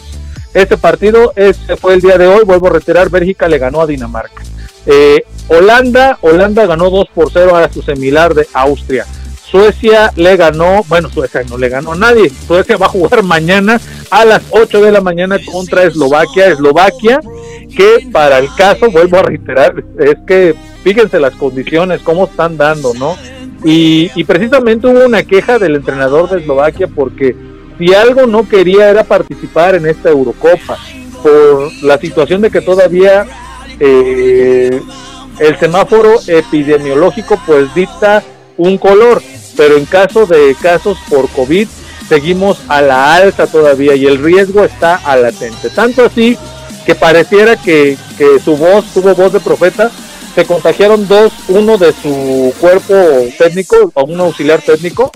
[0.54, 3.88] Este partido ese fue el día de hoy, vuelvo a retirar, Bélgica le ganó a
[3.88, 4.40] Dinamarca.
[4.86, 9.04] Eh, Holanda, Holanda ganó 2 por 0 a su similar de Austria.
[9.54, 12.28] Suecia le ganó, bueno, Suecia no le ganó a nadie.
[12.28, 16.48] Suecia va a jugar mañana a las 8 de la mañana contra Eslovaquia.
[16.48, 17.20] Eslovaquia,
[17.76, 22.94] que para el caso, vuelvo a reiterar, es que fíjense las condiciones, cómo están dando,
[22.94, 23.16] ¿no?
[23.64, 27.36] Y, y precisamente hubo una queja del entrenador de Eslovaquia porque
[27.78, 30.78] si algo no quería era participar en esta Eurocopa
[31.22, 33.24] por la situación de que todavía
[33.78, 34.80] eh,
[35.38, 38.20] el semáforo epidemiológico pues dicta
[38.56, 39.22] un color,
[39.56, 41.68] pero en caso de casos por COVID
[42.08, 45.70] seguimos a la alza todavía y el riesgo está a latente.
[45.70, 46.36] Tanto así
[46.84, 49.90] que pareciera que, que su voz tuvo voz de profeta,
[50.34, 52.94] se contagiaron dos, uno de su cuerpo
[53.38, 55.10] técnico, o un auxiliar técnico,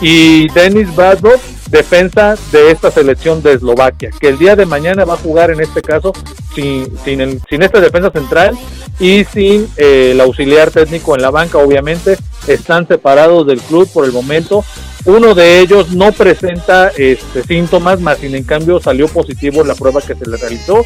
[0.00, 1.40] y Denis Badov
[1.70, 5.60] defensa de esta selección de Eslovaquia, que el día de mañana va a jugar en
[5.60, 6.12] este caso
[6.54, 8.56] sin, sin, sin esta defensa central
[9.00, 12.16] y sin eh, el auxiliar técnico en la banca, obviamente
[12.46, 14.64] están separados del club por el momento.
[15.04, 19.74] Uno de ellos no presenta este, síntomas, más sin en cambio salió positivo en la
[19.74, 20.84] prueba que se le realizó.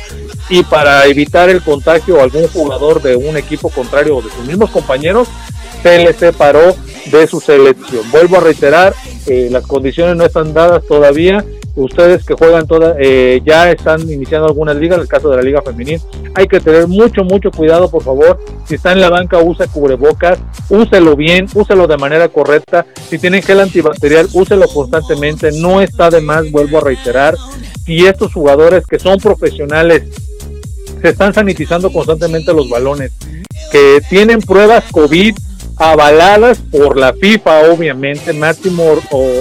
[0.49, 4.45] Y para evitar el contagio a algún jugador de un equipo contrario o de sus
[4.45, 5.29] mismos compañeros,
[5.83, 6.77] se le separó
[7.11, 8.09] de su selección.
[8.11, 8.95] Vuelvo a reiterar,
[9.27, 11.45] eh, las condiciones no están dadas todavía.
[11.75, 15.63] Ustedes que juegan toda, eh, ya están iniciando algunas ligas, el caso de la Liga
[15.63, 16.01] Femenil,
[16.35, 18.39] hay que tener mucho, mucho cuidado, por favor.
[18.67, 20.39] Si está en la banca, use cubrebocas,
[20.69, 22.85] úselo bien, úselo de manera correcta.
[23.09, 25.51] Si tienen gel antibacterial, úselo constantemente.
[25.53, 27.37] No está de más, vuelvo a reiterar.
[27.87, 30.05] Si estos jugadores que son profesionales
[31.01, 33.13] se están sanitizando constantemente los balones,
[33.71, 35.35] que tienen pruebas COVID,
[35.77, 38.85] avaladas por la FIFA, obviamente, máximo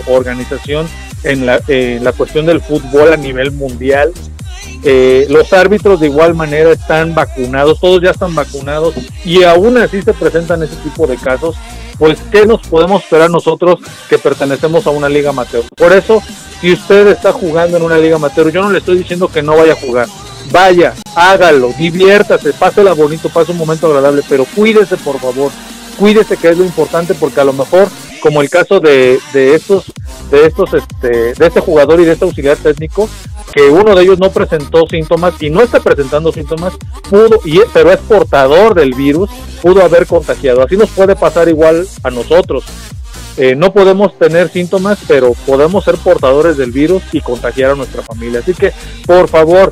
[0.08, 0.88] organización
[1.24, 4.12] en la, la, cuestión del fútbol a nivel mundial.
[4.84, 10.02] Eh, los árbitros de igual manera están vacunados, todos ya están vacunados y aún así
[10.02, 11.56] se presentan ese tipo de casos.
[12.00, 13.80] Pues, ¿qué nos podemos esperar nosotros
[14.10, 15.64] que pertenecemos a una liga amateur?
[15.76, 16.24] Por eso,
[16.60, 19.56] si usted está jugando en una liga amateur, yo no le estoy diciendo que no
[19.56, 20.08] vaya a jugar.
[20.52, 25.52] Vaya, hágalo, diviértase, pásela bonito, pase un momento agradable, pero cuídese por favor
[26.02, 27.88] cuídese que es lo importante porque a lo mejor
[28.22, 29.92] como el caso de, estos
[30.30, 33.10] de estos este de este jugador y de este auxiliar técnico
[33.52, 36.74] que uno de ellos no presentó síntomas y no está presentando síntomas
[37.10, 39.30] pudo y pero es portador del virus
[39.62, 42.64] pudo haber contagiado así nos puede pasar igual a nosotros
[43.38, 48.02] eh, no podemos tener síntomas, pero podemos ser portadores del virus y contagiar a nuestra
[48.02, 48.40] familia.
[48.40, 48.74] Así que,
[49.06, 49.72] por favor,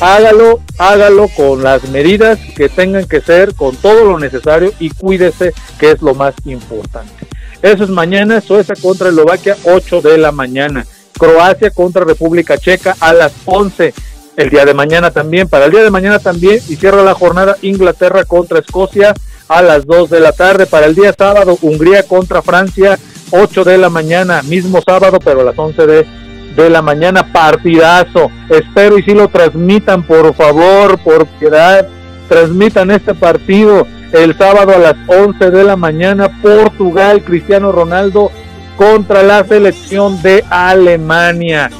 [0.00, 5.54] hágalo, hágalo con las medidas que tengan que ser, con todo lo necesario y cuídese,
[5.78, 7.17] que es lo más importante.
[7.62, 10.86] Eso es mañana, Suecia contra Eslovaquia, 8 de la mañana.
[11.18, 13.92] Croacia contra República Checa a las 11
[14.36, 17.56] el día de mañana también, para el día de mañana también, y cierra la jornada
[17.62, 19.12] Inglaterra contra Escocia
[19.48, 22.96] a las 2 de la tarde, para el día sábado Hungría contra Francia,
[23.32, 26.06] 8 de la mañana, mismo sábado, pero a las 11 de,
[26.54, 31.88] de la mañana, partidazo, espero y si lo transmitan, por favor, por piedad,
[32.28, 38.30] transmitan este partido el sábado a las 11 de la mañana, Portugal, Cristiano Ronaldo
[38.76, 41.70] contra la selección de Alemania.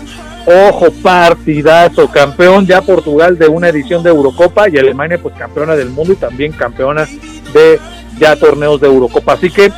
[0.46, 5.90] Ojo, partidazo, campeón ya Portugal de una edición de Eurocopa y Alemania pues campeona del
[5.90, 7.06] mundo y también campeona
[7.52, 7.78] de
[8.18, 9.34] ya torneos de Eurocopa.
[9.34, 9.70] Así que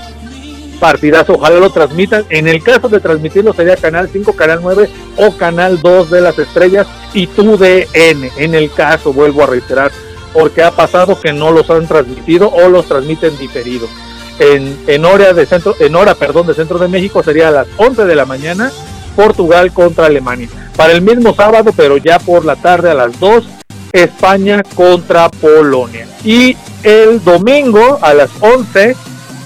[0.80, 2.24] partidazo, ojalá lo transmitan.
[2.30, 6.38] En el caso de transmitirlo sería Canal 5, Canal 9 o Canal 2 de las
[6.38, 8.30] Estrellas y TUDN.
[8.38, 9.92] En el caso, vuelvo a reiterar,
[10.32, 13.90] porque ha pasado que no los han transmitido o los transmiten diferidos.
[14.38, 17.66] En, en hora de centro, en hora, perdón, de centro de México sería a las
[17.76, 18.72] 11 de la mañana
[19.14, 20.48] Portugal contra Alemania.
[20.76, 23.44] Para el mismo sábado, pero ya por la tarde a las 2,
[23.92, 26.06] España contra Polonia.
[26.24, 28.96] Y el domingo a las 11,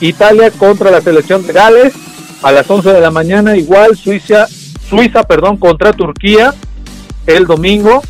[0.01, 1.93] Italia contra la selección de Gales.
[2.43, 4.47] A las 11 de la mañana, igual Suiza,
[4.89, 6.55] Suiza perdón, contra Turquía
[7.27, 8.03] el domingo.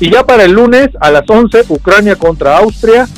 [0.00, 3.08] Y ya para el lunes a las 11, Ucrania contra Austria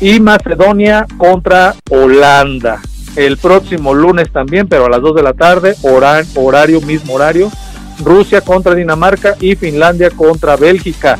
[0.00, 2.80] y Macedonia contra Holanda
[3.18, 7.50] el próximo lunes también, pero a las 2 de la tarde, horario, mismo horario,
[8.04, 11.18] Rusia contra Dinamarca y Finlandia contra Bélgica.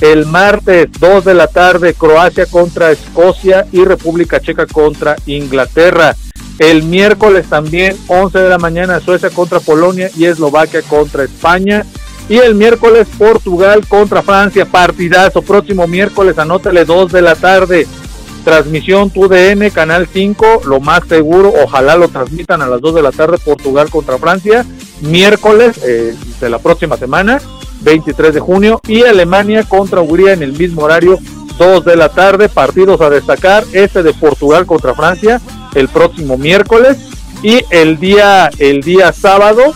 [0.00, 6.14] El martes 2 de la tarde, Croacia contra Escocia y República Checa contra Inglaterra.
[6.60, 11.84] El miércoles también, 11 de la mañana, Suecia contra Polonia y Eslovaquia contra España.
[12.28, 14.64] Y el miércoles, Portugal contra Francia.
[14.64, 15.42] Partidazo.
[15.42, 17.86] Próximo miércoles, anótale 2 de la tarde
[18.42, 23.12] transmisión TUDN, Canal 5, lo más seguro, ojalá lo transmitan a las 2 de la
[23.12, 24.66] tarde, Portugal contra Francia,
[25.00, 27.40] miércoles eh, de la próxima semana,
[27.82, 31.18] 23 de junio, y Alemania contra Hungría en el mismo horario,
[31.58, 35.40] 2 de la tarde, partidos a destacar, este de Portugal contra Francia,
[35.74, 36.98] el próximo miércoles,
[37.42, 39.72] y el día, el día sábado,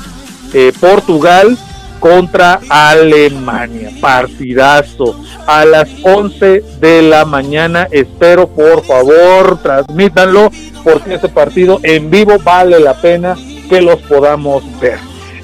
[0.52, 1.58] eh, Portugal
[2.06, 3.90] contra Alemania.
[4.00, 7.88] Partidazo a las 11 de la mañana.
[7.90, 10.52] Espero por favor transmítanlo
[10.84, 13.36] porque ese partido en vivo vale la pena
[13.68, 14.98] que los podamos ver.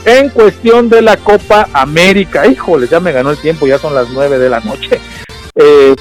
[0.05, 4.09] En cuestión de la Copa América, híjole, ya me ganó el tiempo, ya son las
[4.11, 5.01] 9 de la noche.
[5.57, 5.95] Eh,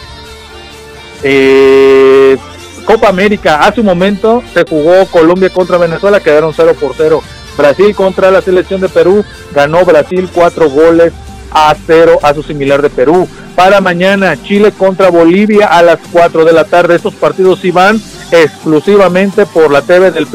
[1.24, 2.38] eh,
[2.86, 7.24] Copa América, hace un momento se jugó Colombia contra Venezuela, quedaron 0 por 0.
[7.62, 9.24] Brasil contra la selección de Perú,
[9.54, 11.14] ganó Brasil cuatro goles
[11.52, 13.28] a cero a su similar de Perú.
[13.56, 16.96] Para mañana, Chile contra Bolivia a las 4 de la tarde.
[16.96, 18.02] Estos partidos iban
[18.32, 20.26] exclusivamente por la TV del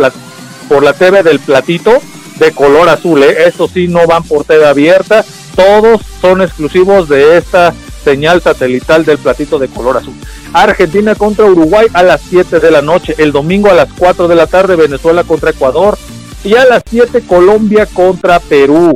[0.69, 2.01] por la TV del platito
[2.39, 3.23] de color azul.
[3.23, 3.44] ¿eh?
[3.47, 5.24] Estos sí no van por TV abierta.
[5.57, 7.74] Todos son exclusivos de esta
[8.05, 10.15] señal satelital del platito de color azul.
[10.53, 13.15] Argentina contra Uruguay a las 7 de la noche.
[13.19, 15.98] El domingo a las 4 de la tarde, Venezuela contra Ecuador.
[16.47, 18.94] Y a las 7 Colombia contra Perú.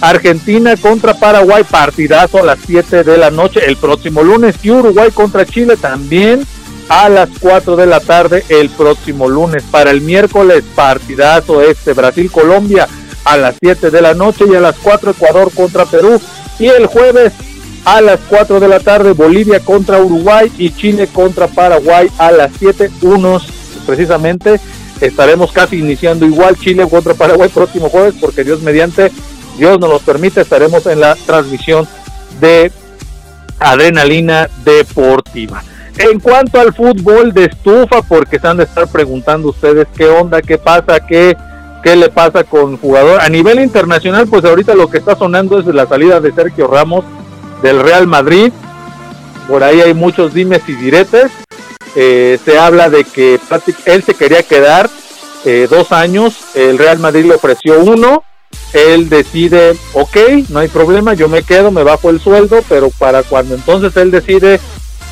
[0.00, 4.56] Argentina contra Paraguay, partidazo a las 7 de la noche el próximo lunes.
[4.62, 6.46] Y Uruguay contra Chile también
[6.88, 9.62] a las 4 de la tarde el próximo lunes.
[9.70, 12.88] Para el miércoles, partidazo este Brasil-Colombia
[13.24, 16.18] a las 7 de la noche y a las 4 Ecuador contra Perú.
[16.58, 17.34] Y el jueves
[17.84, 22.52] a las 4 de la tarde Bolivia contra Uruguay y Chile contra Paraguay a las
[22.58, 23.46] 7, unos
[23.86, 24.60] precisamente
[25.00, 29.10] estaremos casi iniciando igual Chile contra Paraguay próximo jueves, porque Dios mediante,
[29.58, 31.86] Dios nos los permite, estaremos en la transmisión
[32.40, 32.70] de
[33.58, 35.62] Adrenalina Deportiva.
[35.98, 40.42] En cuanto al fútbol de estufa, porque se han de estar preguntando ustedes qué onda,
[40.42, 41.34] qué pasa, qué,
[41.82, 43.20] qué le pasa con jugador.
[43.20, 47.04] A nivel internacional, pues ahorita lo que está sonando es la salida de Sergio Ramos
[47.62, 48.52] del Real Madrid.
[49.48, 51.30] Por ahí hay muchos dimes y diretes.
[51.94, 53.40] Eh, se habla de que
[53.86, 54.90] él se quería quedar
[55.44, 58.22] eh, dos años, el Real Madrid le ofreció uno,
[58.72, 60.16] él decide, ok,
[60.48, 64.10] no hay problema, yo me quedo, me bajo el sueldo, pero para cuando entonces él
[64.10, 64.60] decide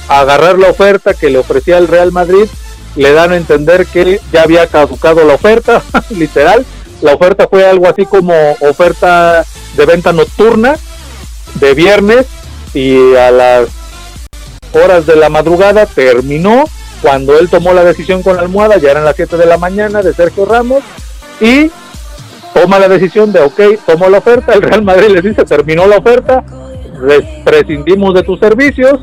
[0.09, 2.47] agarrar la oferta que le ofrecía el Real Madrid,
[2.97, 6.67] le dan a entender que ya había caducado la oferta, literal,
[7.01, 9.45] la oferta fue algo así como oferta
[9.77, 10.77] de venta nocturna
[11.55, 12.27] de viernes
[12.73, 13.69] y a las
[14.75, 16.65] horas de la madrugada terminó.
[17.03, 20.01] Cuando él tomó la decisión con la almohada, ya eran las 7 de la mañana
[20.01, 20.83] de Sergio Ramos
[21.41, 21.71] y
[22.55, 25.99] toma la decisión de, ok, tomó la oferta, el Real Madrid le dice, terminó la
[25.99, 26.45] oferta,
[27.45, 29.01] prescindimos de tus servicios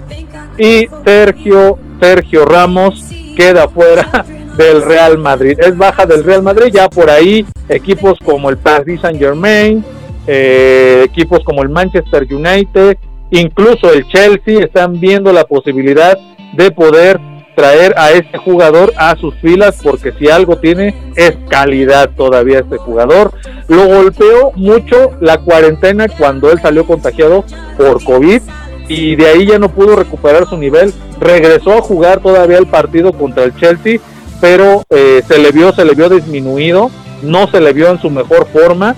[0.58, 3.04] y Sergio, Sergio Ramos
[3.36, 4.26] queda fuera
[4.58, 5.58] del Real Madrid.
[5.60, 9.84] Es baja del Real Madrid, ya por ahí equipos como el Paris Saint Germain,
[10.28, 12.98] eh, equipos como el Manchester United,
[13.32, 16.18] incluso el Chelsea están viendo la posibilidad
[16.54, 17.20] de poder
[17.56, 22.78] traer a este jugador a sus filas porque si algo tiene es calidad todavía este
[22.78, 23.34] jugador.
[23.68, 27.44] Lo golpeó mucho la cuarentena cuando él salió contagiado
[27.78, 28.42] por COVID
[28.88, 30.94] y de ahí ya no pudo recuperar su nivel.
[31.20, 34.00] Regresó a jugar todavía el partido contra el Chelsea,
[34.40, 36.90] pero eh, se le vio, se le vio disminuido,
[37.22, 38.96] no se le vio en su mejor forma.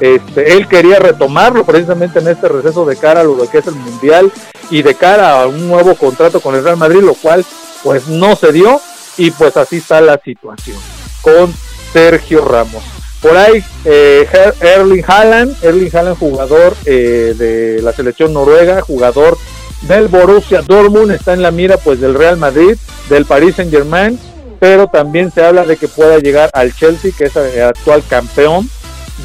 [0.00, 3.74] Este, él quería retomarlo precisamente en este receso de cara a lo que es el
[3.74, 4.30] mundial
[4.70, 7.44] y de cara a un nuevo contrato con el Real Madrid, lo cual
[7.82, 8.80] pues no se dio
[9.16, 10.76] y pues así está la situación
[11.22, 11.52] con
[11.92, 12.82] Sergio Ramos.
[13.22, 14.28] Por ahí eh,
[14.60, 19.38] Erling Haaland, Erling Haaland jugador eh, de la selección noruega, jugador
[19.82, 22.76] del Borussia Dortmund, está en la mira pues del Real Madrid,
[23.08, 24.18] del Paris Saint Germain,
[24.60, 28.68] pero también se habla de que pueda llegar al Chelsea, que es el actual campeón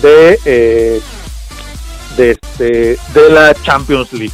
[0.02, 1.02] de, eh,
[2.18, 4.34] de, este, de la Champions League.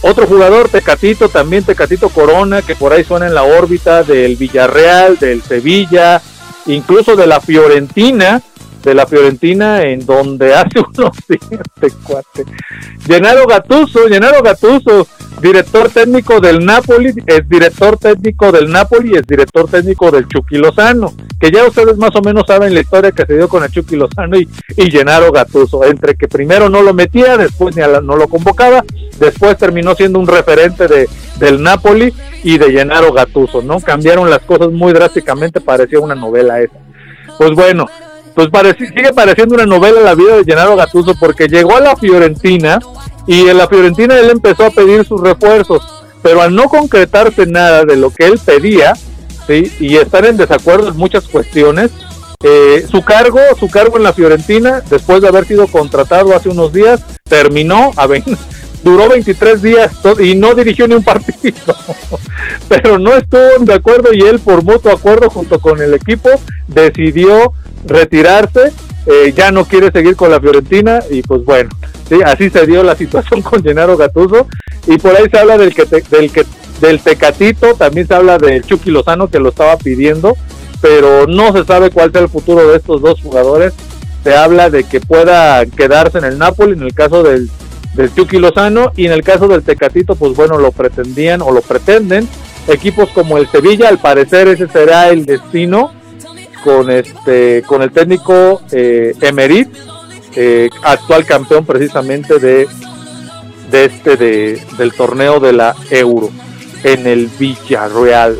[0.00, 5.18] Otro jugador, Tecatito, también Tecatito Corona, que por ahí suena en la órbita del Villarreal,
[5.18, 6.22] del Sevilla,
[6.66, 8.40] incluso de la Fiorentina,
[8.84, 12.44] de la Fiorentina, en donde hace unos días, este cuate.
[13.04, 15.06] Gennaro Gattuso, Gennaro Gattuso,
[15.40, 21.12] director técnico del Napoli, es director técnico del Napoli, es director técnico del Chucky Lozano,
[21.40, 23.96] que ya ustedes más o menos saben la historia que se dio con el Chucky
[23.96, 28.84] Lozano y, y Gennaro Gattuso, entre que primero no lo metía, después no lo convocaba,
[29.18, 31.08] después terminó siendo un referente de,
[31.38, 32.12] del Napoli
[32.42, 33.80] y de Gennaro Gattuso, ¿no?
[33.80, 36.78] Cambiaron las cosas muy drásticamente, parecía una novela esa.
[37.38, 37.86] Pues bueno,
[38.34, 42.78] pues sigue pareciendo una novela la vida de Gennaro Gattuso porque llegó a la Fiorentina
[43.28, 45.82] y en la Fiorentina él empezó a pedir sus refuerzos,
[46.22, 48.94] pero al no concretarse nada de lo que él pedía,
[49.46, 49.70] ¿sí?
[49.78, 51.90] y estar en desacuerdo en muchas cuestiones,
[52.42, 56.72] eh, su cargo, su cargo en la Fiorentina, después de haber sido contratado hace unos
[56.72, 58.06] días, terminó a
[58.82, 61.74] duró 23 días y no dirigió ni un partido,
[62.68, 66.30] pero no estuvo de acuerdo y él por mutuo acuerdo junto con el equipo
[66.66, 67.52] decidió
[67.84, 68.72] retirarse,
[69.06, 71.70] eh, ya no quiere seguir con la Fiorentina y pues bueno,
[72.08, 74.46] sí, así se dio la situación con Gennaro Gatuso
[74.86, 76.44] y por ahí se habla del que del que
[76.80, 80.36] del Tecatito, también se habla del Chucky Lozano que lo estaba pidiendo,
[80.80, 83.72] pero no se sabe cuál sea el futuro de estos dos jugadores.
[84.22, 87.50] Se habla de que pueda quedarse en el Napoli en el caso del,
[87.98, 91.60] del Chucky Lozano y en el caso del Tecatito, pues bueno, lo pretendían o lo
[91.60, 92.28] pretenden.
[92.68, 95.92] Equipos como el Sevilla, al parecer ese será el destino
[96.62, 99.68] con este con el técnico eh, Emerit,
[100.36, 102.68] eh, actual campeón precisamente de,
[103.72, 106.30] de este de, del torneo de la Euro
[106.84, 108.36] en el Villarreal.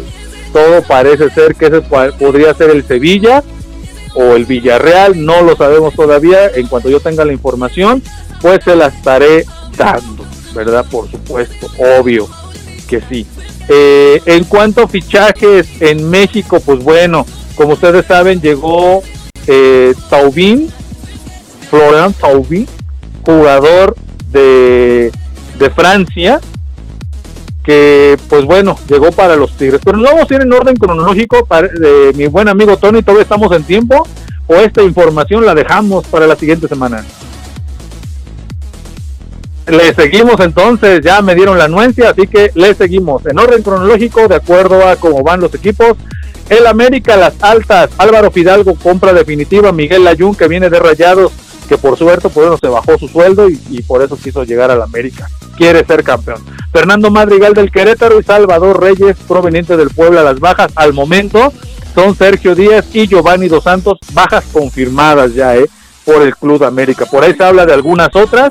[0.53, 3.43] Todo parece ser que ese podría ser el Sevilla
[4.15, 6.47] o el Villarreal, no lo sabemos todavía.
[6.55, 8.05] En cuanto yo tenga la información,
[8.41, 9.45] pues se la estaré
[9.77, 10.25] dando,
[10.55, 10.85] ¿verdad?
[10.91, 12.29] Por supuesto, obvio
[12.89, 13.27] que sí.
[13.69, 19.03] Eh, en cuanto a fichajes en México, pues bueno, como ustedes saben, llegó
[19.47, 20.71] eh, Taubin,
[21.69, 22.67] Florian Taubin,
[23.25, 23.95] jugador
[24.31, 25.13] de,
[25.59, 26.41] de Francia,
[27.63, 29.83] que pues bueno, llegó para los Tigres.
[29.85, 33.25] Pero no vamos a ir en orden cronológico, para, de mi buen amigo Tony, todavía
[33.25, 34.09] estamos en tiempo,
[34.47, 37.05] o esta información la dejamos para la siguiente semana.
[39.69, 44.27] Le seguimos entonces, ya me dieron la anuencia, así que le seguimos en orden cronológico,
[44.27, 45.97] de acuerdo a cómo van los equipos.
[46.49, 47.91] El América, las altas.
[47.99, 49.71] Álvaro Fidalgo, compra definitiva.
[49.73, 51.33] Miguel Layún, que viene de Rayados,
[51.69, 55.29] que por suerte, pues se bajó su sueldo y, por eso quiso llegar al América.
[55.57, 56.43] Quiere ser campeón.
[56.73, 61.53] Fernando Madrigal del Querétaro y Salvador Reyes, proveniente del Puebla, las bajas al momento
[61.95, 65.67] son Sergio Díaz y Giovanni Dos Santos, bajas confirmadas ya, ¿eh?
[66.09, 67.05] Por el Club América.
[67.05, 68.49] Por ahí se habla de algunas otras,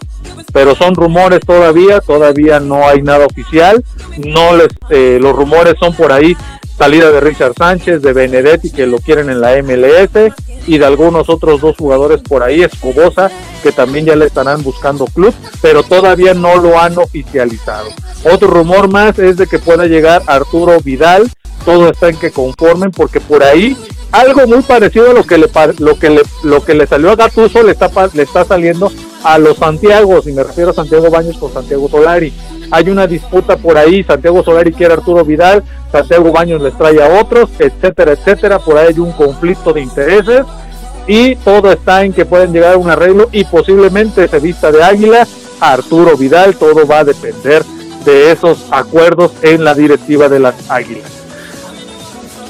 [0.53, 3.83] pero son rumores todavía, todavía no hay nada oficial.
[4.17, 6.37] No les, eh, los rumores son por ahí
[6.77, 10.31] salida de Richard Sánchez, de Benedetti que lo quieren en la MLS
[10.67, 13.31] y de algunos otros dos jugadores por ahí, Escobosa,
[13.63, 17.89] que también ya le estarán buscando club, pero todavía no lo han oficializado.
[18.31, 21.27] Otro rumor más es de que pueda llegar Arturo Vidal,
[21.65, 23.75] todo está en que conformen porque por ahí
[24.17, 27.15] algo muy parecido a lo que le lo que le lo que le salió a
[27.15, 28.91] Gatuso le está le está saliendo
[29.23, 32.33] a los Santiago, y me refiero a Santiago Baños con Santiago Solari.
[32.71, 37.01] Hay una disputa por ahí, Santiago Solari quiere a Arturo Vidal, Santiago Baños les trae
[37.01, 40.45] a otros, etcétera, etcétera, por ahí hay un conflicto de intereses
[41.07, 44.83] y todo está en que pueden llegar a un arreglo y posiblemente se vista de
[44.83, 45.27] águila
[45.59, 47.63] Arturo Vidal, todo va a depender
[48.05, 51.16] de esos acuerdos en la directiva de las águilas.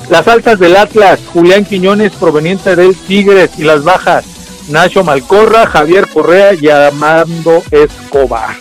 [0.10, 4.24] Las altas del Atlas, Julián Quiñones proveniente del Tigres y las bajas,
[4.70, 8.56] Nacho Malcorra, Javier Correa y Armando Escobar.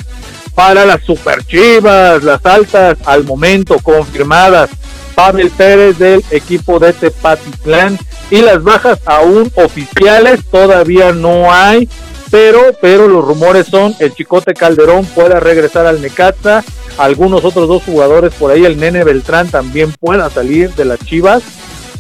[0.57, 4.71] Para las Super Chivas, las altas al momento confirmadas,
[5.15, 7.99] Pavel Pérez del equipo de Tepatitlán
[8.31, 11.89] y las bajas aún oficiales todavía no hay,
[12.31, 16.65] pero pero los rumores son el Chicote Calderón pueda regresar al Necaxa,
[16.99, 21.43] algunos otros dos jugadores por ahí, el Nene Beltrán también pueda salir de las Chivas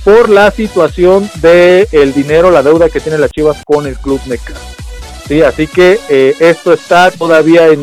[0.04, 4.20] por la situación de el dinero, la deuda que tiene las Chivas con el club
[4.26, 4.60] Necaxa.
[5.26, 7.82] Sí, así que eh, esto está todavía en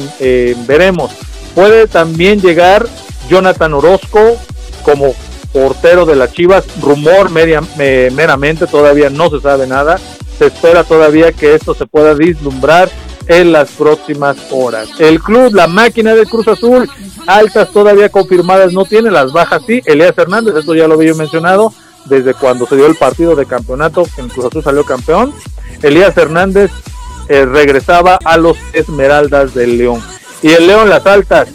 [0.66, 1.12] veremos.
[1.54, 2.88] Puede también llegar
[3.30, 4.38] Jonathan Orozco
[4.84, 5.14] como
[5.54, 10.00] portero de las Chivas, rumor media, meramente, todavía no se sabe nada.
[10.38, 12.90] Se espera todavía que esto se pueda vislumbrar
[13.28, 14.90] en las próximas horas.
[15.00, 16.90] El club, la máquina de Cruz Azul,
[17.28, 19.82] altas todavía confirmadas no tiene, las bajas sí.
[19.86, 21.74] Elías Hernández, esto ya lo había mencionado,
[22.06, 25.34] desde cuando se dio el partido de campeonato, en Cruz Azul salió campeón.
[25.82, 26.72] Elías Hernández
[27.30, 30.02] eh, regresaba a los Esmeraldas del León.
[30.42, 31.50] Y el León las altas,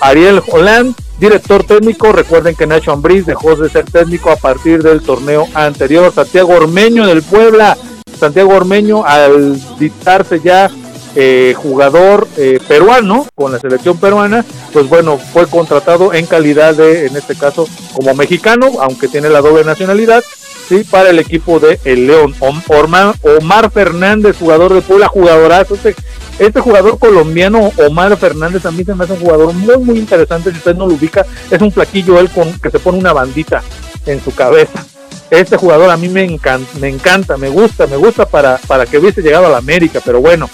[0.00, 2.12] Ariel Holland, director técnico.
[2.12, 6.12] Recuerden que Nacho Ambriz dejó de ser técnico a partir del torneo anterior.
[6.12, 7.76] Santiago Ormeño del Puebla.
[8.18, 10.70] Santiago Ormeño al dictarse ya
[11.14, 17.06] eh, jugador eh, peruano con la selección peruana, pues bueno, fue contratado en calidad de,
[17.06, 20.22] en este caso, como mexicano, aunque tiene la doble nacionalidad,
[20.68, 22.34] sí, para el equipo de el León.
[22.40, 25.74] Omar, Fernández, jugador de Puebla, jugadorazo.
[25.74, 25.94] Este,
[26.38, 30.50] este jugador colombiano, Omar Fernández, a mí se me hace un jugador muy, muy interesante.
[30.50, 33.62] Si usted no lo ubica, es un flaquillo él con que se pone una bandita
[34.06, 34.84] en su cabeza.
[35.30, 38.98] Este jugador a mí me encanta, me encanta, me gusta, me gusta para, para que
[38.98, 40.48] hubiese llegado a la América, pero bueno,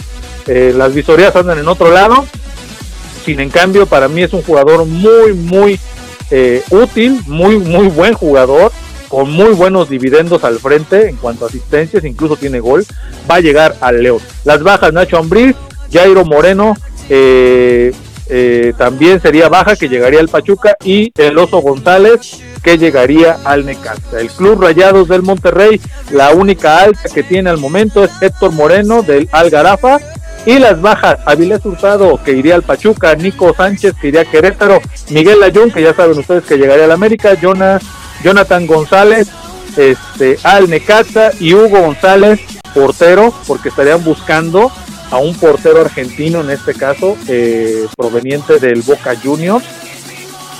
[0.48, 2.26] eh, las visorías andan en otro lado.
[3.24, 5.78] Sin en cambio, para mí es un jugador muy, muy
[6.30, 8.72] eh, útil, muy, muy buen jugador,
[9.08, 12.84] con muy buenos dividendos al frente en cuanto a asistencias, incluso tiene gol.
[13.30, 14.20] Va a llegar al León.
[14.44, 15.54] Las bajas, Nacho Ambriz,
[15.92, 16.74] Jairo Moreno,
[17.10, 17.92] eh,
[18.76, 24.20] también sería baja que llegaría al Pachuca y el Oso González que llegaría al Necaxa.
[24.20, 25.80] El Club Rayados del Monterrey,
[26.10, 29.98] la única alta que tiene al momento es Héctor Moreno del Algarafa
[30.46, 34.80] y las bajas, Avilés Hurtado, que iría al Pachuca, Nico Sánchez, que iría a Querétaro,
[35.10, 37.82] Miguel Ayun, que ya saben ustedes que llegaría al América, Jonas,
[38.22, 39.28] Jonathan González,
[39.76, 42.40] este, al Necaxa y Hugo González,
[42.74, 44.70] portero, porque estarían buscando
[45.10, 49.64] a un portero argentino, en este caso, eh, proveniente del Boca Juniors,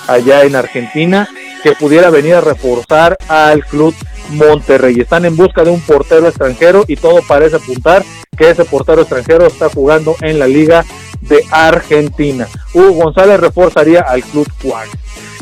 [0.07, 1.29] allá en Argentina,
[1.63, 3.95] que pudiera venir a reforzar al club
[4.31, 5.01] Monterrey.
[5.01, 8.05] Están en busca de un portero extranjero y todo parece apuntar
[8.37, 10.85] que ese portero extranjero está jugando en la Liga
[11.21, 12.47] de Argentina.
[12.75, 14.89] Hugo González reforzaría al Club Juan.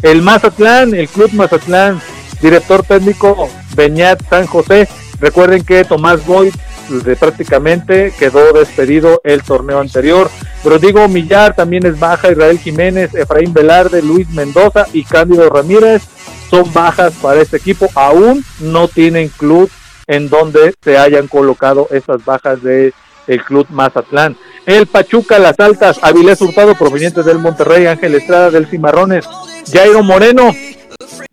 [0.03, 2.01] El Mazatlán, el Club Mazatlán,
[2.41, 4.89] director técnico Beñat San José.
[5.21, 6.55] Recuerden que Tomás Boyd
[6.89, 10.31] de prácticamente quedó despedido el torneo anterior.
[10.65, 16.03] Rodrigo Millar también es baja, Israel Jiménez, Efraín Velarde, Luis Mendoza y Cándido Ramírez
[16.51, 17.89] son bajas para este equipo.
[17.95, 19.71] Aún no tienen club
[20.07, 22.93] en donde se hayan colocado esas bajas de
[23.27, 24.37] el club Mazatlán.
[24.67, 29.25] El Pachuca, las altas, Avilés Hurtado, proveniente del Monterrey, Ángel Estrada del Cimarrones,
[29.73, 30.53] Jairo Moreno,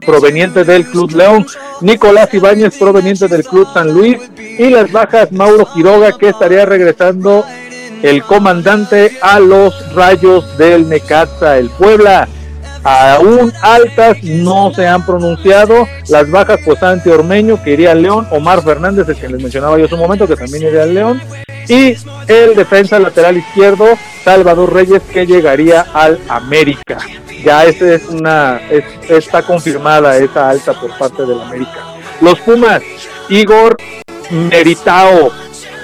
[0.06, 1.46] proveniente del Club León,
[1.82, 4.18] Nicolás Ibáñez, proveniente del Club San Luis,
[4.58, 7.46] y las bajas Mauro Quiroga, que estaría regresando
[8.02, 12.28] el comandante a los rayos del Necaxa, el Puebla
[12.84, 15.88] aún altas no se han pronunciado.
[16.10, 19.86] Las bajas, pues Ormeño, que iría al León, Omar Fernández, el que les mencionaba yo
[19.86, 21.22] hace un momento, que también iría al León,
[21.68, 21.96] y
[22.28, 23.86] el defensa lateral izquierdo,
[24.24, 26.98] Salvador Reyes, que llegaría al América.
[27.44, 28.62] Ya esa es una,
[29.10, 31.96] está confirmada esa alta por parte del América.
[32.22, 32.82] Los Pumas,
[33.30, 33.76] Igor
[34.34, 35.32] Meritao,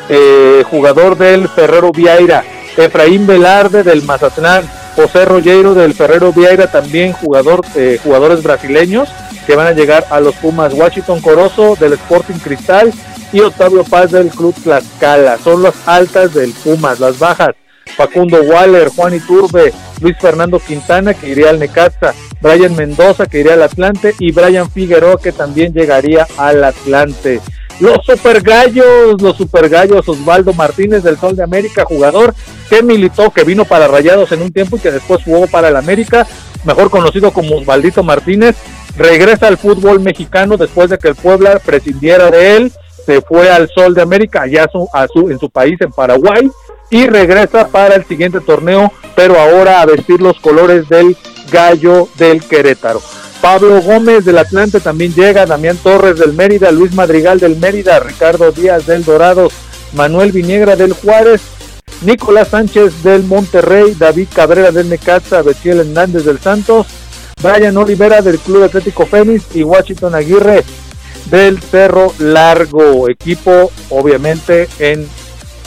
[0.09, 2.43] eh, jugador del Ferrero Vieira,
[2.75, 9.09] Efraín Velarde del Mazatlán, José Rollero del Ferrero Vieira, también jugador, eh, jugadores brasileños
[9.45, 12.93] que van a llegar a los Pumas, Washington Corozo del Sporting Cristal
[13.31, 15.37] y Octavio Paz del Club Tlaxcala.
[15.37, 17.55] Son las altas del Pumas, las bajas.
[17.95, 23.53] Facundo Waller, Juan Iturbe, Luis Fernando Quintana que iría al Necaxa, Brian Mendoza que iría
[23.53, 27.41] al Atlante y Brian Figueroa que también llegaría al Atlante.
[27.79, 32.33] Los super gallos, los super gallos, Osvaldo Martínez del Sol de América, jugador
[32.69, 35.77] que militó, que vino para Rayados en un tiempo y que después jugó para el
[35.77, 36.27] América,
[36.65, 38.57] mejor conocido como Osvaldito Martínez,
[38.97, 42.73] regresa al fútbol mexicano después de que el Puebla prescindiera de él,
[43.05, 46.51] se fue al Sol de América, allá a su, en su país, en Paraguay,
[46.89, 51.15] y regresa para el siguiente torneo, pero ahora a vestir los colores del
[51.49, 53.01] gallo del Querétaro.
[53.41, 58.51] Pablo Gómez del Atlante también llega, Damián Torres del Mérida, Luis Madrigal del Mérida, Ricardo
[58.51, 59.53] Díaz del Dorados,
[59.93, 61.41] Manuel Viniegra del Juárez,
[62.01, 66.87] Nicolás Sánchez del Monterrey, David Cabrera del Necaxa, Betiel Hernández del Santos,
[67.41, 70.65] Brian Olivera del Club Atlético Fénix y Washington Aguirre
[71.31, 75.07] del Cerro Largo, equipo obviamente en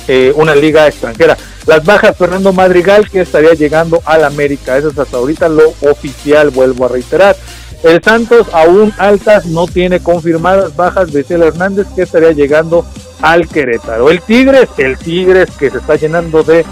[0.09, 1.39] eh, una liga extranjera.
[1.67, 6.51] Las bajas Fernando Madrigal que estaría llegando al América, eso es hasta ahorita lo oficial,
[6.51, 7.37] vuelvo a reiterar.
[7.83, 12.87] El Santos aún altas no tiene confirmadas bajas Betiel Hernández que estaría llegando
[13.21, 14.11] al Querétaro.
[14.11, 16.65] El Tigres, el Tigres que se está llenando de,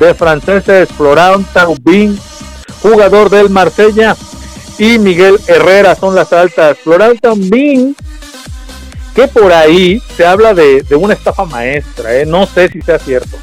[0.00, 2.18] de franceses, Florent Taubin,
[2.82, 4.16] jugador del Marsella,
[4.78, 6.78] y Miguel Herrera son las altas.
[6.78, 7.96] Florent Taubin,
[9.14, 12.26] que por ahí se habla de, una estafa maestra, ¿eh?
[12.26, 13.36] no sé si sea cierto.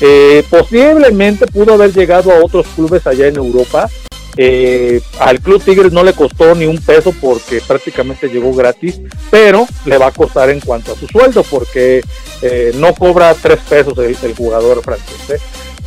[0.00, 3.88] Eh, posiblemente pudo haber llegado a otros clubes allá en Europa,
[4.36, 9.00] eh, al Club Tigres no le costó ni un peso porque prácticamente llegó gratis,
[9.30, 12.02] pero le va a costar en cuanto a su sueldo porque
[12.42, 15.30] eh, no cobra tres pesos el, jugador francés.
[15.30, 15.38] ¿eh?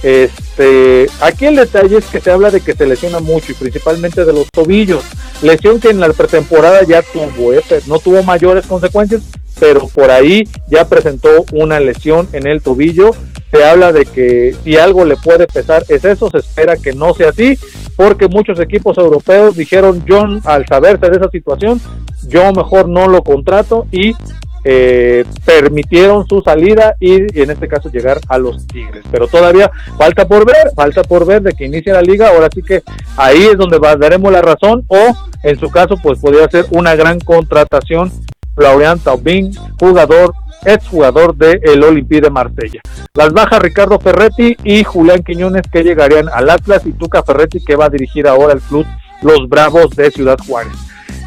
[0.01, 4.25] Este, aquí el detalle es que se habla de que se lesiona mucho y principalmente
[4.25, 5.03] de los tobillos.
[5.41, 7.51] Lesión que en la pretemporada ya tuvo,
[7.85, 9.21] no tuvo mayores consecuencias,
[9.59, 13.11] pero por ahí ya presentó una lesión en el tobillo.
[13.51, 17.13] Se habla de que si algo le puede pesar es eso, se espera que no
[17.13, 17.57] sea así,
[17.99, 21.81] porque muchos equipos europeos dijeron, John, al saberse de esa situación,
[22.29, 24.15] yo mejor no lo contrato y
[24.63, 29.03] eh, permitieron su salida y, en este caso llegar a los Tigres.
[29.11, 32.29] Pero todavía falta por ver, falta por ver de que inicie la liga.
[32.29, 32.83] Ahora sí que
[33.17, 35.13] ahí es donde daremos la razón o
[35.43, 38.13] en su caso pues podría ser una gran contratación
[38.55, 40.31] Florian Taubin, jugador,
[40.65, 42.81] exjugador de el Olympique de Marsella.
[43.13, 47.75] Las bajas Ricardo Ferretti y Julián Quiñones que llegarían al Atlas y Tuca Ferretti que
[47.75, 48.85] va a dirigir ahora el club
[49.21, 50.73] Los Bravos de Ciudad Juárez.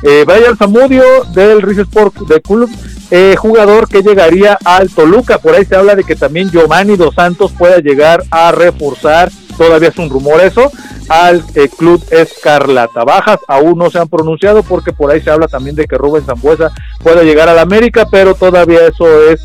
[0.03, 2.69] Eh, Brian Zamudio del Riz Sport de Club,
[3.11, 5.39] eh, jugador que llegaría al Toluca.
[5.39, 9.89] Por ahí se habla de que también Giovanni Dos Santos pueda llegar a reforzar, todavía
[9.89, 10.71] es un rumor eso,
[11.09, 13.05] al eh, Club Escarlata.
[13.05, 16.25] Bajas aún no se han pronunciado porque por ahí se habla también de que Rubén
[16.25, 16.73] Zambuesa
[17.03, 19.45] pueda llegar al América, pero todavía eso es,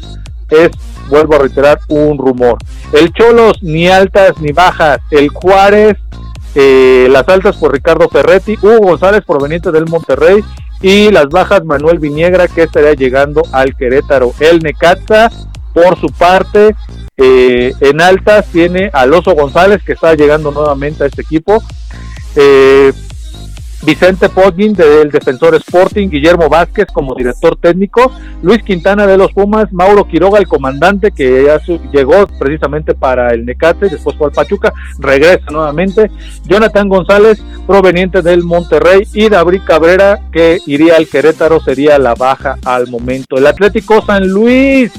[0.50, 0.70] es,
[1.10, 2.58] vuelvo a reiterar, un rumor.
[2.94, 5.00] El Cholos, ni altas ni bajas.
[5.12, 5.98] El Juárez,
[6.56, 10.44] eh, las altas por Ricardo Ferretti, Hugo González proveniente del Monterrey
[10.82, 14.34] y las bajas Manuel Viniegra que estaría llegando al Querétaro.
[14.40, 15.30] El Necaxa,
[15.74, 16.76] por su parte,
[17.18, 21.64] eh, en altas tiene a Oso González que está llegando nuevamente a este equipo.
[22.36, 22.94] Eh,
[23.84, 28.12] Vicente Poggin del Defensor Sporting, Guillermo Vázquez como director técnico,
[28.42, 31.62] Luis Quintana de los Pumas, Mauro Quiroga, el comandante que ya
[31.92, 36.10] llegó precisamente para el Necate, después fue al Pachuca, regresa nuevamente,
[36.46, 39.04] Jonathan González proveniente del Monterrey.
[39.14, 43.38] Y David Cabrera que iría al Querétaro sería la baja al momento.
[43.38, 44.92] El Atlético San Luis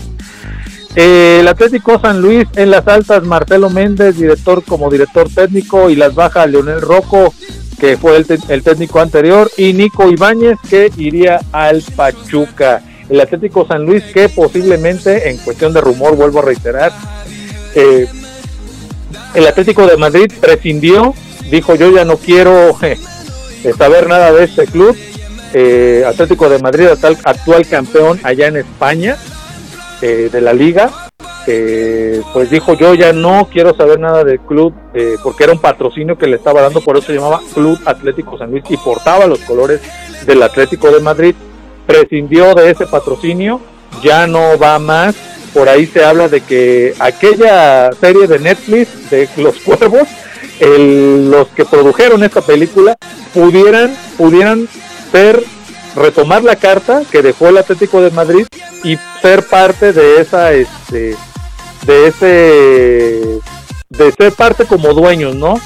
[0.98, 6.12] el Atlético San Luis en las altas, Marcelo Méndez, director como director técnico, y las
[6.12, 7.32] bajas Leonel Rocco,
[7.78, 12.82] que fue el, técnico anterior, y Nico Ibáñez, que iría al Pachuca.
[13.08, 16.92] El Atlético San Luis, que posiblemente, en cuestión de rumor, vuelvo a reiterar,
[17.76, 18.08] eh,
[19.34, 21.14] el Atlético de Madrid prescindió,
[21.48, 22.98] dijo yo ya no quiero eh,
[23.78, 24.96] saber nada de este club.
[25.54, 29.16] Eh, Atlético de Madrid, actual campeón allá en España
[30.00, 30.90] de la liga,
[31.50, 35.60] eh, pues dijo yo ya no quiero saber nada del club eh, porque era un
[35.60, 39.26] patrocinio que le estaba dando, por eso se llamaba Club Atlético San Luis y portaba
[39.26, 39.80] los colores
[40.26, 41.34] del Atlético de Madrid,
[41.86, 43.62] prescindió de ese patrocinio,
[44.02, 45.16] ya no va más,
[45.54, 50.06] por ahí se habla de que aquella serie de Netflix de Los Cuervos,
[50.60, 52.98] los que produjeron esta película
[53.32, 54.68] pudieran, pudieran
[55.10, 55.42] ser
[55.98, 58.46] retomar la carta que dejó el Atlético de Madrid
[58.84, 61.16] y ser parte de esa este
[61.86, 63.40] de ese
[63.88, 65.60] de ser parte como dueños, ¿no?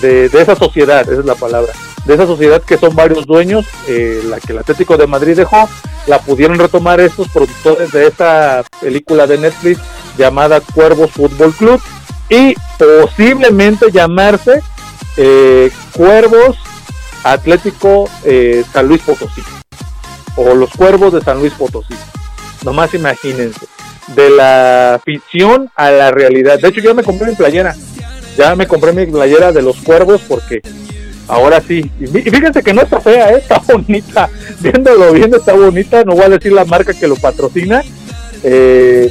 [0.00, 1.72] De, esa sociedad, esa es la palabra,
[2.04, 5.68] de esa sociedad que son varios dueños, eh, la que el Atlético de Madrid dejó,
[6.06, 9.80] la pudieron retomar estos productores de esa película de Netflix
[10.18, 11.80] llamada Cuervos Fútbol Club
[12.28, 14.60] y posiblemente llamarse
[15.16, 16.56] eh, Cuervos
[17.22, 19.42] Atlético eh, San Luis Potosí
[20.36, 21.94] o los Cuervos de San Luis Potosí.
[22.64, 23.66] Nomás imagínense
[24.08, 26.58] de la ficción a la realidad.
[26.58, 27.74] De hecho, yo me compré mi playera.
[28.36, 30.62] Ya me compré mi playera de los cuervos porque
[31.28, 31.90] ahora sí.
[32.00, 33.36] Y fíjense que no está fea, ¿eh?
[33.42, 34.28] está bonita.
[34.60, 36.04] Viéndolo bien, está bonita.
[36.04, 37.82] No voy a decir la marca que lo patrocina.
[38.42, 39.10] Eh,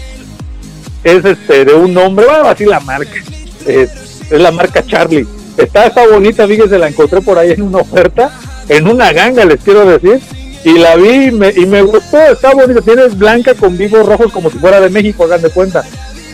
[1.03, 3.19] es este de un nombre, voy a decir la marca.
[3.65, 5.27] es la marca Charlie.
[5.57, 8.31] Está, está bonita, fíjense, la encontré por ahí en una oferta.
[8.69, 10.21] En una ganga, les quiero decir
[10.63, 14.31] y la vi y me, y me gustó, está bonito, tienes blanca con vivos rojos
[14.31, 15.83] como si fuera de México, hagan de cuenta.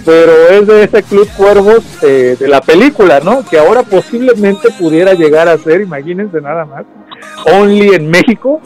[0.05, 3.43] Pero es de ese Club Cuervos eh, de la película, ¿no?
[3.43, 6.85] Que ahora posiblemente pudiera llegar a ser, imagínense nada más,
[7.45, 8.61] Only en México,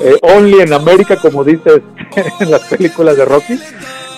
[0.00, 1.80] eh, Only en América, como dices
[2.40, 3.58] en las películas de Rocky.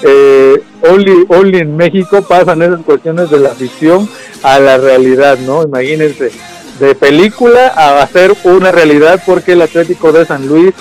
[0.02, 4.08] Eh, only, only en México pasan esas cuestiones de la ficción
[4.42, 5.62] a la realidad, ¿no?
[5.62, 6.30] Imagínense,
[6.78, 10.74] de película a hacer una realidad porque el Atlético de San Luis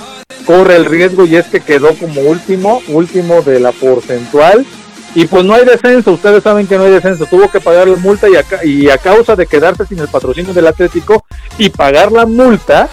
[0.45, 4.65] corre el riesgo y es que quedó como último, último de la porcentual.
[5.13, 7.95] Y pues no hay descenso, ustedes saben que no hay descenso, tuvo que pagar la
[7.95, 11.25] multa y a, y a causa de quedarse sin el patrocinio del Atlético
[11.57, 12.89] y pagar la multa,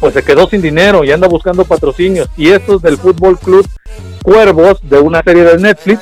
[0.00, 2.28] pues se quedó sin dinero y anda buscando patrocinios.
[2.38, 3.66] Y estos del Fútbol Club
[4.22, 6.00] Cuervos de una serie de Netflix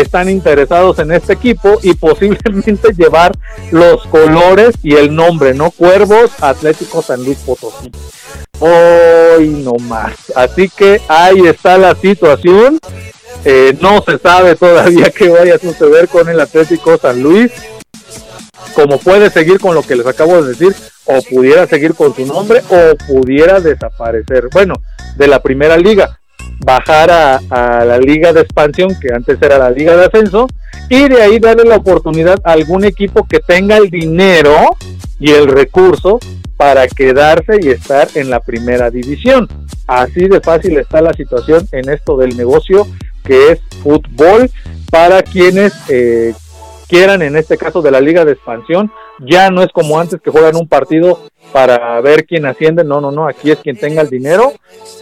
[0.00, 3.32] están interesados en este equipo y posiblemente llevar
[3.70, 5.70] los colores y el nombre, ¿no?
[5.70, 7.90] Cuervos Atlético San Luis Potosí.
[8.58, 10.32] Hoy no más.
[10.34, 12.78] Así que ahí está la situación.
[13.44, 17.52] Eh, no se sabe todavía qué vaya a suceder con el Atlético San Luis.
[18.74, 20.74] Como puede seguir con lo que les acabo de decir,
[21.04, 24.48] o pudiera seguir con su nombre, o pudiera desaparecer.
[24.52, 24.74] Bueno,
[25.16, 26.18] de la primera liga
[26.58, 30.46] bajar a, la liga de expansión, que antes era la liga de ascenso,
[30.88, 34.76] y de ahí darle la oportunidad a algún equipo que tenga el dinero
[35.18, 36.18] y el recurso
[36.56, 39.48] para quedarse y estar en la primera división.
[39.86, 42.86] Así de fácil está la situación en esto del negocio
[43.24, 44.50] que es fútbol
[44.90, 46.32] para quienes eh,
[46.88, 50.30] quieran, en este caso de la liga de expansión, ya no es como antes que
[50.30, 51.20] juegan un partido
[51.52, 54.52] para ver quién asciende, no, no, no, aquí es quien tenga el dinero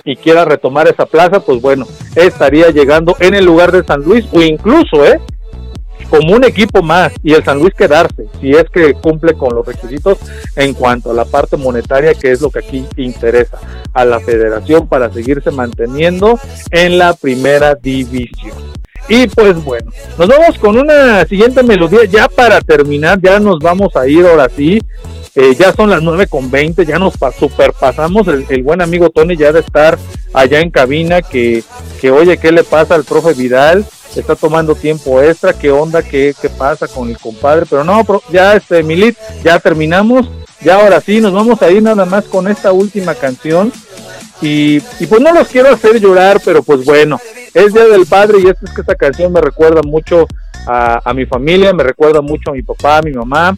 [0.05, 4.27] y quiera retomar esa plaza, pues bueno, estaría llegando en el lugar de San Luis
[4.33, 5.21] o incluso, ¿eh?
[6.09, 9.67] como un equipo más y el San Luis quedarse, si es que cumple con los
[9.67, 10.19] requisitos
[10.57, 13.59] en cuanto a la parte monetaria, que es lo que aquí interesa
[13.93, 16.39] a la federación para seguirse manteniendo
[16.71, 18.74] en la primera división.
[19.09, 23.95] Y pues bueno, nos vamos con una siguiente melodía ya para terminar, ya nos vamos
[23.97, 24.81] a ir ahora sí.
[25.37, 28.27] Eh, ya son las 9 con 20, ya nos superpasamos.
[28.29, 29.99] El, buen amigo Tony ya de estar
[30.33, 31.65] allá en cabina, que,
[32.01, 33.85] que oye, ¿qué le pasa al profe Vidal?
[34.21, 38.55] está tomando tiempo extra, qué onda, qué, qué pasa con el compadre, pero no, ya
[38.55, 42.73] este Milit, ya terminamos, ya ahora sí, nos vamos a ir nada más con esta
[42.73, 43.73] última canción
[44.43, 47.19] y, y pues no los quiero hacer llorar, pero pues bueno,
[47.55, 50.27] es Día del Padre y es que esta canción me recuerda mucho
[50.67, 53.55] a, mi familia, me recuerda mucho a mi papá, a mi mamá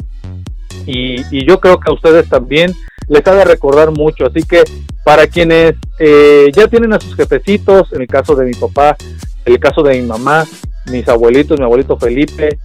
[0.86, 2.72] y, yo creo que a ustedes también
[3.08, 4.64] les ha de recordar mucho, así que
[5.04, 8.96] para quienes eh, ya tienen a sus jefecitos, en el caso de mi papá,
[9.44, 10.44] el caso de mi mamá,
[10.90, 12.58] mis abuelitos, mi abuelito Felipe,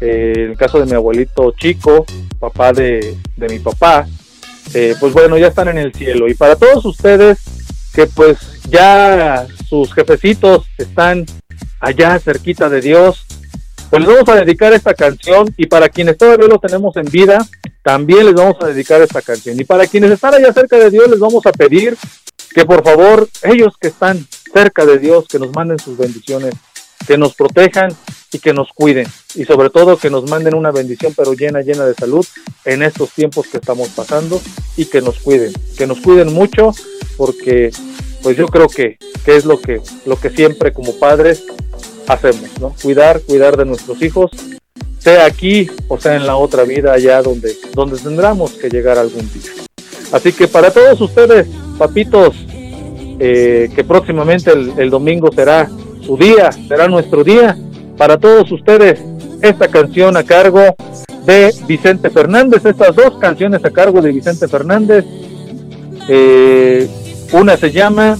[0.00, 2.04] eh, el caso de mi abuelito Chico,
[2.38, 4.06] papá de, de mi papá,
[4.74, 6.28] eh, pues bueno, ya están en el cielo.
[6.28, 7.55] Y para todos ustedes
[7.96, 8.36] que pues
[8.68, 11.24] ya sus jefecitos están
[11.80, 13.24] allá cerquita de Dios,
[13.88, 17.38] pues les vamos a dedicar esta canción y para quienes todavía lo tenemos en vida,
[17.82, 19.58] también les vamos a dedicar esta canción.
[19.58, 21.96] Y para quienes están allá cerca de Dios, les vamos a pedir
[22.54, 26.52] que por favor, ellos que están cerca de Dios, que nos manden sus bendiciones,
[27.06, 27.90] que nos protejan
[28.32, 29.06] y que nos cuiden.
[29.34, 32.26] Y sobre todo que nos manden una bendición pero llena, llena de salud
[32.64, 34.40] en estos tiempos que estamos pasando
[34.76, 36.72] y que nos cuiden, que nos cuiden mucho
[37.16, 37.70] porque
[38.22, 41.44] pues yo creo que, que es lo que, lo que siempre como padres
[42.08, 42.74] hacemos, ¿no?
[42.82, 44.30] Cuidar, cuidar de nuestros hijos,
[44.98, 49.30] sea aquí o sea en la otra vida allá donde, donde tendremos que llegar algún
[49.32, 49.52] día.
[50.12, 51.46] Así que para todos ustedes,
[51.78, 52.34] papitos,
[53.18, 55.70] eh, que próximamente el, el, domingo será
[56.06, 57.56] su día, será nuestro día.
[57.98, 59.00] Para todos ustedes,
[59.42, 60.60] esta canción a cargo
[61.24, 65.04] de Vicente Fernández, estas dos canciones a cargo de Vicente Fernández.
[66.08, 66.88] Eh,
[67.32, 68.16] una se llama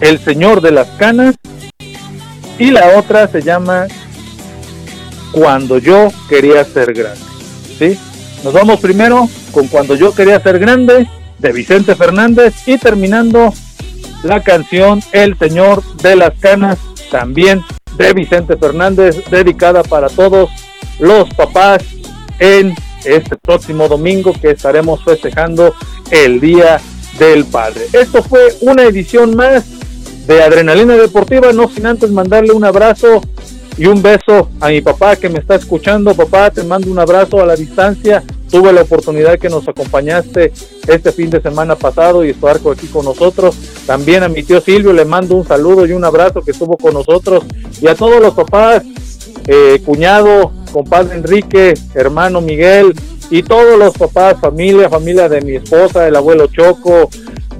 [0.00, 1.34] El Señor de las Canas
[2.58, 3.86] y la otra se llama
[5.32, 7.20] Cuando yo quería ser grande.
[7.78, 7.98] ¿sí?
[8.44, 11.08] Nos vamos primero con Cuando yo quería ser grande
[11.38, 13.54] de Vicente Fernández y terminando
[14.24, 16.78] la canción El Señor de las Canas,
[17.10, 17.62] también
[17.96, 20.50] de Vicente Fernández, dedicada para todos
[20.98, 21.82] los papás
[22.38, 22.74] en
[23.04, 25.74] este próximo domingo que estaremos festejando
[26.10, 26.80] el Día
[27.18, 27.86] del Padre.
[27.92, 29.64] Esto fue una edición más
[30.26, 33.20] de Adrenalina Deportiva, no sin antes mandarle un abrazo
[33.76, 36.14] y un beso a mi papá que me está escuchando.
[36.14, 38.22] Papá, te mando un abrazo a la distancia
[38.54, 40.52] tuve la oportunidad que nos acompañaste
[40.86, 43.56] este fin de semana pasado y estar aquí con nosotros.
[43.84, 46.94] También a mi tío Silvio le mando un saludo y un abrazo que estuvo con
[46.94, 47.42] nosotros.
[47.80, 48.84] Y a todos los papás,
[49.48, 52.94] eh, cuñado, compadre Enrique, hermano Miguel
[53.28, 57.10] y todos los papás, familia, familia de mi esposa, el abuelo Choco,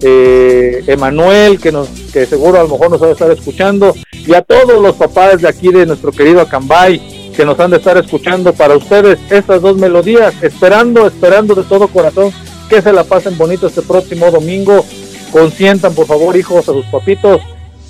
[0.01, 4.35] eh, Emanuel, que, nos, que seguro a lo mejor nos va a estar escuchando, y
[4.35, 7.97] a todos los papás de aquí de nuestro querido Acambay, que nos han de estar
[7.97, 12.33] escuchando para ustedes estas dos melodías, esperando, esperando de todo corazón
[12.69, 14.85] que se la pasen bonito este próximo domingo.
[15.33, 17.43] Consientan, por favor, hijos, a sus papitos,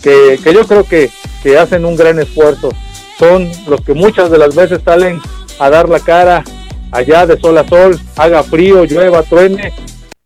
[0.03, 1.11] que, yo creo que,
[1.43, 2.71] que hacen un gran esfuerzo.
[3.19, 5.21] Son los que muchas de las veces salen
[5.59, 6.43] a dar la cara
[6.91, 9.73] allá de sol a sol, haga frío, llueva, truene,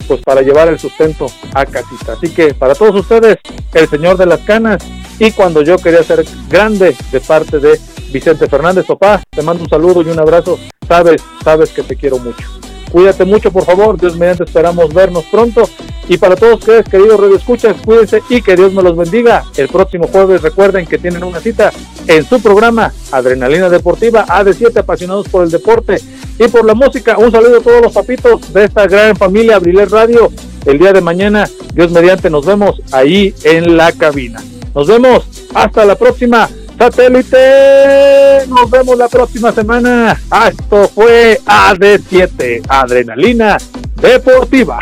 [0.08, 2.14] pues para llevar el sustento a casita.
[2.14, 3.36] Así que para todos ustedes,
[3.74, 4.82] el señor de las canas
[5.18, 7.78] y cuando yo quería ser grande de parte de
[8.10, 10.58] Vicente Fernández, papá, te mando un saludo y un abrazo.
[10.88, 12.44] Sabes, sabes que te quiero mucho.
[12.90, 13.98] Cuídate mucho, por favor.
[13.98, 15.68] Dios mediante esperamos vernos pronto.
[16.08, 19.44] Y para todos ustedes, queridos Radio Escuchas, cuídense y que Dios me los bendiga.
[19.56, 21.70] El próximo jueves recuerden que tienen una cita
[22.06, 26.00] en su programa Adrenalina Deportiva AD7, apasionados por el deporte
[26.38, 27.18] y por la música.
[27.18, 30.32] Un saludo a todos los papitos de esta gran familia Abriler Radio.
[30.64, 34.42] El día de mañana, Dios mediante, nos vemos ahí en la cabina.
[34.74, 35.24] Nos vemos.
[35.54, 36.48] Hasta la próxima.
[36.78, 38.46] Satélite.
[38.46, 40.16] Nos vemos la próxima semana.
[40.48, 43.58] Esto fue AD7, Adrenalina
[44.00, 44.78] Deportiva.